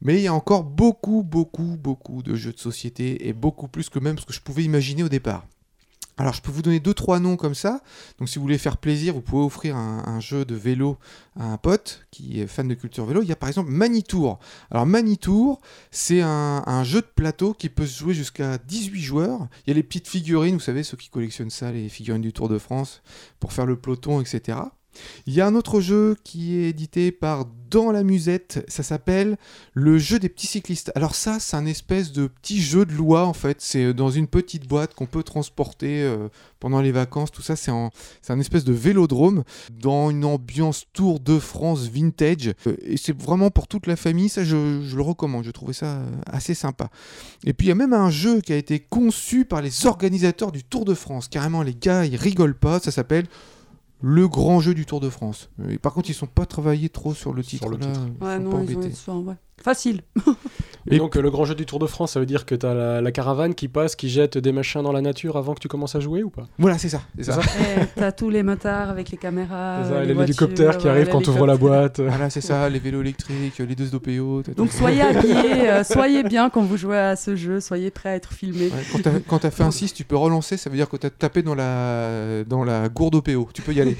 mais 0.00 0.16
il 0.16 0.22
y 0.22 0.28
a 0.28 0.34
encore 0.34 0.62
beaucoup, 0.62 1.22
beaucoup, 1.24 1.76
beaucoup 1.76 2.22
de 2.22 2.36
jeux 2.36 2.52
de 2.52 2.60
société 2.60 3.28
et 3.28 3.32
beaucoup 3.32 3.68
plus 3.68 3.88
que 3.88 3.98
même 3.98 4.18
ce 4.18 4.24
que 4.24 4.32
je 4.32 4.40
pouvais 4.40 4.62
imaginer 4.62 5.02
au 5.02 5.08
départ. 5.08 5.46
Alors 6.20 6.34
je 6.34 6.42
peux 6.42 6.50
vous 6.50 6.60
donner 6.60 6.80
deux 6.80 6.92
trois 6.92 7.18
noms 7.18 7.36
comme 7.36 7.54
ça. 7.54 7.80
Donc 8.18 8.28
si 8.28 8.38
vous 8.38 8.42
voulez 8.42 8.58
faire 8.58 8.76
plaisir, 8.76 9.14
vous 9.14 9.22
pouvez 9.22 9.42
offrir 9.42 9.74
un, 9.76 10.20
jeu 10.20 10.44
de 10.44 10.54
vélo 10.54 10.98
à 11.34 11.46
un 11.46 11.56
pote 11.56 12.06
qui 12.10 12.42
est 12.42 12.46
fan 12.46 12.68
de 12.68 12.74
culture 12.74 13.06
vélo. 13.06 13.22
Il 13.22 13.28
y 13.28 13.32
a 13.32 13.36
par 13.36 13.48
exemple 13.48 13.70
Manitour. 13.70 14.38
Alors 14.70 14.84
Manitour, 14.84 15.60
c'est 15.90 16.20
un, 16.20 16.62
un 16.66 16.84
jeu 16.84 17.00
de 17.00 17.06
plateau 17.06 17.54
qui 17.54 17.70
peut 17.70 17.86
se 17.86 17.98
jouer 17.98 18.12
jusqu'à 18.12 18.58
18 18.58 19.00
joueurs. 19.00 19.48
Il 19.64 19.70
y 19.70 19.72
a 19.72 19.74
les 19.74 19.82
petites 19.82 20.08
figurines, 20.08 20.54
vous 20.54 20.60
savez, 20.60 20.82
ceux 20.82 20.98
qui 20.98 21.08
collectionnent 21.08 21.48
ça, 21.48 21.72
les 21.72 21.88
figurines 21.88 22.20
du 22.20 22.34
Tour 22.34 22.50
de 22.50 22.58
France, 22.58 23.00
pour 23.38 23.54
faire 23.54 23.64
le 23.64 23.76
peloton, 23.76 24.20
etc. 24.20 24.58
Il 25.26 25.34
y 25.34 25.40
a 25.40 25.46
un 25.46 25.54
autre 25.54 25.80
jeu 25.80 26.16
qui 26.24 26.56
est 26.56 26.70
édité 26.70 27.12
par 27.12 27.46
Dans 27.70 27.92
la 27.92 28.02
Musette, 28.02 28.64
ça 28.68 28.82
s'appelle 28.82 29.36
le 29.74 29.98
jeu 29.98 30.18
des 30.18 30.28
petits 30.28 30.48
cyclistes. 30.48 30.90
Alors 30.96 31.14
ça, 31.14 31.38
c'est 31.38 31.56
un 31.56 31.66
espèce 31.66 32.10
de 32.12 32.26
petit 32.26 32.60
jeu 32.60 32.84
de 32.84 32.92
loi 32.92 33.26
en 33.26 33.32
fait. 33.32 33.58
C'est 33.60 33.94
dans 33.94 34.10
une 34.10 34.26
petite 34.26 34.66
boîte 34.66 34.94
qu'on 34.94 35.06
peut 35.06 35.22
transporter 35.22 36.02
euh, 36.02 36.28
pendant 36.58 36.80
les 36.80 36.90
vacances. 36.90 37.30
Tout 37.30 37.42
ça, 37.42 37.54
c'est 37.54 37.70
un 37.70 38.40
espèce 38.40 38.64
de 38.64 38.72
vélodrome 38.72 39.44
dans 39.70 40.10
une 40.10 40.24
ambiance 40.24 40.86
Tour 40.92 41.20
de 41.20 41.38
France 41.38 41.88
vintage. 41.88 42.52
Euh, 42.66 42.76
Et 42.82 42.96
c'est 42.96 43.16
vraiment 43.16 43.50
pour 43.50 43.68
toute 43.68 43.86
la 43.86 43.96
famille. 43.96 44.28
Ça, 44.28 44.42
je, 44.42 44.82
je 44.82 44.96
le 44.96 45.02
recommande. 45.02 45.44
Je 45.44 45.52
trouvais 45.52 45.72
ça 45.72 45.98
euh, 45.98 46.10
assez 46.26 46.54
sympa. 46.54 46.90
Et 47.44 47.52
puis 47.52 47.66
il 47.66 47.70
y 47.70 47.72
a 47.72 47.76
même 47.76 47.92
un 47.92 48.10
jeu 48.10 48.40
qui 48.40 48.52
a 48.52 48.56
été 48.56 48.80
conçu 48.80 49.44
par 49.44 49.62
les 49.62 49.86
organisateurs 49.86 50.50
du 50.50 50.64
Tour 50.64 50.84
de 50.84 50.94
France. 50.94 51.28
Carrément, 51.28 51.62
les 51.62 51.74
gars, 51.74 52.04
ils 52.04 52.16
rigolent 52.16 52.58
pas. 52.58 52.80
Ça 52.80 52.90
s'appelle 52.90 53.26
le 54.02 54.28
grand 54.28 54.60
jeu 54.60 54.74
du 54.74 54.86
Tour 54.86 55.00
de 55.00 55.10
France. 55.10 55.50
Et 55.68 55.78
par 55.78 55.92
contre, 55.92 56.08
ils 56.10 56.14
sont 56.14 56.26
pas 56.26 56.46
travaillés 56.46 56.88
trop 56.88 57.14
sur 57.14 57.32
le 57.34 57.42
titre. 57.42 57.68
le 57.68 57.76
là. 57.76 57.86
titre. 57.86 58.00
Ils 58.20 58.24
Ouais, 58.24 58.36
sont 58.36 58.42
non, 58.42 58.50
pas 58.50 58.56
ils 58.62 58.62
ont 58.74 58.76
embêtés. 58.76 58.86
été 58.88 58.96
sur- 58.96 59.16
ouais. 59.16 59.34
Facile. 59.62 60.00
Et 60.90 60.96
donc, 60.96 61.14
euh, 61.14 61.20
le 61.20 61.30
grand 61.30 61.44
jeu 61.44 61.54
du 61.54 61.66
Tour 61.66 61.78
de 61.78 61.86
France, 61.86 62.12
ça 62.12 62.20
veut 62.20 62.26
dire 62.26 62.46
que 62.46 62.54
tu 62.54 62.64
as 62.64 62.72
la, 62.72 63.02
la 63.02 63.12
caravane 63.12 63.54
qui 63.54 63.68
passe, 63.68 63.94
qui 63.96 64.08
jette 64.08 64.38
des 64.38 64.50
machins 64.50 64.82
dans 64.82 64.92
la 64.92 65.02
nature 65.02 65.36
avant 65.36 65.52
que 65.54 65.60
tu 65.60 65.68
commences 65.68 65.94
à 65.94 66.00
jouer 66.00 66.22
ou 66.22 66.30
pas? 66.30 66.48
Voilà, 66.58 66.78
c'est 66.78 66.88
ça. 66.88 67.02
C'est 67.18 67.24
ça. 67.30 67.38
Et 67.78 67.84
T'as 67.96 68.12
tous 68.12 68.30
les 68.30 68.42
motards 68.42 68.88
avec 68.88 69.10
les 69.10 69.18
caméras. 69.18 69.80
C'est 69.84 69.90
ça, 69.90 69.96
euh, 69.96 70.04
les 70.04 70.14
voitures, 70.14 70.22
hélicoptères 70.42 70.78
qui 70.78 70.88
arrivent 70.88 71.08
quand 71.10 71.20
tu 71.20 71.28
ouvres 71.28 71.46
la 71.46 71.52
l'hélicoptère. 71.52 71.80
boîte. 71.80 72.00
Voilà, 72.08 72.30
c'est 72.30 72.40
ça, 72.40 72.66
les 72.70 72.78
vélos 72.78 73.02
électriques, 73.02 73.58
les 73.58 73.74
deux 73.74 73.94
OPO. 73.94 74.42
t'as 74.42 74.54
Donc 74.54 74.72
soyez 74.72 75.02
habillés, 75.02 75.68
euh, 75.68 75.84
soyez 75.84 76.22
bien 76.22 76.48
quand 76.48 76.62
vous 76.62 76.78
jouez 76.78 76.98
à 76.98 77.14
ce 77.14 77.36
jeu, 77.36 77.60
soyez 77.60 77.90
prêts 77.90 78.08
à 78.08 78.14
être 78.16 78.32
filmés. 78.32 78.68
Ouais, 78.68 78.82
quand 78.90 79.02
t'as- 79.02 79.20
quand 79.28 79.38
t'as 79.40 79.50
fait 79.50 79.62
un 79.64 79.70
6, 79.70 79.92
tu 79.92 80.04
peux 80.04 80.16
relancer, 80.16 80.56
ça 80.56 80.70
veut 80.70 80.76
dire 80.76 80.88
que 80.88 80.96
t'as 80.96 81.10
tapé 81.10 81.42
dans 81.42 81.54
la, 81.54 82.42
dans 82.44 82.64
la 82.64 82.88
gourde 82.88 83.16
OPO. 83.16 83.50
Tu 83.52 83.60
peux 83.60 83.74
y 83.74 83.82
aller. 83.82 83.96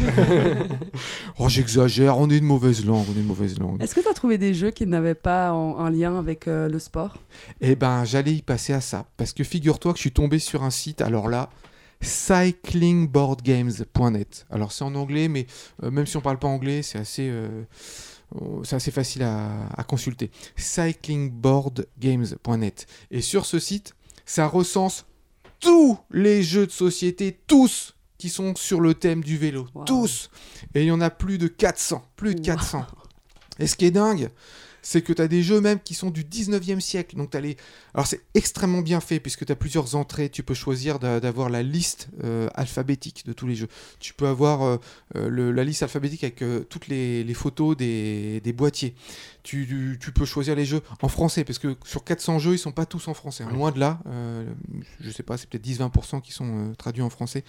oh, 1.39 1.49
j'exagère, 1.49 2.19
on 2.19 2.29
est 2.31 2.41
de 2.41 2.45
mauvaise 2.45 2.85
langue, 2.87 3.05
on 3.09 3.19
est 3.19 3.23
de 3.23 3.27
mauvaise 3.29 3.59
langue. 3.59 3.83
Est-ce 3.83 3.95
que 3.95 4.01
tu 4.01 4.09
as 4.09 4.15
trouvé 4.15 4.39
des 4.39 4.55
jeux 4.55 4.71
qui 4.71 4.87
n'avaient 4.87 5.15
pas 5.15 5.50
en- 5.53 5.89
lien 5.89 6.19
avec 6.19 6.49
euh, 6.49 6.69
le 6.69 6.79
sport? 6.79 7.17
Eh 7.61 7.75
ben, 7.77 8.05
j'allais 8.05 8.35
y 8.35 8.43
passer 8.43 8.73
à 8.73 8.81
ça. 8.81 9.07
Parce 9.17 9.33
que 9.33 9.45
figure-toi 9.45 9.93
que 9.93 9.99
je 9.99 10.03
suis 10.03 10.13
tombé 10.13 10.39
sur 10.39 10.63
un 10.63 10.71
site, 10.71 11.01
alors 11.01 11.29
là, 11.29 11.51
cyclingboardgames.net. 12.01 14.47
Alors 14.51 14.73
c'est 14.73 14.85
en 14.85 14.95
anglais, 14.95 15.29
mais 15.29 15.47
euh, 15.83 15.91
même 15.91 16.07
si 16.07 16.17
on 16.17 16.21
parle 16.21 16.39
pas 16.39 16.49
anglais, 16.49 16.83
c'est 16.83 16.99
assez, 16.99 17.29
euh, 17.31 17.63
c'est 18.65 18.77
assez 18.77 18.91
facile 18.91 19.23
à, 19.23 19.51
à 19.77 19.85
consulter. 19.85 20.31
cyclingboardgames.net. 20.57 22.87
Et 23.11 23.21
sur 23.21 23.47
ce 23.47 23.59
site, 23.59 23.95
ça 24.25 24.47
recense 24.47 25.07
tous 25.59 25.99
les 26.11 26.43
jeux 26.43 26.67
de 26.67 26.71
société, 26.73 27.39
tous 27.47 27.95
qui 28.19 28.29
sont 28.29 28.55
sur 28.55 28.81
le 28.81 28.95
thème 28.95 29.23
du 29.23 29.37
vélo. 29.39 29.67
Wow. 29.75 29.85
Tous 29.85 30.31
Et 30.75 30.83
il 30.83 30.87
y 30.87 30.91
en 30.93 31.01
a 31.01 31.11
plus 31.11 31.39
de 31.39 31.49
400. 31.49 32.05
Plus 32.17 32.35
de 32.35 32.41
400. 32.41 32.85
Et 33.59 33.67
ce 33.67 33.77
qui 33.77 33.87
est 33.87 33.91
dingue, 33.91 34.31
c'est 34.83 35.03
que 35.03 35.13
tu 35.13 35.21
as 35.23 35.29
des 35.29 35.43
jeux 35.43 35.61
même 35.61 35.79
qui 35.81 35.95
sont 35.95 36.11
du 36.11 36.25
19e 36.25 36.81
siècle. 36.81 37.17
Donc 37.17 37.31
t'as 37.31 37.41
les... 37.41 37.57
Alors 37.95 38.07
c'est 38.07 38.21
extrêmement 38.35 38.83
bien 38.83 39.01
fait 39.01 39.21
puisque 39.21 39.45
tu 39.45 39.53
as 39.53 39.57
plusieurs 39.57 39.95
entrées. 39.97 40.29
Tu 40.31 40.43
peux 40.43 40.55
choisir 40.55 40.99
d'a- 40.99 41.21
d'avoir 41.21 41.51
la 41.51 41.63
liste 41.63 42.09
euh, 42.25 42.49
alphabétique 42.55 43.25
de 43.27 43.33
tous 43.33 43.47
les 43.47 43.55
jeux. 43.55 43.69
Tu 43.99 44.15
peux 44.15 44.27
avoir 44.29 44.63
euh, 44.63 44.77
euh, 45.17 45.29
le- 45.29 45.53
la 45.53 45.65
liste 45.65 45.83
alphabétique 45.83 46.25
avec 46.25 46.43
euh, 46.43 46.61
toutes 46.69 46.89
les, 46.89 47.25
les 47.25 47.35
photos 47.35 47.77
des, 47.77 48.41
des 48.43 48.53
boîtiers. 48.53 48.95
Tu, 49.43 49.67
tu- 49.67 49.99
tu 50.01 50.13
peux 50.13 50.25
choisir 50.27 50.55
les 50.55 50.65
jeux 50.67 50.83
en 51.03 51.09
français 51.09 51.45
parce 51.45 51.59
que 51.59 51.75
sur 51.85 52.05
400 52.05 52.39
jeux, 52.39 52.53
ils 52.55 52.59
sont 52.59 52.73
pas 52.73 52.87
tous 52.87 53.09
en 53.09 53.15
français. 53.15 53.45
hein. 53.45 53.51
Loin 53.53 53.71
de 53.73 53.81
là. 53.81 54.01
Je 55.01 55.11
sais 55.11 55.23
pas, 55.23 55.37
c'est 55.37 55.49
peut-être 55.49 55.65
10-20% 55.67 56.21
qui 56.21 56.33
sont 56.33 56.73
traduits 56.79 57.03
en 57.03 57.11
français. 57.11 57.43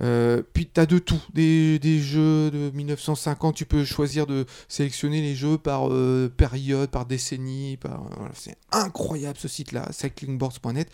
Puis 0.00 0.68
tu 0.72 0.80
as 0.80 0.86
de 0.86 0.98
tout. 0.98 1.20
Des, 1.34 1.78
des 1.78 2.00
jeux 2.00 2.50
de 2.50 2.70
1950. 2.74 3.54
Tu 3.54 3.64
peux 3.66 3.84
choisir 3.84 4.26
de 4.26 4.46
sélectionner 4.68 5.20
les 5.20 5.34
jeux 5.34 5.58
par 5.58 5.88
euh, 5.92 6.28
période, 6.72 6.90
par 6.90 7.06
décennie. 7.06 7.76
Par, 7.76 8.02
voilà, 8.16 8.32
c'est 8.34 8.56
incroyable 8.70 9.38
ce 9.38 9.48
site-là, 9.48 9.86
cyclingboards.net. 9.90 10.88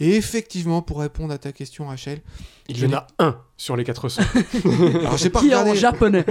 Et 0.00 0.16
effectivement, 0.16 0.82
pour 0.82 1.00
répondre 1.00 1.32
à 1.32 1.38
ta 1.38 1.52
question, 1.52 1.86
Rachel, 1.86 2.20
Il 2.68 2.78
y 2.78 2.86
en 2.86 2.92
a 2.92 3.06
un 3.18 3.38
sur 3.56 3.76
les 3.76 3.84
400. 3.84 4.22
alors 5.00 5.16
j'ai 5.16 5.30
pas 5.30 5.40
Qui 5.40 5.54
en 5.54 5.60
regardé. 5.60 5.76
japonais. 5.76 6.24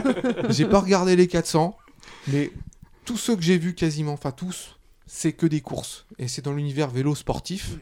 J'ai 0.50 0.66
pas 0.66 0.80
regardé 0.80 1.16
les 1.16 1.26
400, 1.26 1.76
mais 2.28 2.50
tous 3.04 3.16
ceux 3.16 3.36
que 3.36 3.42
j'ai 3.42 3.58
vus 3.58 3.74
quasiment, 3.74 4.12
enfin 4.12 4.30
tous, 4.30 4.75
c'est 5.06 5.32
que 5.32 5.46
des 5.46 5.60
courses. 5.60 6.06
Et 6.18 6.28
c'est 6.28 6.42
dans 6.42 6.52
l'univers 6.52 6.90
vélo 6.90 7.14
sportif. 7.14 7.78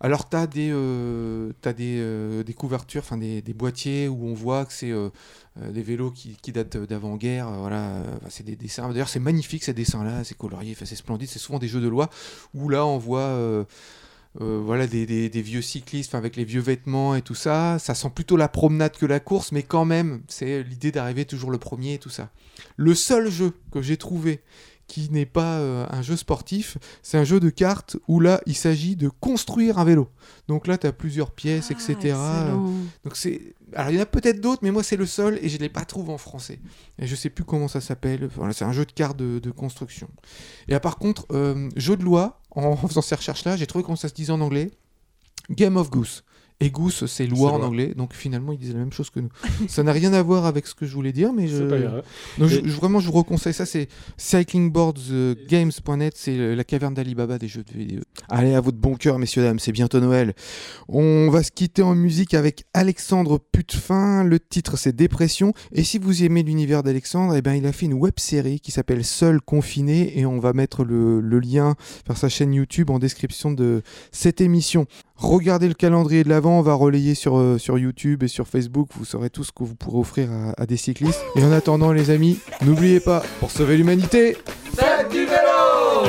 Alors 0.00 0.28
t'as 0.28 0.46
des, 0.46 0.70
euh, 0.70 1.52
des, 1.76 1.96
euh, 1.98 2.42
des 2.42 2.54
couvertures, 2.54 3.02
enfin 3.02 3.16
des, 3.16 3.40
des 3.42 3.54
boîtiers 3.54 4.08
où 4.08 4.26
on 4.26 4.34
voit 4.34 4.64
que 4.66 4.72
c'est 4.72 4.90
euh, 4.90 5.08
des 5.56 5.82
vélos 5.82 6.10
qui, 6.10 6.36
qui 6.42 6.52
datent 6.52 6.76
d'avant-guerre. 6.76 7.50
voilà, 7.50 8.02
enfin, 8.16 8.26
c'est 8.28 8.44
des 8.44 8.56
dessins. 8.56 8.88
D'ailleurs 8.90 9.08
c'est 9.08 9.20
magnifique 9.20 9.64
ces 9.64 9.72
dessins-là, 9.74 10.22
c'est 10.24 10.36
colorié, 10.36 10.72
enfin, 10.72 10.84
c'est 10.84 10.96
splendide. 10.96 11.28
C'est 11.28 11.38
souvent 11.38 11.58
des 11.58 11.68
jeux 11.68 11.80
de 11.80 11.88
loi 11.88 12.10
où 12.54 12.68
là 12.68 12.84
on 12.84 12.98
voit... 12.98 13.20
euh, 13.20 13.64
voilà 14.38 14.86
des, 14.86 15.06
des- 15.06 15.30
des 15.30 15.40
vieux 15.40 15.62
cyclistes 15.62 16.14
avec 16.14 16.36
les 16.36 16.44
vieux 16.44 16.60
vêtements 16.60 17.14
et 17.14 17.22
tout 17.22 17.34
ça. 17.34 17.78
Ça 17.78 17.94
sent 17.94 18.10
plutôt 18.14 18.36
la 18.36 18.48
promenade 18.48 18.94
que 18.94 19.06
la 19.06 19.18
course, 19.18 19.50
mais 19.50 19.62
quand 19.62 19.86
même, 19.86 20.20
c'est 20.28 20.62
l'idée 20.62 20.92
d'arriver 20.92 21.24
toujours 21.24 21.50
le 21.50 21.56
premier 21.56 21.94
et 21.94 21.98
tout 21.98 22.10
ça. 22.10 22.28
Le 22.76 22.94
seul 22.94 23.30
jeu 23.30 23.54
que 23.72 23.80
j'ai 23.80 23.96
trouvé 23.96 24.42
qui 24.86 25.10
n'est 25.10 25.26
pas 25.26 25.58
euh, 25.58 25.86
un 25.90 26.02
jeu 26.02 26.16
sportif, 26.16 26.78
c'est 27.02 27.18
un 27.18 27.24
jeu 27.24 27.40
de 27.40 27.50
cartes 27.50 27.96
où 28.08 28.20
là, 28.20 28.40
il 28.46 28.54
s'agit 28.54 28.96
de 28.96 29.08
construire 29.08 29.78
un 29.78 29.84
vélo. 29.84 30.08
Donc 30.48 30.66
là, 30.66 30.78
tu 30.78 30.86
as 30.86 30.92
plusieurs 30.92 31.32
pièces, 31.32 31.70
etc. 31.70 32.14
Ah. 32.16 32.52
Donc 33.04 33.16
c'est 33.16 33.54
alors 33.74 33.90
il 33.90 33.96
y 33.96 33.98
en 33.98 34.02
a 34.02 34.06
peut-être 34.06 34.40
d'autres 34.40 34.60
mais 34.62 34.70
moi 34.70 34.84
c'est 34.84 34.96
le 34.96 35.06
seul 35.06 35.40
et 35.42 35.48
je 35.48 35.58
l'ai 35.58 35.68
pas 35.68 35.84
trouvé 35.84 36.12
en 36.12 36.18
français. 36.18 36.60
Et 36.98 37.06
je 37.06 37.16
sais 37.16 37.30
plus 37.30 37.44
comment 37.44 37.68
ça 37.68 37.80
s'appelle. 37.80 38.28
Voilà, 38.34 38.52
c'est 38.52 38.64
un 38.64 38.72
jeu 38.72 38.84
de 38.84 38.92
cartes 38.92 39.16
de, 39.16 39.38
de 39.40 39.50
construction. 39.50 40.08
Et 40.68 40.74
ah, 40.74 40.80
par 40.80 40.98
contre, 40.98 41.26
euh, 41.32 41.68
jeu 41.76 41.96
de 41.96 42.04
loi 42.04 42.40
en 42.50 42.76
faisant 42.76 43.02
ces 43.02 43.16
recherches 43.16 43.44
là, 43.44 43.56
j'ai 43.56 43.66
trouvé 43.66 43.84
comment 43.84 43.96
ça 43.96 44.08
se 44.08 44.14
disait 44.14 44.32
en 44.32 44.40
anglais. 44.40 44.70
Game 45.50 45.76
of 45.76 45.90
Goose. 45.90 46.24
Et 46.60 46.70
Goose, 46.70 47.04
c'est 47.06 47.26
loi 47.26 47.50
C'est 47.50 47.56
en 47.56 47.66
anglais, 47.66 47.92
donc 47.94 48.14
finalement 48.14 48.52
ils 48.52 48.58
disaient 48.58 48.72
la 48.72 48.78
même 48.78 48.92
chose 48.92 49.10
que 49.10 49.20
nous. 49.20 49.28
ça 49.68 49.82
n'a 49.82 49.92
rien 49.92 50.12
à 50.14 50.22
voir 50.22 50.46
avec 50.46 50.66
ce 50.66 50.74
que 50.74 50.86
je 50.86 50.94
voulais 50.94 51.12
dire, 51.12 51.32
mais 51.34 51.48
je... 51.48 51.56
C'est 51.58 51.68
pas 51.68 51.78
grave. 51.78 52.02
Donc, 52.38 52.48
je- 52.48 52.56
Et- 52.60 52.62
je- 52.64 52.76
vraiment, 52.76 52.98
je 52.98 53.06
vous 53.06 53.12
reconseille 53.12 53.52
ça. 53.52 53.66
C'est 53.66 53.88
cyclingboardsgames.net. 54.16 56.14
C'est 56.16 56.38
euh, 56.38 56.54
la 56.54 56.64
caverne 56.64 56.94
d'Alibaba 56.94 57.38
des 57.38 57.48
jeux 57.48 57.62
de 57.62 57.72
vidéo. 57.76 58.00
Allez, 58.28 58.54
à 58.54 58.60
votre 58.60 58.78
bon 58.78 58.94
cœur, 58.96 59.18
messieurs, 59.18 59.42
dames. 59.42 59.58
C'est 59.58 59.72
bientôt 59.72 60.00
Noël. 60.00 60.34
On 60.88 61.28
va 61.30 61.42
se 61.42 61.50
quitter 61.50 61.82
en 61.82 61.94
musique 61.94 62.34
avec 62.34 62.64
Alexandre 62.74 63.38
Putefin. 63.38 64.24
Le 64.24 64.38
titre, 64.40 64.76
c'est 64.76 64.94
Dépression. 64.94 65.52
Et 65.72 65.84
si 65.84 65.98
vous 65.98 66.22
aimez 66.24 66.42
l'univers 66.42 66.82
d'Alexandre, 66.82 67.34
eh 67.36 67.42
ben, 67.42 67.54
il 67.54 67.66
a 67.66 67.72
fait 67.72 67.86
une 67.86 67.94
web 67.94 68.14
série 68.18 68.60
qui 68.60 68.70
s'appelle 68.70 69.04
Seul 69.04 69.40
confiné. 69.40 70.18
Et 70.18 70.26
on 70.26 70.38
va 70.38 70.52
mettre 70.52 70.84
le, 70.84 71.20
le 71.20 71.38
lien 71.38 71.74
vers 72.06 72.16
sa 72.16 72.28
chaîne 72.28 72.54
YouTube 72.54 72.90
en 72.90 72.98
description 72.98 73.50
de 73.52 73.82
cette 74.10 74.40
émission. 74.40 74.86
Regardez 75.16 75.66
le 75.68 75.74
calendrier 75.74 76.24
de 76.24 76.28
l'avant, 76.28 76.45
on 76.50 76.62
va 76.62 76.74
relayer 76.74 77.14
sur, 77.14 77.38
euh, 77.38 77.58
sur 77.58 77.78
YouTube 77.78 78.22
et 78.22 78.28
sur 78.28 78.46
Facebook, 78.48 78.88
vous 78.96 79.04
saurez 79.04 79.30
tout 79.30 79.44
ce 79.44 79.52
que 79.52 79.64
vous 79.64 79.74
pourrez 79.74 79.98
offrir 79.98 80.28
à, 80.30 80.60
à 80.62 80.66
des 80.66 80.76
cyclistes. 80.76 81.20
Et 81.36 81.44
en 81.44 81.52
attendant 81.52 81.92
les 81.92 82.10
amis, 82.10 82.38
n'oubliez 82.62 83.00
pas, 83.00 83.22
pour 83.40 83.50
sauver 83.50 83.76
l'humanité, 83.76 84.36
Faites 84.76 85.08
du 85.10 85.24
vélo 85.24 86.04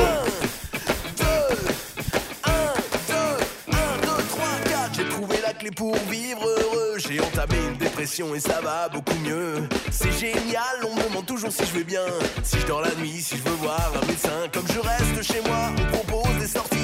4, 4.66 4.92
j'ai 4.96 5.08
trouvé 5.10 5.36
la 5.46 5.54
clé 5.54 5.72
pour 5.72 5.96
vivre 6.10 6.44
heureux. 6.46 6.98
J'ai 6.98 7.20
entamé 7.22 7.56
une 7.72 7.78
dépression 7.78 8.34
et 8.36 8.40
ça 8.40 8.60
va 8.62 8.90
beaucoup 8.90 9.18
mieux. 9.24 9.68
C'est 9.92 10.12
génial, 10.12 10.64
on 10.84 10.96
me 10.96 11.08
demande 11.10 11.26
toujours 11.26 11.52
si 11.52 11.66
je 11.66 11.78
vais 11.78 11.84
bien. 11.84 12.06
Si 12.44 12.60
je 12.60 12.66
dors 12.68 12.82
la 12.82 12.94
nuit, 12.96 13.22
si 13.22 13.38
je 13.38 13.44
veux 13.44 13.56
voir 13.56 13.92
un 14.02 14.06
médecin. 14.06 14.30
Comme 14.54 14.66
je 14.74 14.80
reste 14.80 15.32
chez 15.32 15.42
moi, 15.48 15.72
on 15.78 16.04
propose 16.04 16.38
des 16.40 16.48
sorties. 16.48 16.78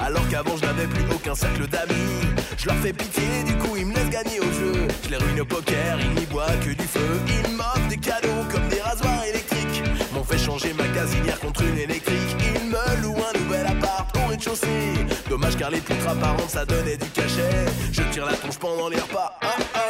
Alors 0.00 0.26
qu'avant 0.28 0.56
je 0.56 0.66
n'avais 0.66 0.86
plus 0.86 1.04
aucun 1.14 1.34
cercle 1.34 1.66
d'amis. 1.66 2.33
Je 2.64 2.70
leur 2.70 2.78
fais 2.78 2.94
pitié, 2.94 3.22
du 3.44 3.58
coup 3.58 3.76
ils 3.76 3.84
me 3.84 3.94
laissent 3.94 4.08
gagner 4.08 4.40
au 4.40 4.50
jeu. 4.50 4.88
Je 5.04 5.10
les 5.10 5.18
ruine 5.18 5.38
au 5.42 5.44
poker, 5.44 5.98
ils 6.00 6.18
n'y 6.18 6.24
boivent 6.24 6.58
que 6.60 6.70
du 6.70 6.86
feu. 6.86 7.20
Ils 7.28 7.54
m'offrent 7.54 7.88
des 7.90 7.98
cadeaux 7.98 8.42
comme 8.50 8.66
des 8.68 8.80
rasoirs 8.80 9.22
électriques. 9.26 9.82
M'ont 10.14 10.24
fait 10.24 10.38
changer 10.38 10.72
ma 10.72 10.88
casinière 10.88 11.38
contre 11.40 11.60
une 11.60 11.76
électrique. 11.76 12.34
Ils 12.40 12.70
me 12.70 13.02
louent 13.02 13.22
un 13.22 13.38
nouvel 13.38 13.66
appart 13.66 14.16
au 14.16 14.30
rez-de-chaussée. 14.30 14.94
Dommage 15.28 15.58
car 15.58 15.68
les 15.72 15.82
poutres 15.82 16.08
apparentes 16.08 16.48
ça 16.48 16.64
donnait 16.64 16.96
du 16.96 17.10
cachet. 17.10 17.66
Je 17.92 18.02
tire 18.04 18.24
la 18.24 18.32
tronche 18.32 18.56
pendant 18.56 18.88
les 18.88 18.98
repas. 18.98 19.38
Ah, 19.42 19.56
ah. 19.74 19.80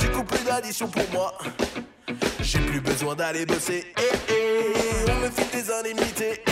Du 0.00 0.08
coup 0.08 0.24
plus 0.24 0.44
d'addition 0.44 0.88
pour 0.88 1.08
moi. 1.12 1.38
J'ai 2.40 2.58
plus 2.58 2.80
besoin 2.80 3.14
d'aller 3.14 3.46
bosser. 3.46 3.84
Eh, 3.96 4.32
eh. 4.32 5.10
On 5.12 5.20
me 5.20 5.30
file 5.30 5.46
des 5.52 5.70
indemnités. 5.70 6.42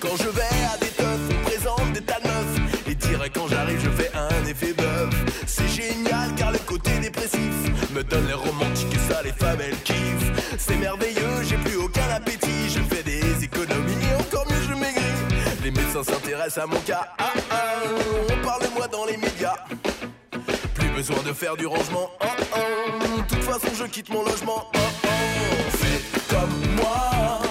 Quand 0.00 0.16
je 0.16 0.28
vais 0.28 0.42
à 0.72 0.78
des 0.78 0.90
teufs, 0.90 1.28
on 1.30 1.44
présente 1.44 1.92
des 1.92 2.00
tas 2.00 2.20
de 2.20 2.28
meufs. 2.28 2.86
Et 2.88 2.94
direct 2.94 3.36
quand 3.36 3.48
j'arrive, 3.48 3.80
je 3.82 3.90
fais 3.90 4.10
un 4.14 4.46
effet 4.46 4.72
bœuf. 4.72 5.10
C'est 5.46 5.68
génial 5.68 6.34
car 6.36 6.52
le 6.52 6.58
côté 6.58 6.90
dépressif 7.00 7.90
me 7.92 8.04
donne 8.04 8.26
les 8.26 8.34
romantiques 8.34 8.94
et 8.94 9.12
ça, 9.12 9.22
les 9.22 9.32
femmes 9.32 9.60
elles 9.60 9.80
kiffent. 9.82 10.56
C'est 10.56 10.76
merveilleux, 10.76 11.42
j'ai 11.42 11.56
plus 11.56 11.76
aucun 11.76 12.08
appétit. 12.14 12.68
Je 12.68 12.80
fais 12.94 13.02
des 13.02 13.42
économies 13.42 14.04
et 14.12 14.14
encore 14.20 14.46
mieux, 14.46 14.62
je 14.68 14.74
maigris. 14.74 15.02
Les 15.64 15.72
médecins 15.72 16.04
s'intéressent 16.04 16.64
à 16.64 16.66
mon 16.66 16.80
cas. 16.80 17.08
Ah, 17.18 17.32
ah, 17.50 17.56
on 18.30 18.46
parle 18.46 18.62
de 18.62 18.74
moi 18.74 18.86
dans 18.86 19.04
les 19.04 19.16
médias. 19.16 19.56
Plus 20.74 20.90
besoin 20.90 21.22
de 21.26 21.32
faire 21.32 21.56
du 21.56 21.66
rangement. 21.66 22.10
Oh, 22.20 22.26
oh. 22.54 23.18
De 23.18 23.34
toute 23.34 23.42
façon, 23.42 23.74
je 23.76 23.84
quitte 23.84 24.10
mon 24.10 24.22
logement. 24.22 24.70
Oh, 24.74 24.78
oh. 25.04 25.76
Faites 25.76 26.28
comme 26.28 26.76
moi. 26.76 27.47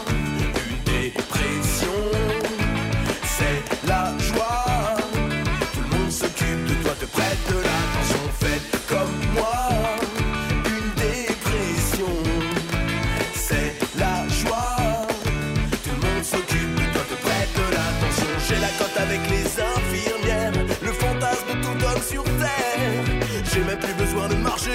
Besoin 24.18 24.28
de 24.30 24.36
marcher. 24.36 24.72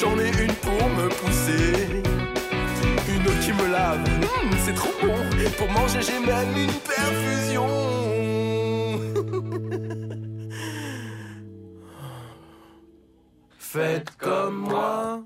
J'en 0.00 0.18
ai 0.18 0.28
une 0.28 0.54
pour 0.54 0.88
me 0.88 1.08
pousser. 1.08 2.02
Une 3.08 3.26
eau 3.26 3.36
qui 3.40 3.52
me 3.52 3.70
lave. 3.70 4.00
Mmh, 4.00 4.56
c'est 4.64 4.74
trop 4.74 4.92
bon. 5.02 5.14
Pour 5.58 5.70
manger, 5.70 6.02
j'ai 6.02 6.20
même 6.20 6.56
une 6.56 6.72
perfusion. 6.72 7.68
Faites 13.58 14.10
comme 14.18 14.56
moi. 14.56 15.22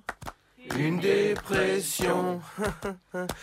Une 0.78 1.00
dépression, 1.00 2.40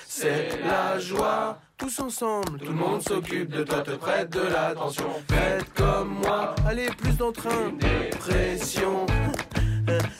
c'est 0.07 0.59
la 0.63 0.99
joie. 0.99 1.59
Tous 1.77 1.99
ensemble, 1.99 2.59
tout 2.59 2.71
le 2.71 2.77
monde 2.77 3.01
s'occupe 3.01 3.49
de 3.49 3.63
toi, 3.63 3.81
te 3.81 3.91
prête 3.91 4.29
de 4.29 4.41
l'attention. 4.41 5.09
Faites 5.27 5.73
comme 5.73 6.19
moi, 6.21 6.55
allez 6.65 6.87
plus 6.97 7.17
d'entrain. 7.17 7.73
Dépression, 7.77 9.05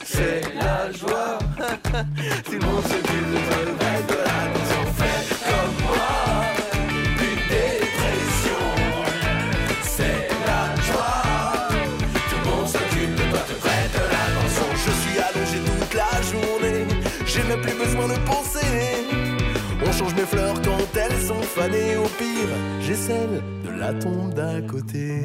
c'est 0.04 0.42
la 0.54 0.90
joie. 0.92 1.38
Tout 2.44 2.52
le 2.52 2.58
monde 2.66 2.84
se 2.84 2.98
dit 3.06 3.22
de 3.32 3.38
te 3.48 4.12
de 4.12 4.18
la 4.18 4.40
danse, 4.52 4.92
fait 4.96 5.22
comme 5.44 5.74
moi. 5.86 6.12
Une 7.28 7.42
dépression, 7.48 8.64
c'est 9.82 10.28
la 10.46 10.62
joie. 10.86 11.68
Tout 12.28 12.36
le 12.44 12.50
monde 12.50 12.68
s'occupe 12.68 13.14
de 13.14 13.30
toi, 13.30 13.40
te 13.40 13.54
de 13.54 14.04
la 14.14 14.24
danse. 14.34 14.60
Je 14.84 14.92
suis 15.02 15.18
allongé 15.18 15.58
toute 15.64 15.94
la 15.94 16.22
journée, 16.22 16.86
j'ai 17.26 17.42
même 17.44 17.60
plus 17.60 17.74
besoin 17.74 18.08
de 18.08 18.18
penser. 18.26 19.06
On 19.86 19.92
change 19.92 20.14
mes 20.14 20.26
fleurs 20.26 20.60
quand 20.62 20.96
elles 20.96 21.20
sont 21.20 21.42
fanées. 21.42 21.96
Au 21.96 22.08
pire, 22.18 22.52
j'ai 22.80 22.94
celle 22.94 23.42
de 23.64 23.78
la 23.78 23.92
tombe 23.94 24.34
d'à 24.34 24.60
côté. 24.62 25.22